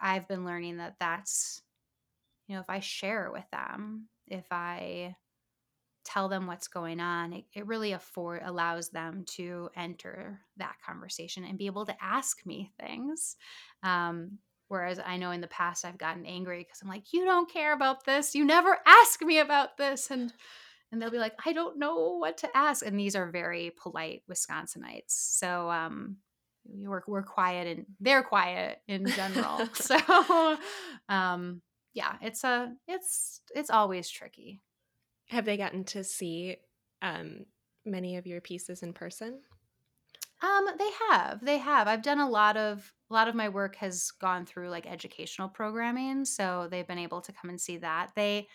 I've 0.00 0.28
been 0.28 0.44
learning 0.44 0.78
that 0.78 0.96
that's, 0.98 1.62
you 2.46 2.54
know, 2.54 2.60
if 2.60 2.68
I 2.68 2.80
share 2.80 3.30
with 3.32 3.48
them, 3.52 4.08
if 4.26 4.46
I 4.50 5.16
tell 6.04 6.28
them 6.28 6.46
what's 6.46 6.68
going 6.68 7.00
on 7.00 7.34
it, 7.34 7.44
it 7.54 7.66
really 7.66 7.92
afford 7.92 8.40
allows 8.42 8.88
them 8.88 9.24
to 9.26 9.68
enter 9.76 10.40
that 10.56 10.74
conversation 10.86 11.44
and 11.44 11.58
be 11.58 11.66
able 11.66 11.84
to 11.84 11.94
ask 12.00 12.46
me 12.46 12.72
things 12.80 13.36
um, 13.82 14.38
whereas 14.68 15.00
i 15.04 15.16
know 15.16 15.30
in 15.30 15.40
the 15.40 15.46
past 15.48 15.84
i've 15.84 15.98
gotten 15.98 16.26
angry 16.26 16.58
because 16.58 16.80
i'm 16.82 16.88
like 16.88 17.12
you 17.12 17.24
don't 17.24 17.50
care 17.50 17.72
about 17.72 18.04
this 18.04 18.34
you 18.34 18.44
never 18.44 18.78
ask 18.86 19.22
me 19.22 19.38
about 19.38 19.76
this 19.76 20.10
and 20.10 20.32
and 20.90 21.00
they'll 21.00 21.10
be 21.10 21.18
like 21.18 21.34
i 21.44 21.52
don't 21.52 21.78
know 21.78 22.16
what 22.18 22.38
to 22.38 22.48
ask 22.56 22.84
and 22.84 22.98
these 22.98 23.16
are 23.16 23.30
very 23.30 23.72
polite 23.80 24.22
wisconsinites 24.30 25.10
so 25.10 25.70
um 25.70 26.16
we're, 26.70 27.02
we're 27.06 27.22
quiet 27.22 27.66
and 27.66 27.86
they're 27.98 28.22
quiet 28.22 28.78
in 28.88 29.06
general 29.06 29.66
so 29.72 30.58
um 31.08 31.62
yeah 31.94 32.16
it's 32.20 32.44
a 32.44 32.72
it's 32.86 33.40
it's 33.54 33.70
always 33.70 34.08
tricky 34.08 34.60
have 35.30 35.44
they 35.44 35.56
gotten 35.56 35.84
to 35.84 36.04
see 36.04 36.56
um, 37.02 37.44
many 37.84 38.16
of 38.16 38.26
your 38.26 38.40
pieces 38.40 38.82
in 38.82 38.92
person? 38.92 39.40
Um, 40.42 40.68
they 40.78 40.90
have. 41.10 41.44
They 41.44 41.58
have. 41.58 41.88
I've 41.88 42.02
done 42.02 42.20
a 42.20 42.28
lot 42.28 42.56
of 42.56 42.92
a 43.10 43.14
lot 43.14 43.28
of 43.28 43.34
my 43.34 43.48
work 43.48 43.76
has 43.76 44.10
gone 44.20 44.46
through 44.46 44.68
like 44.68 44.86
educational 44.86 45.48
programming, 45.48 46.24
so 46.24 46.68
they've 46.70 46.86
been 46.86 46.98
able 46.98 47.20
to 47.22 47.32
come 47.32 47.50
and 47.50 47.60
see 47.60 47.78
that. 47.78 48.10
They, 48.14 48.48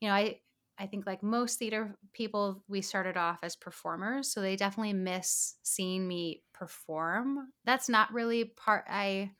you 0.00 0.08
know, 0.08 0.14
I 0.14 0.40
I 0.78 0.86
think 0.86 1.06
like 1.06 1.22
most 1.22 1.58
theater 1.58 1.96
people, 2.12 2.62
we 2.68 2.82
started 2.82 3.16
off 3.16 3.38
as 3.42 3.56
performers, 3.56 4.30
so 4.30 4.40
they 4.40 4.56
definitely 4.56 4.92
miss 4.92 5.54
seeing 5.62 6.06
me 6.06 6.42
perform. 6.52 7.48
That's 7.64 7.88
not 7.88 8.12
really 8.12 8.44
part 8.44 8.84
I 8.88 9.32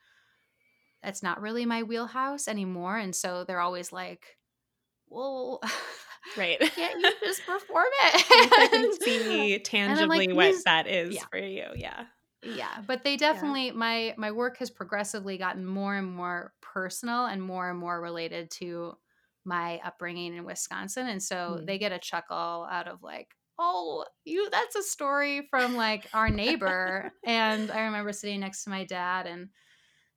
that's 1.03 1.23
not 1.23 1.41
really 1.41 1.67
my 1.67 1.83
wheelhouse 1.83 2.49
anymore, 2.49 2.97
and 2.97 3.15
so 3.15 3.45
they're 3.45 3.61
always 3.61 3.93
like, 3.93 4.39
"Well, 5.09 5.61
Right. 6.37 6.59
Can't 6.75 7.01
you 7.01 7.13
just 7.25 7.45
perform 7.47 7.87
it? 8.05 8.25
I 8.31 8.69
can 8.71 8.93
see 9.01 9.59
tangibly 9.59 10.29
like, 10.29 10.37
what 10.37 10.65
that 10.65 10.87
is 10.87 11.15
yeah. 11.15 11.25
for 11.31 11.39
you. 11.39 11.67
Yeah. 11.77 12.05
Yeah. 12.55 12.83
But 12.87 13.05
they 13.05 13.17
definitely 13.17 13.67
yeah. 13.67 13.73
my 13.73 14.15
my 14.17 14.33
work 14.33 14.59
has 14.59 14.71
progressively 14.71 15.39
gotten 15.39 15.65
more 15.65 15.95
and 15.95 16.11
more 16.11 16.53
personal 16.61 17.27
and 17.27 17.43
more 17.43 17.71
and 17.71 17.79
more 17.79 18.01
related 18.01 18.51
to 18.53 18.97
my 19.45 19.81
upbringing 19.85 20.37
in 20.37 20.45
Wisconsin. 20.45 21.07
And 21.07 21.23
so 21.23 21.59
mm. 21.61 21.67
they 21.67 21.79
get 21.79 21.93
a 21.93 21.99
chuckle 21.99 22.67
out 22.71 22.89
of 22.89 23.03
like, 23.03 23.29
oh, 23.59 24.05
you 24.25 24.51
that's 24.51 24.77
a 24.77 24.83
story 24.83 25.47
from 25.51 25.77
like 25.77 26.07
our 26.13 26.29
neighbor. 26.29 27.13
and 27.25 27.71
I 27.71 27.83
remember 27.83 28.13
sitting 28.13 28.41
next 28.41 28.65
to 28.65 28.71
my 28.71 28.85
dad 28.85 29.27
and 29.27 29.49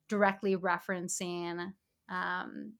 directly 0.08 0.56
referencing 0.56 1.72
um, 2.10 2.72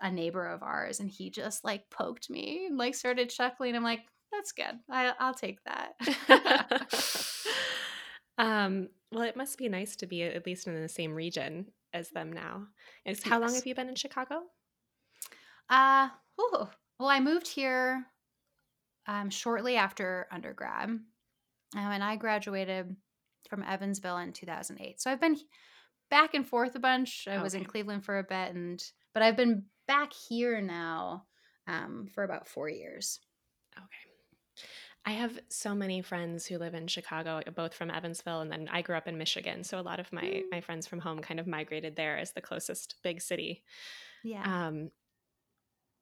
a 0.00 0.10
neighbor 0.10 0.46
of 0.46 0.62
ours 0.62 1.00
and 1.00 1.10
he 1.10 1.30
just 1.30 1.64
like 1.64 1.88
poked 1.90 2.30
me 2.30 2.66
and 2.66 2.78
like 2.78 2.94
started 2.94 3.28
chuckling. 3.30 3.76
I'm 3.76 3.84
like, 3.84 4.00
that's 4.32 4.52
good. 4.52 4.78
I, 4.90 5.12
I'll 5.18 5.34
take 5.34 5.58
that. 5.64 5.92
um, 8.38 8.88
well, 9.12 9.22
it 9.22 9.36
must 9.36 9.58
be 9.58 9.68
nice 9.68 9.96
to 9.96 10.06
be 10.06 10.22
at 10.22 10.46
least 10.46 10.66
in 10.66 10.80
the 10.80 10.88
same 10.88 11.14
region 11.14 11.66
as 11.92 12.10
them 12.10 12.32
now. 12.32 12.66
Is 13.04 13.22
how 13.22 13.40
long 13.40 13.54
have 13.54 13.66
you 13.66 13.74
been 13.74 13.88
in 13.88 13.94
Chicago? 13.94 14.42
Uh, 15.70 16.08
ooh, 16.40 16.68
well, 16.98 17.08
I 17.08 17.20
moved 17.20 17.48
here 17.48 18.04
um, 19.06 19.30
shortly 19.30 19.76
after 19.76 20.26
undergrad, 20.30 20.88
um, 20.88 21.06
and 21.74 22.02
I 22.02 22.16
graduated 22.16 22.94
from 23.48 23.62
Evansville 23.62 24.18
in 24.18 24.32
2008. 24.32 25.00
So 25.00 25.10
I've 25.10 25.20
been 25.20 25.36
back 26.10 26.34
and 26.34 26.46
forth 26.46 26.74
a 26.74 26.80
bunch. 26.80 27.26
I 27.28 27.34
okay. 27.34 27.42
was 27.42 27.54
in 27.54 27.64
Cleveland 27.64 28.04
for 28.04 28.18
a 28.18 28.24
bit, 28.24 28.54
and 28.54 28.82
but 29.14 29.22
I've 29.22 29.36
been 29.36 29.64
back 29.86 30.12
here 30.28 30.60
now 30.60 31.24
um, 31.66 32.08
for 32.14 32.24
about 32.24 32.48
four 32.48 32.68
years. 32.68 33.20
Okay. 33.76 34.66
I 35.06 35.12
have 35.12 35.38
so 35.48 35.74
many 35.74 36.02
friends 36.02 36.46
who 36.46 36.58
live 36.58 36.74
in 36.74 36.88
Chicago, 36.88 37.40
both 37.54 37.74
from 37.74 37.90
Evansville 37.92 38.40
and 38.40 38.50
then 38.50 38.68
I 38.68 38.82
grew 38.82 38.96
up 38.96 39.06
in 39.06 39.16
Michigan. 39.18 39.62
So 39.62 39.78
a 39.78 39.82
lot 39.82 40.00
of 40.00 40.12
my 40.12 40.42
Mm. 40.42 40.50
my 40.50 40.60
friends 40.60 40.86
from 40.86 40.98
home 41.00 41.20
kind 41.20 41.38
of 41.38 41.46
migrated 41.46 41.94
there 41.96 42.18
as 42.18 42.32
the 42.32 42.40
closest 42.42 42.96
big 43.02 43.20
city. 43.22 43.64
Yeah. 44.22 44.44
Um 44.44 44.90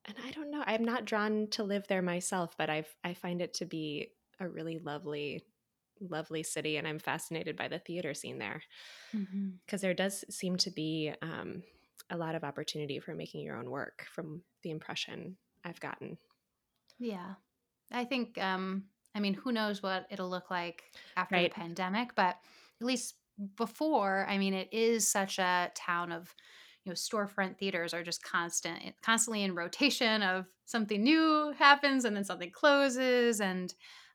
and 0.05 0.17
I 0.23 0.31
don't 0.33 0.51
know, 0.51 0.63
I'm 0.67 0.85
not 0.85 1.05
drawn 1.05 1.49
to 1.53 1.65
live 1.65 1.87
there 1.89 2.03
myself, 2.03 2.57
but 2.59 2.69
I've 2.71 2.95
I 3.03 3.15
find 3.15 3.41
it 3.41 3.55
to 3.55 3.65
be 3.67 4.13
a 4.41 4.49
really 4.49 4.79
lovely 4.79 5.45
lovely 6.01 6.43
city 6.43 6.77
and 6.77 6.89
I'm 6.89 6.99
fascinated 6.99 7.57
by 7.57 7.69
the 7.69 7.79
theater 7.79 8.15
scene 8.15 8.39
there 8.39 8.63
because 9.67 9.81
there 9.81 9.95
does 9.95 10.25
seem 10.35 10.57
to 10.59 10.71
be 10.71 11.13
um 11.23 11.63
a 12.11 12.17
lot 12.19 12.35
of 12.35 12.45
opportunity 12.45 13.01
for 13.01 13.15
making 13.15 13.41
your 13.43 13.57
own 13.57 13.71
work 13.71 14.07
from 14.11 14.43
the 14.63 14.71
impression 14.71 15.39
I've 15.65 15.81
gotten. 15.81 16.19
Yeah. 16.99 17.35
I 17.91 18.05
think 18.05 18.39
um 18.39 18.91
I 19.15 19.21
mean 19.21 19.35
who 19.35 19.53
knows 19.53 19.83
what 19.83 20.07
it'll 20.11 20.31
look 20.31 20.51
like 20.51 20.93
after 21.17 21.37
Right. 21.37 21.43
the 21.43 21.51
pandemic, 21.51 22.15
but 22.15 22.37
at 22.81 22.87
least 22.87 23.17
before, 23.57 24.27
I 24.29 24.39
mean 24.39 24.55
it 24.55 24.73
is 24.73 25.07
such 25.11 25.39
a 25.39 25.71
town 25.75 26.13
of 26.13 26.35
you 26.85 26.91
know 26.91 26.95
storefront 26.95 27.59
theaters 27.59 27.95
are 27.95 28.03
just 28.03 28.23
constant 28.23 28.95
constantly 29.03 29.43
in 29.43 29.55
rotation 29.55 30.23
of 30.23 30.47
something 30.67 31.03
new 31.03 31.53
happens 31.57 32.05
and 32.05 32.15
then 32.15 32.25
something 32.25 32.51
closes 32.51 33.41
and 33.41 33.75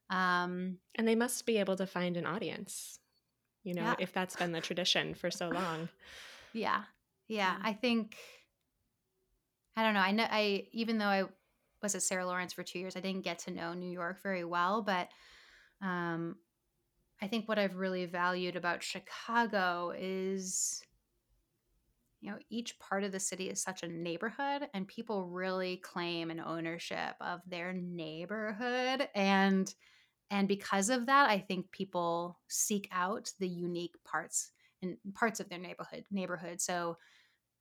um 0.10 0.80
And 0.96 1.08
they 1.08 1.16
must 1.16 1.46
be 1.46 1.58
able 1.58 1.76
to 1.78 1.88
find 1.88 2.18
an 2.18 2.26
audience, 2.26 3.00
you 3.64 3.74
know, 3.76 3.94
Yeah. 3.94 3.98
if 4.00 4.14
that's 4.14 4.36
been 4.36 4.52
the 4.54 4.62
tradition 4.62 5.14
for 5.16 5.32
so 5.32 5.52
long. 5.52 5.90
Yeah. 6.54 6.86
Yeah. 7.28 7.58
I 7.62 7.74
think 7.74 8.18
I 9.76 9.84
don't 9.84 9.94
know. 9.94 10.00
I 10.02 10.12
know 10.12 10.28
I 10.30 10.68
even 10.72 10.98
though 10.98 11.06
I 11.06 11.24
was 11.82 11.96
at 11.96 12.04
Sarah 12.04 12.26
Lawrence 12.26 12.54
for 12.54 12.64
two 12.64 12.80
years, 12.80 12.96
I 12.96 13.02
didn't 13.02 13.24
get 13.24 13.40
to 13.40 13.52
know 13.52 13.74
New 13.74 13.90
York 13.90 14.22
very 14.22 14.44
well, 14.44 14.82
but 14.82 15.10
um 15.82 16.36
I 17.22 17.28
think 17.28 17.50
what 17.50 17.60
I've 17.60 17.76
really 17.76 18.06
valued 18.06 18.56
about 18.56 18.84
Chicago 18.84 19.94
is 19.98 20.82
you 22.22 22.30
know, 22.30 22.38
each 22.50 22.78
part 22.80 23.06
of 23.06 23.14
the 23.14 23.20
city 23.20 23.50
is 23.50 23.62
such 23.62 23.82
a 23.82 23.88
neighborhood 23.88 24.68
and 24.74 24.86
people 24.88 25.28
really 25.28 25.78
claim 25.78 26.30
an 26.32 26.42
ownership 26.42 27.16
of 27.22 27.40
their 27.48 27.72
neighborhood 27.74 29.08
and 29.16 29.74
and 30.32 30.48
because 30.48 30.90
of 30.90 31.08
that, 31.08 31.28
I 31.28 31.40
think 31.40 31.72
people 31.72 32.40
seek 32.48 32.88
out 32.92 33.32
the 33.40 33.48
unique 33.48 33.96
parts 34.06 34.52
and 34.82 34.96
parts 35.16 35.40
of 35.40 35.50
their 35.50 35.58
neighborhood 35.58 36.06
neighborhood. 36.12 36.62
So 36.62 36.98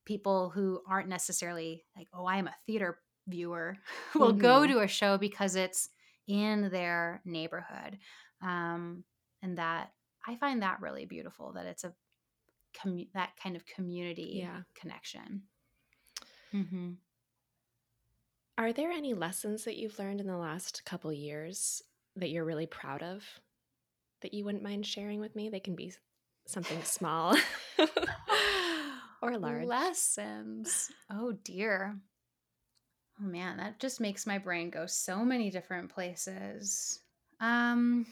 people 0.04 0.50
who 0.50 0.82
aren't 0.88 1.08
necessarily 1.08 1.84
like, 1.96 2.08
oh, 2.12 2.26
I 2.26 2.36
am 2.36 2.46
a 2.46 2.54
theater 2.66 2.98
viewer 3.28 3.76
will 4.14 4.32
go 4.32 4.62
Mhm. 4.62 4.68
to 4.72 4.78
a 4.80 4.88
show 4.88 5.18
because 5.18 5.54
it's 5.56 5.88
in 6.26 6.70
their 6.70 7.20
neighborhood. 7.24 7.98
Um, 8.42 9.04
and 9.42 9.58
that 9.58 9.92
I 10.26 10.36
find 10.36 10.62
that 10.62 10.80
really 10.80 11.06
beautiful 11.06 11.52
that 11.54 11.66
it's 11.66 11.84
a 11.84 11.94
commu- 12.74 13.10
that 13.14 13.30
kind 13.42 13.56
of 13.56 13.64
community 13.66 14.40
Yeah. 14.42 14.62
connection. 14.74 15.42
Mm-hmm. 16.52 16.92
Are 18.58 18.72
there 18.72 18.90
any 18.90 19.14
lessons 19.14 19.64
that 19.64 19.76
you've 19.76 19.98
learned 19.98 20.20
in 20.20 20.26
the 20.26 20.36
last 20.36 20.84
couple 20.84 21.12
years 21.12 21.80
that 22.16 22.30
you're 22.30 22.44
really 22.44 22.66
proud 22.66 23.02
of 23.02 23.24
that 24.22 24.34
you 24.34 24.44
wouldn't 24.44 24.64
mind 24.64 24.84
sharing 24.84 25.20
with 25.20 25.36
me? 25.36 25.48
They 25.48 25.60
can 25.60 25.76
be 25.76 25.92
something 26.46 26.82
small 26.82 27.36
or 29.22 29.38
large. 29.38 29.66
Lessons. 29.66 30.90
Oh 31.10 31.32
dear. 31.32 32.00
Oh 33.20 33.24
man, 33.26 33.56
that 33.58 33.80
just 33.80 34.00
makes 34.00 34.26
my 34.26 34.38
brain 34.38 34.70
go 34.70 34.86
so 34.86 35.24
many 35.24 35.50
different 35.50 35.90
places. 35.90 37.00
Um 37.40 38.06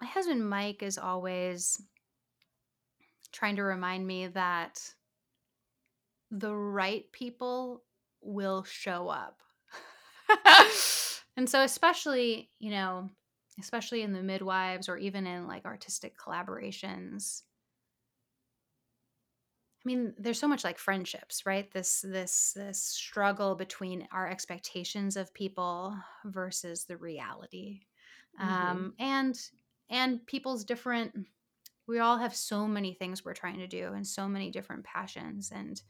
My 0.00 0.08
husband 0.08 0.48
Mike 0.50 0.82
is 0.82 0.98
always 0.98 1.80
trying 3.32 3.56
to 3.56 3.62
remind 3.62 4.06
me 4.06 4.26
that 4.26 4.80
the 6.30 6.54
right 6.54 7.10
people 7.12 7.82
will 8.20 8.64
show 8.64 9.08
up. 9.08 9.40
and 11.36 11.48
so 11.48 11.62
especially, 11.62 12.50
you 12.58 12.70
know, 12.70 13.08
especially 13.60 14.02
in 14.02 14.12
the 14.12 14.22
midwives 14.22 14.88
or 14.88 14.96
even 14.96 15.26
in 15.26 15.46
like 15.46 15.64
artistic 15.64 16.16
collaborations 16.18 17.42
i 19.84 19.86
mean 19.86 20.14
there's 20.18 20.38
so 20.38 20.48
much 20.48 20.64
like 20.64 20.78
friendships 20.78 21.44
right? 21.44 21.70
This 21.72 22.04
this 22.06 22.52
this 22.54 22.82
struggle 22.82 23.54
between 23.54 24.06
our 24.12 24.28
expectations 24.28 25.16
of 25.16 25.34
people 25.34 25.96
versus 26.24 26.84
the 26.84 26.96
reality 26.96 27.80
um 28.38 28.94
and 28.98 29.38
and 29.90 30.24
people's 30.26 30.64
different 30.64 31.26
we 31.86 31.98
all 31.98 32.16
have 32.16 32.34
so 32.34 32.66
many 32.66 32.94
things 32.94 33.24
we're 33.24 33.34
trying 33.34 33.58
to 33.58 33.66
do 33.66 33.92
and 33.92 34.06
so 34.06 34.28
many 34.28 34.50
different 34.50 34.84
passions 34.84 35.52
and 35.54 35.82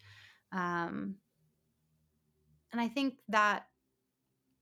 um 0.52 1.16
and 2.72 2.80
i 2.80 2.88
think 2.88 3.14
that 3.28 3.66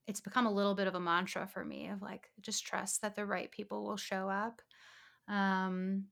it's 0.07 0.21
become 0.21 0.47
a 0.47 0.53
little 0.53 0.75
bit 0.75 0.89
of 0.89 0.95
a 0.95 1.01
mantra 1.01 1.47
for 1.47 1.65
me 1.65 1.89
of 1.89 2.03
like 2.03 2.31
just 2.41 2.67
trust 2.67 3.01
that 3.01 3.15
the 3.15 3.25
right 3.25 3.51
people 3.51 3.85
will 3.85 3.97
show 3.97 4.29
up 4.29 4.61
um 5.29 6.05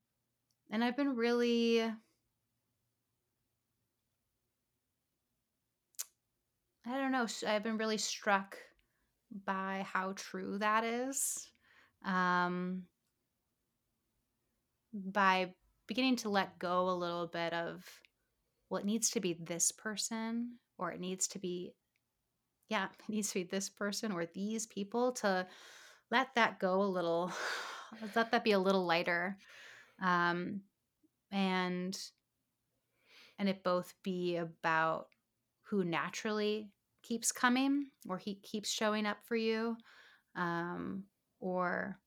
and 0.70 0.82
i've 0.82 0.96
been 0.96 1.16
really 1.16 1.84
i 6.88 6.96
don't 6.96 7.12
know 7.12 7.26
I've 7.46 7.62
been 7.62 7.78
really 7.78 7.98
struck 7.98 8.56
by 9.44 9.86
how 9.92 10.14
true 10.16 10.58
that 10.58 10.84
is 10.84 11.50
um 12.04 12.84
by 14.92 15.52
beginning 15.86 16.16
to 16.16 16.28
let 16.28 16.58
go 16.58 16.88
a 16.88 16.92
little 16.92 17.26
bit 17.26 17.52
of 17.52 17.84
well 18.70 18.84
needs 18.84 19.10
to 19.10 19.20
be 19.20 19.34
this 19.34 19.72
person 19.72 20.58
or 20.78 20.92
it 20.92 21.00
needs 21.00 21.28
to 21.28 21.38
be 21.38 21.74
yeah, 22.68 22.84
it 22.84 23.12
needs 23.12 23.28
to 23.28 23.40
be 23.40 23.44
this 23.44 23.68
person 23.68 24.12
or 24.12 24.26
these 24.26 24.66
people 24.66 25.12
to 25.12 25.46
let 26.10 26.34
that 26.34 26.58
go 26.58 26.82
a 26.82 26.84
little, 26.84 27.32
let 28.14 28.30
that 28.30 28.44
be 28.44 28.52
a 28.52 28.58
little 28.58 28.84
lighter. 28.84 29.38
Um, 30.02 30.60
and 31.30 31.98
and 33.38 33.48
it 33.48 33.62
both 33.62 33.94
be 34.02 34.36
about 34.36 35.06
who 35.64 35.84
naturally 35.84 36.70
keeps 37.02 37.32
coming 37.32 37.86
or 38.08 38.18
he 38.18 38.36
keeps 38.36 38.70
showing 38.70 39.06
up 39.06 39.18
for 39.24 39.36
you 39.36 39.76
um, 40.36 41.04
or 41.40 41.98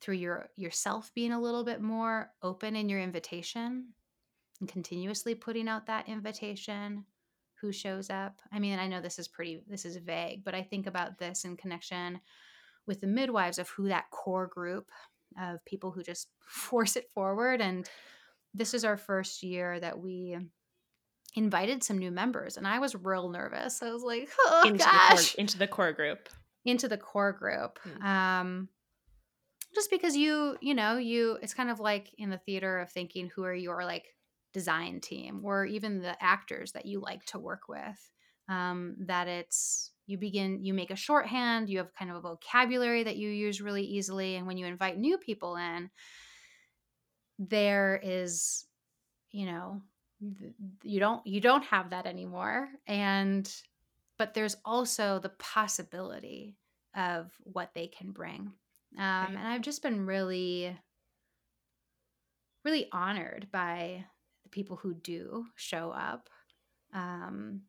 through 0.00 0.14
your 0.14 0.48
yourself 0.56 1.10
being 1.14 1.32
a 1.32 1.40
little 1.40 1.64
bit 1.64 1.80
more 1.80 2.30
open 2.42 2.76
in 2.76 2.88
your 2.88 3.00
invitation 3.00 3.88
and 4.60 4.68
continuously 4.68 5.34
putting 5.34 5.68
out 5.68 5.86
that 5.86 6.08
invitation 6.08 7.04
who 7.60 7.72
shows 7.72 8.10
up. 8.10 8.40
I 8.52 8.58
mean, 8.58 8.78
I 8.78 8.86
know 8.86 9.00
this 9.00 9.18
is 9.18 9.28
pretty 9.28 9.62
this 9.68 9.84
is 9.84 9.96
vague, 9.96 10.44
but 10.44 10.54
I 10.54 10.62
think 10.62 10.86
about 10.86 11.18
this 11.18 11.44
in 11.44 11.56
connection 11.56 12.20
with 12.86 13.00
the 13.00 13.06
midwives 13.06 13.58
of 13.58 13.68
who 13.70 13.88
that 13.88 14.10
core 14.10 14.46
group 14.46 14.90
of 15.40 15.64
people 15.64 15.90
who 15.90 16.02
just 16.02 16.28
force 16.46 16.96
it 16.96 17.10
forward 17.14 17.60
and 17.60 17.88
this 18.54 18.72
is 18.72 18.84
our 18.84 18.96
first 18.96 19.42
year 19.42 19.78
that 19.78 19.98
we 19.98 20.38
invited 21.36 21.84
some 21.84 21.98
new 21.98 22.10
members 22.10 22.56
and 22.56 22.66
I 22.66 22.78
was 22.80 22.94
real 22.94 23.28
nervous. 23.28 23.82
I 23.82 23.92
was 23.92 24.02
like, 24.02 24.28
"Oh 24.46 24.64
into 24.66 24.84
gosh." 24.84 25.10
the 25.10 25.36
core, 25.36 25.40
into 25.40 25.58
the 25.58 25.68
core 25.68 25.92
group. 25.92 26.28
into 26.64 26.88
the 26.88 26.98
core 26.98 27.32
group. 27.32 27.78
Um 28.04 28.68
just 29.74 29.90
because 29.90 30.16
you, 30.16 30.56
you 30.62 30.74
know, 30.74 30.96
you 30.96 31.38
it's 31.42 31.54
kind 31.54 31.70
of 31.70 31.78
like 31.78 32.08
in 32.18 32.30
the 32.30 32.38
theater 32.38 32.78
of 32.78 32.90
thinking 32.90 33.30
who 33.34 33.44
are 33.44 33.54
your 33.54 33.84
like 33.84 34.06
design 34.52 35.00
team 35.00 35.42
or 35.44 35.66
even 35.66 36.00
the 36.00 36.20
actors 36.22 36.72
that 36.72 36.86
you 36.86 36.98
like 36.98 37.22
to 37.26 37.38
work 37.38 37.68
with. 37.68 38.10
Um, 38.48 38.96
that 39.00 39.28
it's 39.28 39.90
you 40.06 40.16
begin 40.18 40.64
you 40.64 40.72
make 40.72 40.90
a 40.90 40.96
shorthand, 40.96 41.68
you 41.68 41.78
have 41.78 41.92
kind 41.94 42.10
of 42.10 42.16
a 42.16 42.20
vocabulary 42.20 43.02
that 43.02 43.16
you 43.16 43.28
use 43.28 43.60
really 43.60 43.84
easily, 43.84 44.36
and 44.36 44.46
when 44.46 44.56
you 44.56 44.64
invite 44.66 44.96
new 44.96 45.18
people 45.18 45.56
in, 45.56 45.90
there 47.38 48.00
is, 48.02 48.64
you 49.30 49.46
know, 49.46 49.82
you 50.82 51.00
don't 51.00 51.26
you 51.26 51.40
don't 51.40 51.64
have 51.64 51.90
that 51.90 52.06
anymore, 52.06 52.68
and 52.86 53.50
but 54.18 54.34
there's 54.34 54.56
also 54.64 55.18
the 55.18 55.32
possibility 55.38 56.56
of 56.96 57.30
what 57.42 57.70
they 57.74 57.86
can 57.86 58.12
bring. 58.12 58.52
Um, 58.98 59.36
and 59.36 59.46
I've 59.46 59.60
just 59.60 59.82
been 59.82 60.06
really, 60.06 60.74
really 62.64 62.88
honored 62.92 63.48
by 63.52 64.04
the 64.44 64.48
people 64.48 64.76
who 64.76 64.94
do 64.94 65.44
show 65.56 65.90
up. 65.90 66.30
Um, 66.94 67.62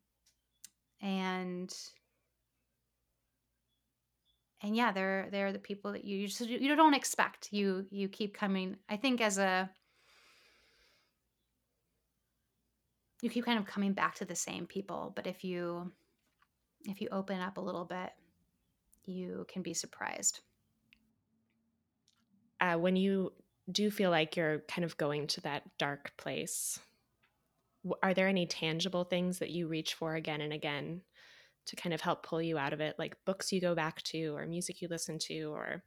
and 1.02 1.72
and 4.62 4.76
yeah, 4.76 4.90
they're 4.90 5.28
they're 5.30 5.52
the 5.52 5.58
people 5.58 5.92
that 5.92 6.04
you 6.04 6.26
just 6.26 6.48
you 6.48 6.74
don't 6.74 6.94
expect. 6.94 7.48
You 7.52 7.86
you 7.90 8.08
keep 8.08 8.34
coming. 8.34 8.76
I 8.88 8.96
think 8.96 9.20
as 9.20 9.38
a 9.38 9.70
you 13.22 13.30
keep 13.30 13.44
kind 13.44 13.58
of 13.58 13.66
coming 13.66 13.92
back 13.92 14.14
to 14.16 14.24
the 14.24 14.36
same 14.36 14.66
people, 14.66 15.12
but 15.14 15.26
if 15.26 15.44
you 15.44 15.92
if 16.84 17.00
you 17.00 17.08
open 17.10 17.40
up 17.40 17.56
a 17.56 17.60
little 17.60 17.84
bit, 17.84 18.10
you 19.04 19.44
can 19.48 19.62
be 19.62 19.74
surprised. 19.74 20.40
Uh, 22.60 22.76
when 22.76 22.96
you 22.96 23.32
do 23.70 23.90
feel 23.90 24.10
like 24.10 24.36
you're 24.36 24.60
kind 24.68 24.84
of 24.84 24.96
going 24.96 25.26
to 25.26 25.40
that 25.42 25.62
dark 25.78 26.12
place, 26.16 26.78
are 28.02 28.14
there 28.14 28.28
any 28.28 28.46
tangible 28.46 29.04
things 29.04 29.38
that 29.38 29.50
you 29.50 29.68
reach 29.68 29.94
for 29.94 30.14
again 30.14 30.40
and 30.40 30.52
again 30.52 31.02
to 31.66 31.76
kind 31.76 31.92
of 31.92 32.00
help 32.00 32.22
pull 32.22 32.40
you 32.40 32.58
out 32.58 32.72
of 32.72 32.80
it, 32.80 32.96
like 32.98 33.16
books 33.24 33.52
you 33.52 33.60
go 33.60 33.74
back 33.74 34.02
to, 34.02 34.36
or 34.36 34.46
music 34.46 34.80
you 34.80 34.88
listen 34.88 35.18
to, 35.18 35.52
or 35.52 35.82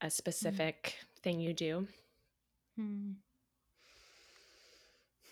a 0.00 0.10
specific 0.10 0.96
mm. 0.98 1.22
thing 1.22 1.40
you 1.40 1.54
do? 1.54 1.86
Hmm. 2.76 3.12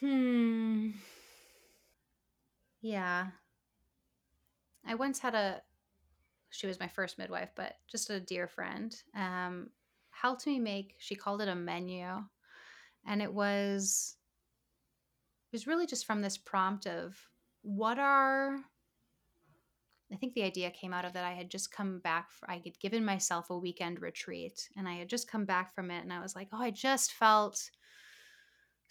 Hmm. 0.02 0.90
Yeah. 2.80 3.28
I 4.84 4.96
once 4.96 5.20
had 5.20 5.34
a 5.36 5.62
she 6.50 6.66
was 6.66 6.80
my 6.80 6.88
first 6.88 7.18
midwife, 7.18 7.50
but 7.54 7.76
just 7.88 8.10
a 8.10 8.20
dear 8.20 8.46
friend, 8.46 8.94
um, 9.14 9.70
helped 10.10 10.46
me 10.46 10.58
make, 10.58 10.96
she 10.98 11.14
called 11.14 11.40
it 11.40 11.48
a 11.48 11.54
menu. 11.54 12.04
And 13.06 13.22
it 13.22 13.32
was 13.32 14.16
it 15.50 15.54
was 15.54 15.66
really 15.66 15.86
just 15.86 16.04
from 16.04 16.20
this 16.20 16.36
prompt 16.36 16.86
of 16.86 17.16
what 17.62 17.98
are 17.98 18.58
I 20.12 20.16
think 20.16 20.34
the 20.34 20.42
idea 20.42 20.70
came 20.70 20.92
out 20.92 21.04
of 21.04 21.14
that 21.14 21.24
I 21.24 21.32
had 21.32 21.48
just 21.48 21.72
come 21.72 22.00
back. 22.00 22.30
For, 22.32 22.50
I 22.50 22.60
had 22.64 22.78
given 22.80 23.04
myself 23.04 23.50
a 23.50 23.56
weekend 23.56 24.02
retreat 24.02 24.68
and 24.76 24.86
I 24.88 24.94
had 24.94 25.08
just 25.08 25.30
come 25.30 25.46
back 25.46 25.74
from 25.74 25.90
it. 25.90 26.02
And 26.02 26.12
I 26.12 26.20
was 26.20 26.36
like, 26.36 26.48
oh, 26.52 26.60
I 26.60 26.70
just 26.70 27.12
felt 27.12 27.70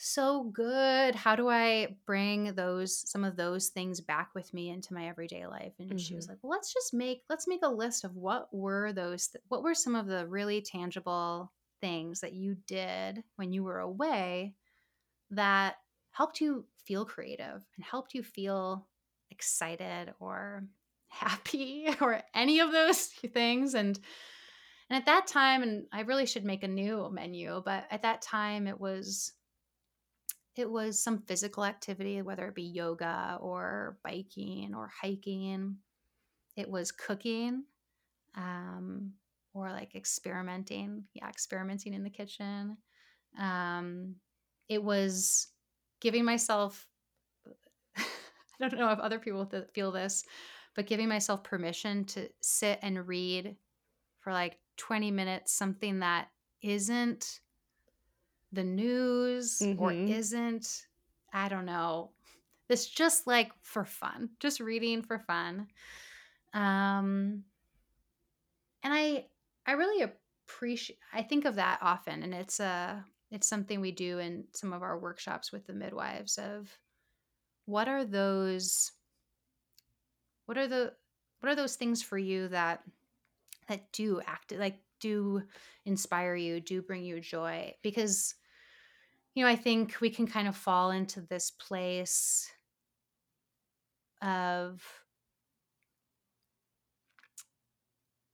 so 0.01 0.43
good. 0.53 1.15
How 1.15 1.35
do 1.35 1.47
I 1.49 1.95
bring 2.05 2.55
those, 2.55 3.09
some 3.09 3.23
of 3.23 3.35
those 3.35 3.69
things 3.69 4.01
back 4.01 4.29
with 4.33 4.53
me 4.53 4.69
into 4.69 4.93
my 4.93 5.07
everyday 5.07 5.45
life? 5.45 5.73
And 5.79 5.89
mm-hmm. 5.89 5.97
she 5.97 6.15
was 6.15 6.25
mm-hmm. 6.25 6.33
like, 6.33 6.39
well, 6.41 6.51
let's 6.51 6.73
just 6.73 6.93
make, 6.93 7.21
let's 7.29 7.47
make 7.47 7.61
a 7.63 7.69
list 7.69 8.03
of 8.03 8.15
what 8.15 8.47
were 8.51 8.93
those, 8.93 9.27
th- 9.27 9.43
what 9.47 9.63
were 9.63 9.75
some 9.75 9.95
of 9.95 10.07
the 10.07 10.27
really 10.27 10.61
tangible 10.61 11.51
things 11.81 12.21
that 12.21 12.33
you 12.33 12.55
did 12.67 13.23
when 13.35 13.53
you 13.53 13.63
were 13.63 13.79
away 13.79 14.55
that 15.31 15.75
helped 16.11 16.41
you 16.41 16.65
feel 16.85 17.05
creative 17.05 17.63
and 17.75 17.85
helped 17.85 18.13
you 18.13 18.23
feel 18.23 18.87
excited 19.29 20.13
or 20.19 20.63
happy 21.07 21.87
or 22.01 22.21
any 22.33 22.59
of 22.59 22.71
those 22.71 23.05
things 23.33 23.73
and 23.73 23.99
and 24.89 24.97
at 24.97 25.05
that 25.05 25.25
time 25.25 25.63
and 25.63 25.85
I 25.93 26.01
really 26.01 26.25
should 26.25 26.43
make 26.43 26.63
a 26.63 26.67
new 26.67 27.09
menu 27.11 27.61
but 27.63 27.85
at 27.91 28.01
that 28.03 28.21
time 28.21 28.67
it 28.67 28.79
was 28.79 29.33
it 30.55 30.69
was 30.69 31.01
some 31.01 31.23
physical 31.27 31.63
activity 31.65 32.21
whether 32.21 32.47
it 32.47 32.55
be 32.55 32.63
yoga 32.63 33.37
or 33.41 33.97
biking 34.03 34.73
or 34.75 34.89
hiking. 35.01 35.77
It 36.55 36.69
was 36.69 36.91
cooking 36.91 37.63
um 38.35 39.13
or 39.53 39.69
like 39.71 39.95
experimenting 39.95 41.03
yeah 41.13 41.27
experimenting 41.29 41.93
in 41.93 42.03
the 42.03 42.09
kitchen. 42.09 42.77
Um 43.39 44.15
it 44.69 44.83
was 44.83 45.47
giving 46.01 46.25
myself 46.25 46.87
i 47.97 48.03
don't 48.59 48.77
know 48.79 48.91
if 48.91 48.99
other 48.99 49.19
people 49.19 49.49
feel 49.73 49.91
this 49.91 50.23
but 50.75 50.87
giving 50.87 51.09
myself 51.09 51.43
permission 51.43 52.05
to 52.05 52.29
sit 52.41 52.79
and 52.81 53.07
read 53.07 53.55
for 54.21 54.33
like 54.33 54.57
20 54.77 55.11
minutes 55.11 55.53
something 55.53 55.99
that 55.99 56.29
isn't 56.61 57.40
the 58.51 58.63
news 58.63 59.59
mm-hmm. 59.59 59.81
or 59.81 59.91
isn't 59.91 60.85
i 61.33 61.47
don't 61.47 61.65
know. 61.65 62.11
It's 62.69 62.87
just 62.87 63.27
like 63.27 63.51
for 63.61 63.83
fun 63.83 64.29
just 64.39 64.59
reading 64.59 65.01
for 65.01 65.19
fun. 65.19 65.67
Um 66.53 67.43
and 68.83 68.93
i 68.93 69.25
i 69.65 69.73
really 69.73 70.03
appreciate 70.03 70.97
i 71.13 71.21
think 71.21 71.45
of 71.45 71.55
that 71.55 71.79
often 71.81 72.23
and 72.23 72.33
it's 72.33 72.59
a 72.59 73.05
it's 73.29 73.47
something 73.47 73.79
we 73.79 73.91
do 73.91 74.19
in 74.19 74.43
some 74.53 74.73
of 74.73 74.81
our 74.81 74.97
workshops 74.97 75.51
with 75.51 75.65
the 75.67 75.73
midwives 75.73 76.37
of 76.37 76.77
what 77.65 77.87
are 77.87 78.03
those 78.03 78.91
what 80.45 80.57
are 80.57 80.67
the 80.67 80.91
what 81.39 81.49
are 81.51 81.55
those 81.55 81.75
things 81.75 82.01
for 82.01 82.17
you 82.17 82.47
that 82.49 82.81
that 83.67 83.91
do 83.93 84.19
act 84.25 84.51
like 84.57 84.79
do 85.01 85.41
inspire 85.85 86.35
you 86.35 86.61
do 86.61 86.81
bring 86.81 87.03
you 87.03 87.19
joy? 87.19 87.73
Because 87.81 88.35
you 89.35 89.43
know 89.43 89.49
i 89.49 89.55
think 89.55 89.99
we 90.01 90.09
can 90.09 90.27
kind 90.27 90.47
of 90.47 90.55
fall 90.55 90.91
into 90.91 91.21
this 91.21 91.51
place 91.51 92.51
of 94.21 94.81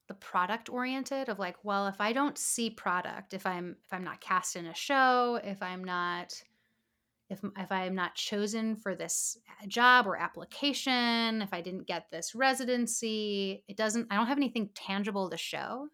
the 0.07 0.13
product 0.13 0.69
oriented 0.69 1.29
of 1.29 1.39
like 1.39 1.55
well 1.63 1.87
if 1.87 1.99
i 1.99 2.13
don't 2.13 2.37
see 2.37 2.69
product 2.69 3.33
if 3.33 3.45
i'm 3.45 3.75
if 3.85 3.93
i'm 3.93 4.03
not 4.03 4.21
cast 4.21 4.55
in 4.55 4.65
a 4.65 4.75
show 4.75 5.39
if 5.43 5.61
i'm 5.61 5.83
not 5.83 6.33
if 7.29 7.43
if 7.57 7.71
I 7.71 7.85
am 7.85 7.95
not 7.95 8.15
chosen 8.15 8.75
for 8.75 8.95
this 8.95 9.37
uh, 9.49 9.67
job 9.67 10.07
or 10.07 10.15
application, 10.15 11.41
if 11.41 11.53
I 11.53 11.61
didn't 11.61 11.87
get 11.87 12.05
this 12.11 12.33
residency, 12.33 13.63
it 13.67 13.75
doesn't 13.75 14.07
I 14.09 14.15
don't 14.15 14.27
have 14.27 14.37
anything 14.37 14.69
tangible 14.75 15.29
to 15.29 15.37
show. 15.37 15.89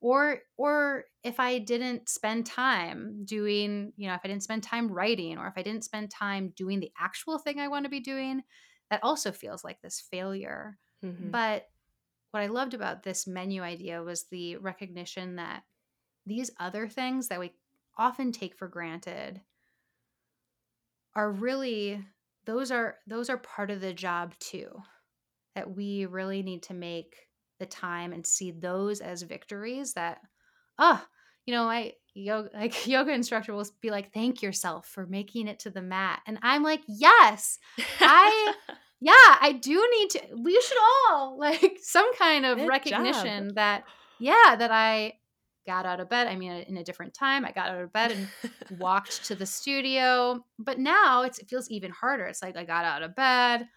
Or 0.00 0.38
or 0.56 1.04
if 1.24 1.40
I 1.40 1.58
didn't 1.58 2.08
spend 2.08 2.46
time 2.46 3.24
doing, 3.24 3.92
you 3.96 4.08
know, 4.08 4.14
if 4.14 4.20
I 4.24 4.28
didn't 4.28 4.44
spend 4.44 4.62
time 4.62 4.88
writing 4.92 5.38
or 5.38 5.48
if 5.48 5.54
I 5.56 5.62
didn't 5.62 5.84
spend 5.84 6.10
time 6.10 6.52
doing 6.56 6.78
the 6.78 6.92
actual 6.98 7.38
thing 7.38 7.58
I 7.58 7.68
want 7.68 7.84
to 7.84 7.90
be 7.90 8.00
doing, 8.00 8.42
that 8.90 9.00
also 9.02 9.32
feels 9.32 9.64
like 9.64 9.80
this 9.82 10.00
failure. 10.10 10.78
Mm-hmm. 11.04 11.30
But 11.30 11.66
what 12.30 12.42
I 12.42 12.46
loved 12.46 12.74
about 12.74 13.02
this 13.02 13.26
menu 13.26 13.62
idea 13.62 14.02
was 14.02 14.24
the 14.24 14.56
recognition 14.56 15.36
that 15.36 15.64
these 16.26 16.50
other 16.60 16.88
things 16.88 17.28
that 17.28 17.40
we 17.40 17.52
often 17.96 18.32
take 18.32 18.56
for 18.56 18.68
granted 18.68 19.40
are 21.14 21.32
really 21.32 22.04
those 22.44 22.70
are 22.70 22.96
those 23.06 23.28
are 23.28 23.38
part 23.38 23.70
of 23.70 23.80
the 23.80 23.92
job 23.92 24.34
too 24.38 24.70
that 25.54 25.74
we 25.74 26.06
really 26.06 26.42
need 26.42 26.62
to 26.62 26.74
make 26.74 27.16
the 27.58 27.66
time 27.66 28.12
and 28.12 28.26
see 28.26 28.50
those 28.50 29.00
as 29.00 29.22
victories 29.22 29.94
that 29.94 30.18
oh 30.78 31.02
you 31.46 31.54
know 31.54 31.64
i 31.64 31.92
yoga 32.14 32.50
like 32.54 32.86
yoga 32.86 33.12
instructor 33.12 33.54
will 33.54 33.66
be 33.80 33.90
like 33.90 34.12
thank 34.12 34.42
yourself 34.42 34.86
for 34.86 35.06
making 35.06 35.48
it 35.48 35.58
to 35.58 35.70
the 35.70 35.82
mat 35.82 36.20
and 36.26 36.38
i'm 36.42 36.62
like 36.62 36.82
yes 36.88 37.58
i 38.00 38.52
yeah 39.00 39.12
i 39.14 39.52
do 39.60 39.88
need 39.98 40.10
to 40.10 40.20
we 40.42 40.60
should 40.60 40.78
all 41.10 41.36
like 41.38 41.78
some 41.82 42.14
kind 42.14 42.44
of 42.44 42.58
Good 42.58 42.68
recognition 42.68 43.48
job. 43.48 43.54
that 43.56 43.84
yeah 44.18 44.56
that 44.56 44.70
i 44.70 45.14
got 45.68 45.84
out 45.84 46.00
of 46.00 46.08
bed. 46.08 46.26
I 46.26 46.34
mean, 46.34 46.50
in 46.50 46.78
a 46.78 46.82
different 46.82 47.12
time, 47.12 47.44
I 47.44 47.52
got 47.52 47.68
out 47.68 47.82
of 47.82 47.92
bed 47.92 48.12
and 48.12 48.78
walked 48.80 49.26
to 49.26 49.34
the 49.34 49.44
studio. 49.44 50.42
But 50.58 50.78
now 50.78 51.22
it 51.22 51.38
feels 51.46 51.70
even 51.70 51.90
harder. 51.90 52.24
It's 52.24 52.42
like 52.42 52.56
I 52.56 52.64
got 52.64 52.86
out 52.86 53.02
of 53.02 53.14
bed. 53.14 53.68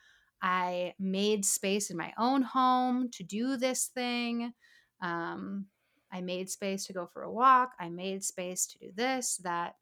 I 0.41 0.93
made 0.99 1.45
space 1.45 1.89
in 1.89 1.97
my 1.97 2.13
own 2.17 2.41
home 2.41 3.09
to 3.13 3.23
do 3.23 3.57
this 3.57 3.87
thing. 3.87 4.53
Um, 5.01 5.67
I 6.11 6.21
made 6.21 6.49
space 6.49 6.85
to 6.87 6.93
go 6.93 7.05
for 7.05 7.23
a 7.23 7.31
walk. 7.31 7.73
I 7.79 7.89
made 7.89 8.23
space 8.23 8.65
to 8.67 8.77
do 8.79 8.91
this, 8.95 9.37
that. 9.43 9.75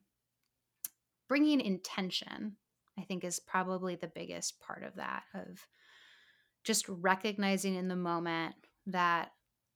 Bringing 1.28 1.60
intention, 1.60 2.56
I 2.98 3.02
think, 3.02 3.22
is 3.22 3.38
probably 3.38 3.94
the 3.94 4.10
biggest 4.12 4.58
part 4.58 4.82
of 4.82 4.96
that, 4.96 5.22
of 5.34 5.64
just 6.64 6.88
recognizing 6.88 7.76
in 7.76 7.86
the 7.86 7.94
moment 7.94 8.56
that 8.86 9.30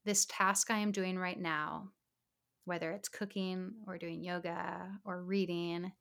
this 0.04 0.26
task 0.28 0.70
I 0.70 0.78
am 0.78 0.90
doing 0.90 1.16
right 1.16 1.40
now 1.40 1.90
whether 2.64 2.92
it's 2.92 3.08
cooking 3.08 3.72
or 3.86 3.98
doing 3.98 4.22
yoga 4.22 4.90
or 5.04 5.22
reading, 5.22 5.92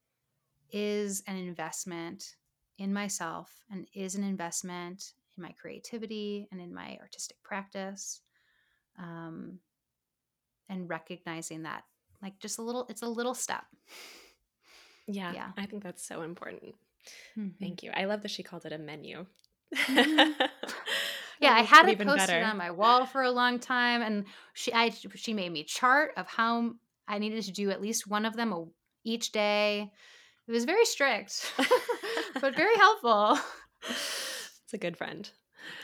is 0.72 1.24
an 1.28 1.36
investment 1.36 2.36
in 2.78 2.94
myself 2.94 3.52
and 3.72 3.88
is 3.94 4.16
an 4.16 4.24
investment 4.24 5.14
in 5.38 5.44
my 5.44 5.52
creativity 5.60 6.48
and 6.52 6.60
in 6.62 6.74
my 6.74 6.98
artistic 7.02 7.42
practice. 7.44 8.22
Um, 9.00 9.60
and 10.70 10.90
recognizing 10.90 11.64
that, 11.64 11.84
like, 12.22 12.40
just 12.40 12.58
a 12.58 12.62
little, 12.62 12.86
it's 12.90 13.02
a 13.02 13.08
little 13.08 13.34
step. 13.34 13.66
Yeah, 15.08 15.34
yeah. 15.34 15.52
I 15.58 15.66
think 15.66 15.84
that's 15.84 16.06
so 16.06 16.22
important. 16.22 16.76
Mm-hmm. 17.38 17.50
Thank 17.60 17.84
you. 17.84 17.92
I 17.94 18.06
love 18.06 18.22
that 18.22 18.32
she 18.32 18.44
called 18.44 18.66
it 18.66 18.72
a 18.72 18.78
menu. 18.78 19.26
Mm-hmm. 19.76 20.32
yeah, 21.40 21.54
I 21.54 21.62
had 21.62 21.90
it 21.90 21.98
posted 22.00 22.28
better. 22.28 22.46
on 22.46 22.58
my 22.58 22.72
wall 22.72 23.06
for 23.06 23.24
a 23.24 23.32
long 23.32 23.60
time, 23.60 24.02
and 24.02 24.26
she 24.54 24.74
I 24.74 24.90
she 25.16 25.34
made 25.34 25.52
me 25.52 25.64
chart 25.64 26.12
of 26.18 26.28
how 26.28 26.74
I 27.08 27.20
needed 27.20 27.44
to 27.44 27.52
do 27.52 27.70
at 27.72 27.82
least 27.82 28.08
one 28.08 28.26
of 28.26 28.36
them 28.36 28.54
a, 28.54 28.66
each 29.04 29.32
day. 29.32 29.92
It 30.48 30.52
was 30.52 30.66
very 30.66 30.86
strict, 30.86 31.54
but 32.40 32.56
very 32.56 32.76
helpful. 32.76 33.40
It's 33.90 34.74
a 34.74 34.78
good 34.78 34.98
friend. 34.98 35.30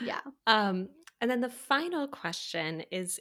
Yeah. 0.00 0.20
Um, 0.46 0.88
and 1.20 1.30
then 1.30 1.40
the 1.40 1.50
final 1.50 2.08
question 2.08 2.82
is: 2.90 3.20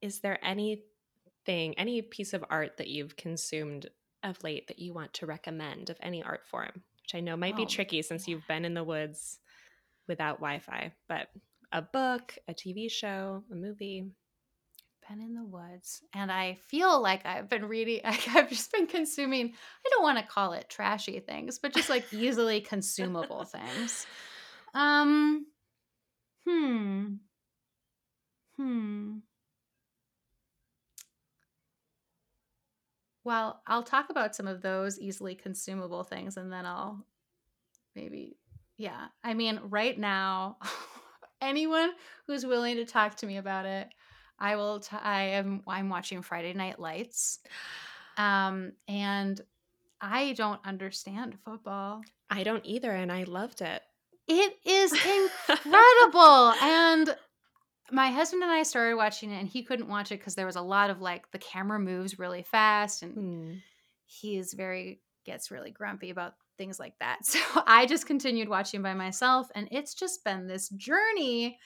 Is 0.00 0.20
there 0.20 0.38
anything, 0.44 1.78
any 1.78 2.02
piece 2.02 2.32
of 2.32 2.44
art 2.50 2.76
that 2.78 2.88
you've 2.88 3.16
consumed 3.16 3.86
of 4.22 4.42
late 4.42 4.68
that 4.68 4.78
you 4.78 4.92
want 4.92 5.14
to 5.14 5.26
recommend 5.26 5.90
of 5.90 5.96
any 6.02 6.22
art 6.22 6.46
form? 6.46 6.82
Which 7.02 7.14
I 7.14 7.20
know 7.20 7.36
might 7.36 7.54
oh, 7.54 7.58
be 7.58 7.66
tricky 7.66 8.02
since 8.02 8.26
you've 8.26 8.46
been 8.48 8.64
in 8.64 8.74
the 8.74 8.84
woods 8.84 9.38
without 10.08 10.38
Wi-Fi, 10.38 10.92
but 11.08 11.28
a 11.72 11.82
book, 11.82 12.36
a 12.48 12.54
TV 12.54 12.90
show, 12.90 13.44
a 13.50 13.54
movie. 13.54 14.06
Been 15.10 15.22
in 15.22 15.34
the 15.34 15.42
woods, 15.42 16.02
and 16.14 16.30
I 16.30 16.54
feel 16.68 17.02
like 17.02 17.26
I've 17.26 17.48
been 17.48 17.64
reading. 17.64 18.00
I've 18.04 18.48
just 18.48 18.70
been 18.70 18.86
consuming. 18.86 19.48
I 19.48 19.88
don't 19.90 20.04
want 20.04 20.18
to 20.18 20.24
call 20.24 20.52
it 20.52 20.68
trashy 20.68 21.18
things, 21.18 21.58
but 21.58 21.74
just 21.74 21.90
like 21.90 22.04
easily 22.12 22.60
consumable 22.60 23.42
things. 23.42 24.06
Um. 24.72 25.46
Hmm. 26.46 27.14
Hmm. 28.56 29.18
Well, 33.24 33.62
I'll 33.66 33.82
talk 33.82 34.10
about 34.10 34.36
some 34.36 34.46
of 34.46 34.62
those 34.62 35.00
easily 35.00 35.34
consumable 35.34 36.04
things 36.04 36.36
and 36.36 36.52
then 36.52 36.66
I'll 36.66 37.04
maybe, 37.96 38.36
yeah. 38.76 39.06
I 39.24 39.34
mean, 39.34 39.60
right 39.64 39.98
now, 39.98 40.58
anyone 41.40 41.90
who's 42.26 42.46
willing 42.46 42.76
to 42.76 42.84
talk 42.84 43.16
to 43.16 43.26
me 43.26 43.38
about 43.38 43.66
it, 43.66 43.88
I 44.40 44.56
will, 44.56 44.80
t- 44.80 44.96
I 44.96 45.22
am, 45.22 45.62
I'm 45.66 45.88
watching 45.88 46.22
Friday 46.22 46.52
Night 46.52 46.78
Lights. 46.78 47.40
Um, 48.16 48.72
and 48.88 49.40
I 50.00 50.32
don't 50.32 50.60
understand 50.64 51.38
football. 51.44 52.02
I 52.30 52.42
don't 52.42 52.64
either. 52.64 52.90
And 52.90 53.12
I 53.12 53.24
loved 53.24 53.60
it. 53.60 53.82
It 54.26 54.56
is 54.64 54.92
incredible. 55.58 56.54
and 56.62 57.16
my 57.92 58.10
husband 58.10 58.42
and 58.42 58.52
I 58.52 58.62
started 58.62 58.96
watching 58.96 59.30
it, 59.30 59.38
and 59.38 59.48
he 59.48 59.62
couldn't 59.62 59.88
watch 59.88 60.12
it 60.12 60.18
because 60.18 60.34
there 60.34 60.46
was 60.46 60.56
a 60.56 60.62
lot 60.62 60.90
of 60.90 61.00
like 61.00 61.30
the 61.32 61.38
camera 61.38 61.78
moves 61.78 62.18
really 62.18 62.42
fast, 62.42 63.02
and 63.02 63.16
mm. 63.16 63.62
he's 64.06 64.54
very 64.54 65.00
gets 65.24 65.50
really 65.50 65.70
grumpy 65.70 66.10
about 66.10 66.34
things 66.56 66.78
like 66.78 66.98
that. 67.00 67.18
So 67.24 67.40
I 67.66 67.86
just 67.86 68.06
continued 68.06 68.48
watching 68.48 68.82
by 68.82 68.94
myself, 68.94 69.48
and 69.54 69.68
it's 69.70 69.94
just 69.94 70.24
been 70.24 70.46
this 70.46 70.68
journey 70.70 71.58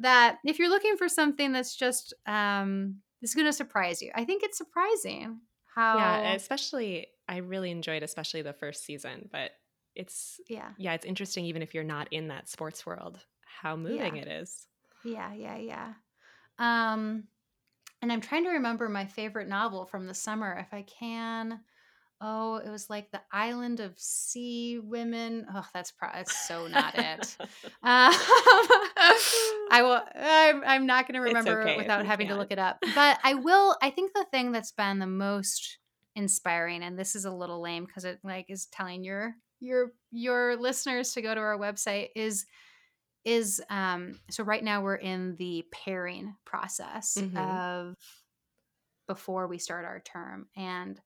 that 0.00 0.38
if 0.44 0.58
you're 0.58 0.68
looking 0.68 0.96
for 0.96 1.08
something 1.08 1.52
that's 1.52 1.76
just 1.76 2.14
um 2.26 2.96
is 3.22 3.34
going 3.34 3.46
to 3.46 3.52
surprise 3.52 4.02
you, 4.02 4.10
I 4.14 4.24
think 4.24 4.42
it's 4.42 4.58
surprising 4.58 5.40
how 5.74 5.98
yeah, 5.98 6.32
especially 6.32 7.06
I 7.28 7.38
really 7.38 7.70
enjoyed 7.70 8.02
especially 8.02 8.42
the 8.42 8.52
first 8.52 8.84
season, 8.84 9.28
but 9.30 9.52
it's 9.96 10.40
yeah 10.48 10.70
yeah 10.78 10.92
it's 10.94 11.04
interesting 11.04 11.44
even 11.46 11.62
if 11.62 11.74
you're 11.74 11.82
not 11.82 12.06
in 12.12 12.28
that 12.28 12.48
sports 12.48 12.86
world 12.86 13.18
how 13.44 13.74
moving 13.74 14.14
yeah. 14.14 14.22
it 14.22 14.28
is 14.28 14.68
yeah, 15.04 15.32
yeah, 15.32 15.56
yeah. 15.56 15.92
Um, 16.58 17.24
and 18.02 18.12
I'm 18.12 18.20
trying 18.20 18.44
to 18.44 18.50
remember 18.50 18.88
my 18.88 19.06
favorite 19.06 19.48
novel 19.48 19.86
from 19.86 20.06
the 20.06 20.14
summer 20.14 20.58
if 20.58 20.72
I 20.72 20.82
can. 20.82 21.60
Oh, 22.22 22.56
it 22.56 22.68
was 22.68 22.90
like 22.90 23.10
the 23.10 23.20
Island 23.32 23.80
of 23.80 23.98
Sea 23.98 24.78
Women. 24.78 25.46
Oh, 25.54 25.66
that's 25.72 25.90
pro- 25.90 26.12
that's 26.12 26.46
so 26.46 26.66
not 26.66 26.94
it. 26.98 27.36
um, 27.40 27.50
I 27.82 29.80
will. 29.82 30.02
I'm, 30.14 30.62
I'm 30.64 30.86
not 30.86 31.06
going 31.06 31.14
to 31.14 31.20
remember 31.20 31.62
okay 31.62 31.76
without 31.78 32.04
having 32.04 32.28
to 32.28 32.36
look 32.36 32.50
it 32.50 32.58
up. 32.58 32.78
But 32.94 33.18
I 33.24 33.34
will. 33.34 33.74
I 33.80 33.90
think 33.90 34.12
the 34.14 34.26
thing 34.30 34.52
that's 34.52 34.72
been 34.72 34.98
the 34.98 35.06
most 35.06 35.78
inspiring, 36.14 36.82
and 36.82 36.98
this 36.98 37.16
is 37.16 37.24
a 37.24 37.32
little 37.32 37.62
lame 37.62 37.86
because 37.86 38.04
it 38.04 38.18
like 38.22 38.46
is 38.50 38.66
telling 38.66 39.02
your 39.02 39.34
your 39.60 39.92
your 40.10 40.56
listeners 40.56 41.12
to 41.12 41.22
go 41.22 41.34
to 41.34 41.40
our 41.40 41.58
website 41.58 42.08
is 42.16 42.44
is 43.24 43.62
um 43.68 44.18
so 44.30 44.42
right 44.42 44.64
now 44.64 44.82
we're 44.82 44.94
in 44.94 45.36
the 45.36 45.64
pairing 45.70 46.34
process 46.44 47.16
mm-hmm. 47.20 47.36
of 47.36 47.96
before 49.06 49.46
we 49.46 49.58
start 49.58 49.84
our 49.84 50.00
term 50.00 50.46
and 50.56 51.00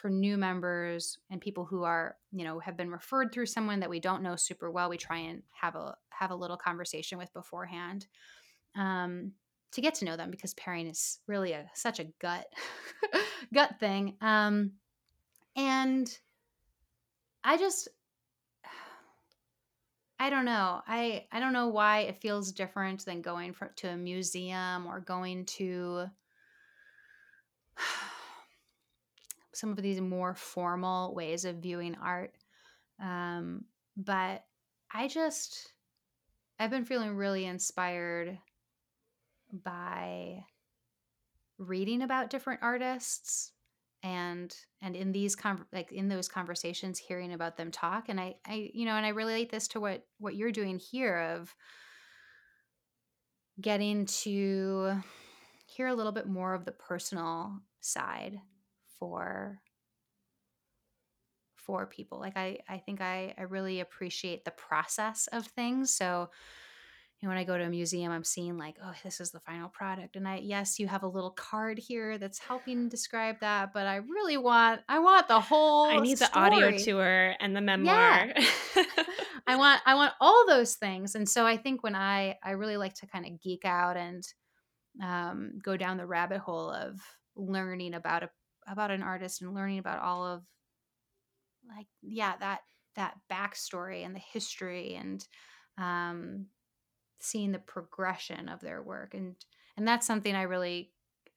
for 0.00 0.08
new 0.10 0.36
members 0.36 1.18
and 1.30 1.40
people 1.40 1.64
who 1.64 1.84
are 1.84 2.16
you 2.32 2.44
know 2.44 2.58
have 2.58 2.76
been 2.76 2.90
referred 2.90 3.32
through 3.32 3.46
someone 3.46 3.80
that 3.80 3.90
we 3.90 4.00
don't 4.00 4.22
know 4.22 4.34
super 4.34 4.70
well 4.70 4.88
we 4.88 4.96
try 4.96 5.18
and 5.18 5.42
have 5.52 5.76
a 5.76 5.94
have 6.08 6.30
a 6.30 6.34
little 6.34 6.56
conversation 6.56 7.18
with 7.18 7.32
beforehand 7.32 8.06
um 8.76 9.32
to 9.72 9.80
get 9.80 9.94
to 9.94 10.04
know 10.04 10.16
them 10.16 10.30
because 10.30 10.54
pairing 10.54 10.86
is 10.86 11.18
really 11.26 11.52
a 11.52 11.70
such 11.74 12.00
a 12.00 12.06
gut 12.20 12.46
gut 13.54 13.78
thing 13.78 14.16
um 14.20 14.72
and 15.56 16.18
i 17.44 17.56
just 17.56 17.88
I 20.22 20.28
don't 20.28 20.44
know. 20.44 20.82
I 20.86 21.24
I 21.32 21.40
don't 21.40 21.54
know 21.54 21.68
why 21.68 22.00
it 22.00 22.20
feels 22.20 22.52
different 22.52 23.06
than 23.06 23.22
going 23.22 23.54
for, 23.54 23.72
to 23.76 23.88
a 23.88 23.96
museum 23.96 24.86
or 24.86 25.00
going 25.00 25.46
to 25.46 26.10
some 29.60 29.70
of 29.70 29.76
these 29.82 30.00
more 30.00 30.34
formal 30.34 31.14
ways 31.14 31.44
of 31.44 31.56
viewing 31.56 31.96
art. 32.02 32.32
Um, 33.02 33.64
but 33.96 34.44
I 34.92 35.06
just 35.06 35.72
I've 36.58 36.70
been 36.70 36.84
feeling 36.84 37.14
really 37.14 37.44
inspired 37.44 38.38
by 39.52 40.44
reading 41.58 42.02
about 42.02 42.30
different 42.30 42.60
artists 42.62 43.52
and 44.02 44.54
and 44.80 44.96
in 44.96 45.12
these 45.12 45.36
con- 45.36 45.66
like 45.72 45.92
in 45.92 46.08
those 46.08 46.28
conversations 46.28 46.98
hearing 46.98 47.34
about 47.34 47.58
them 47.58 47.70
talk 47.70 48.08
and 48.08 48.18
i 48.18 48.34
i 48.46 48.70
you 48.72 48.86
know 48.86 48.94
and 48.94 49.04
i 49.04 49.10
relate 49.10 49.50
this 49.50 49.68
to 49.68 49.78
what 49.78 50.06
what 50.18 50.34
you're 50.34 50.52
doing 50.52 50.78
here 50.78 51.18
of 51.36 51.54
getting 53.60 54.06
to 54.06 55.02
hear 55.66 55.88
a 55.88 55.94
little 55.94 56.12
bit 56.12 56.26
more 56.26 56.54
of 56.54 56.64
the 56.64 56.72
personal 56.72 57.60
side 57.82 58.40
for 59.00 59.58
for 61.56 61.86
people 61.86 62.20
like 62.20 62.36
i 62.36 62.58
i 62.68 62.78
think 62.78 63.00
i 63.00 63.34
i 63.36 63.42
really 63.42 63.80
appreciate 63.80 64.44
the 64.44 64.50
process 64.52 65.28
of 65.32 65.46
things 65.46 65.92
so 65.92 66.28
you 67.20 67.26
know, 67.26 67.32
when 67.32 67.38
I 67.38 67.44
go 67.44 67.58
to 67.58 67.64
a 67.64 67.68
museum, 67.68 68.10
I'm 68.12 68.24
seeing 68.24 68.56
like, 68.56 68.76
oh, 68.82 68.94
this 69.04 69.20
is 69.20 69.30
the 69.30 69.40
final 69.40 69.68
product. 69.68 70.16
And 70.16 70.26
I, 70.26 70.36
yes, 70.36 70.78
you 70.78 70.88
have 70.88 71.02
a 71.02 71.06
little 71.06 71.32
card 71.32 71.78
here 71.78 72.16
that's 72.16 72.38
helping 72.38 72.88
describe 72.88 73.40
that, 73.40 73.74
but 73.74 73.86
I 73.86 73.96
really 73.96 74.38
want, 74.38 74.80
I 74.88 75.00
want 75.00 75.28
the 75.28 75.38
whole. 75.38 75.84
I 75.84 75.98
need 75.98 76.16
story. 76.16 76.30
the 76.32 76.38
audio 76.38 76.78
tour 76.78 77.34
and 77.38 77.54
the 77.54 77.60
memoir. 77.60 78.32
Yeah. 78.34 78.46
I 79.46 79.56
want, 79.56 79.82
I 79.84 79.96
want 79.96 80.14
all 80.18 80.46
those 80.46 80.76
things. 80.76 81.14
And 81.14 81.28
so 81.28 81.44
I 81.44 81.58
think 81.58 81.82
when 81.82 81.94
I, 81.94 82.38
I 82.42 82.52
really 82.52 82.78
like 82.78 82.94
to 82.94 83.06
kind 83.06 83.26
of 83.26 83.38
geek 83.42 83.66
out 83.66 83.98
and 83.98 84.24
um, 85.04 85.58
go 85.62 85.76
down 85.76 85.98
the 85.98 86.06
rabbit 86.06 86.38
hole 86.38 86.70
of 86.70 87.02
learning 87.36 87.92
about 87.92 88.22
a, 88.22 88.30
about 88.70 88.90
an 88.90 89.02
artist 89.02 89.42
and 89.42 89.54
learning 89.54 89.78
about 89.78 90.00
all 90.00 90.24
of, 90.24 90.42
like, 91.76 91.86
yeah, 92.02 92.34
that 92.40 92.60
that 92.96 93.16
backstory 93.30 94.04
and 94.04 94.14
the 94.14 94.20
history 94.20 94.94
and 94.94 95.26
um, 95.78 96.46
seeing 97.20 97.52
the 97.52 97.58
progression 97.58 98.48
of 98.48 98.60
their 98.60 98.82
work. 98.82 99.14
And 99.14 99.36
and 99.76 99.86
that's 99.86 100.06
something 100.06 100.34
i 100.34 100.42
really 100.42 100.90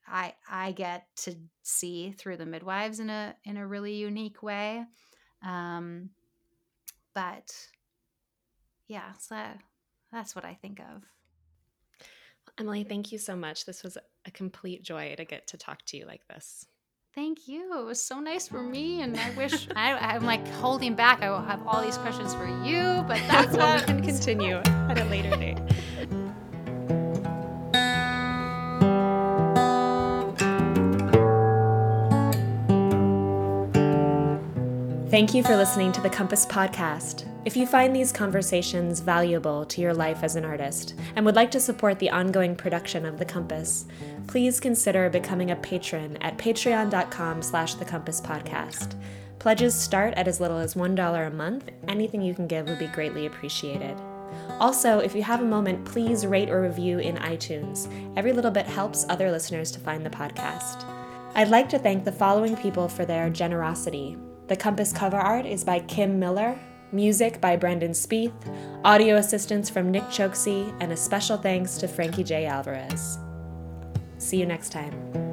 i 0.07 0.33
i 0.49 0.71
get 0.71 1.05
to 1.15 1.35
see 1.61 2.11
through 2.11 2.37
the 2.37 2.45
midwives 2.45 2.99
in 2.99 3.09
a 3.09 3.35
in 3.45 3.57
a 3.57 3.67
really 3.67 3.93
unique 3.95 4.41
way. 4.41 4.83
Um 5.45 6.09
but 7.13 7.53
yeah 8.87 9.13
so 9.19 9.37
that's 10.11 10.35
what 10.35 10.45
i 10.45 10.57
think 10.61 10.79
of. 10.79 11.03
Emily 12.57 12.83
thank 12.83 13.11
you 13.11 13.17
so 13.17 13.35
much. 13.35 13.65
This 13.65 13.83
was 13.83 13.97
a 14.25 14.31
complete 14.31 14.83
joy 14.83 15.15
to 15.17 15.25
get 15.25 15.47
to 15.47 15.57
talk 15.57 15.83
to 15.85 15.97
you 15.97 16.05
like 16.05 16.27
this 16.27 16.65
Thank 17.15 17.47
you. 17.47 17.77
It 17.79 17.85
was 17.85 18.01
so 18.01 18.19
nice 18.19 18.47
for 18.47 18.63
me, 18.63 19.03
and 19.03 19.15
I 19.15 19.29
wish 19.37 19.67
I, 19.75 20.15
am 20.15 20.25
like 20.25 20.47
holding 20.53 20.95
back. 20.95 21.21
I 21.21 21.29
will 21.29 21.43
have 21.43 21.61
all 21.67 21.79
these 21.79 21.97
questions 21.97 22.33
for 22.33 22.47
you, 22.65 23.03
but 23.07 23.21
that's 23.27 23.55
what 23.55 23.81
we 23.81 23.85
can 23.85 24.01
continue 24.01 24.55
at 24.55 24.99
a 24.99 25.05
later 25.05 25.29
date. 25.35 25.59
Thank 35.13 35.35
you 35.35 35.43
for 35.43 35.55
listening 35.55 35.91
to 35.91 36.01
the 36.01 36.09
Compass 36.09 36.43
Podcast. 36.43 37.27
If 37.45 37.55
you 37.55 37.67
find 37.67 37.95
these 37.95 38.11
conversations 38.11 38.99
valuable 38.99 39.63
to 39.63 39.79
your 39.79 39.93
life 39.93 40.23
as 40.23 40.35
an 40.35 40.43
artist 40.43 40.95
and 41.15 41.23
would 41.23 41.35
like 41.35 41.51
to 41.51 41.59
support 41.59 41.99
the 41.99 42.09
ongoing 42.09 42.55
production 42.55 43.05
of 43.05 43.19
The 43.19 43.25
Compass, 43.25 43.85
please 44.25 44.59
consider 44.59 45.11
becoming 45.11 45.51
a 45.51 45.55
patron 45.57 46.17
at 46.21 46.39
patreon.com 46.39 47.43
slash 47.43 47.75
the 47.75 47.85
compass 47.85 48.19
podcast. 48.19 48.99
Pledges 49.37 49.75
start 49.75 50.15
at 50.15 50.27
as 50.27 50.39
little 50.39 50.57
as 50.57 50.73
$1 50.73 51.27
a 51.27 51.29
month. 51.29 51.69
Anything 51.87 52.23
you 52.23 52.33
can 52.33 52.47
give 52.47 52.67
would 52.67 52.79
be 52.79 52.87
greatly 52.87 53.27
appreciated. 53.27 53.95
Also, 54.59 54.97
if 54.97 55.13
you 55.13 55.21
have 55.21 55.41
a 55.41 55.45
moment, 55.45 55.85
please 55.85 56.25
rate 56.25 56.49
or 56.49 56.63
review 56.63 56.97
in 56.97 57.17
iTunes. 57.17 57.87
Every 58.17 58.33
little 58.33 58.49
bit 58.49 58.65
helps 58.65 59.05
other 59.09 59.29
listeners 59.29 59.69
to 59.73 59.79
find 59.79 60.03
the 60.03 60.09
podcast. 60.09 60.83
I'd 61.35 61.49
like 61.49 61.69
to 61.69 61.77
thank 61.77 62.03
the 62.03 62.11
following 62.11 62.57
people 62.57 62.87
for 62.87 63.05
their 63.05 63.29
generosity 63.29 64.17
the 64.47 64.55
Compass 64.55 64.91
cover 64.91 65.17
art 65.17 65.45
is 65.45 65.63
by 65.63 65.79
Kim 65.79 66.19
Miller, 66.19 66.59
music 66.91 67.39
by 67.41 67.55
Brendan 67.55 67.91
Spieth, 67.91 68.33
audio 68.83 69.15
assistance 69.15 69.69
from 69.69 69.91
Nick 69.91 70.03
Choksi, 70.03 70.75
and 70.79 70.91
a 70.91 70.97
special 70.97 71.37
thanks 71.37 71.77
to 71.77 71.87
Frankie 71.87 72.23
J. 72.23 72.45
Alvarez. 72.45 73.17
See 74.17 74.37
you 74.37 74.45
next 74.45 74.71
time. 74.71 75.32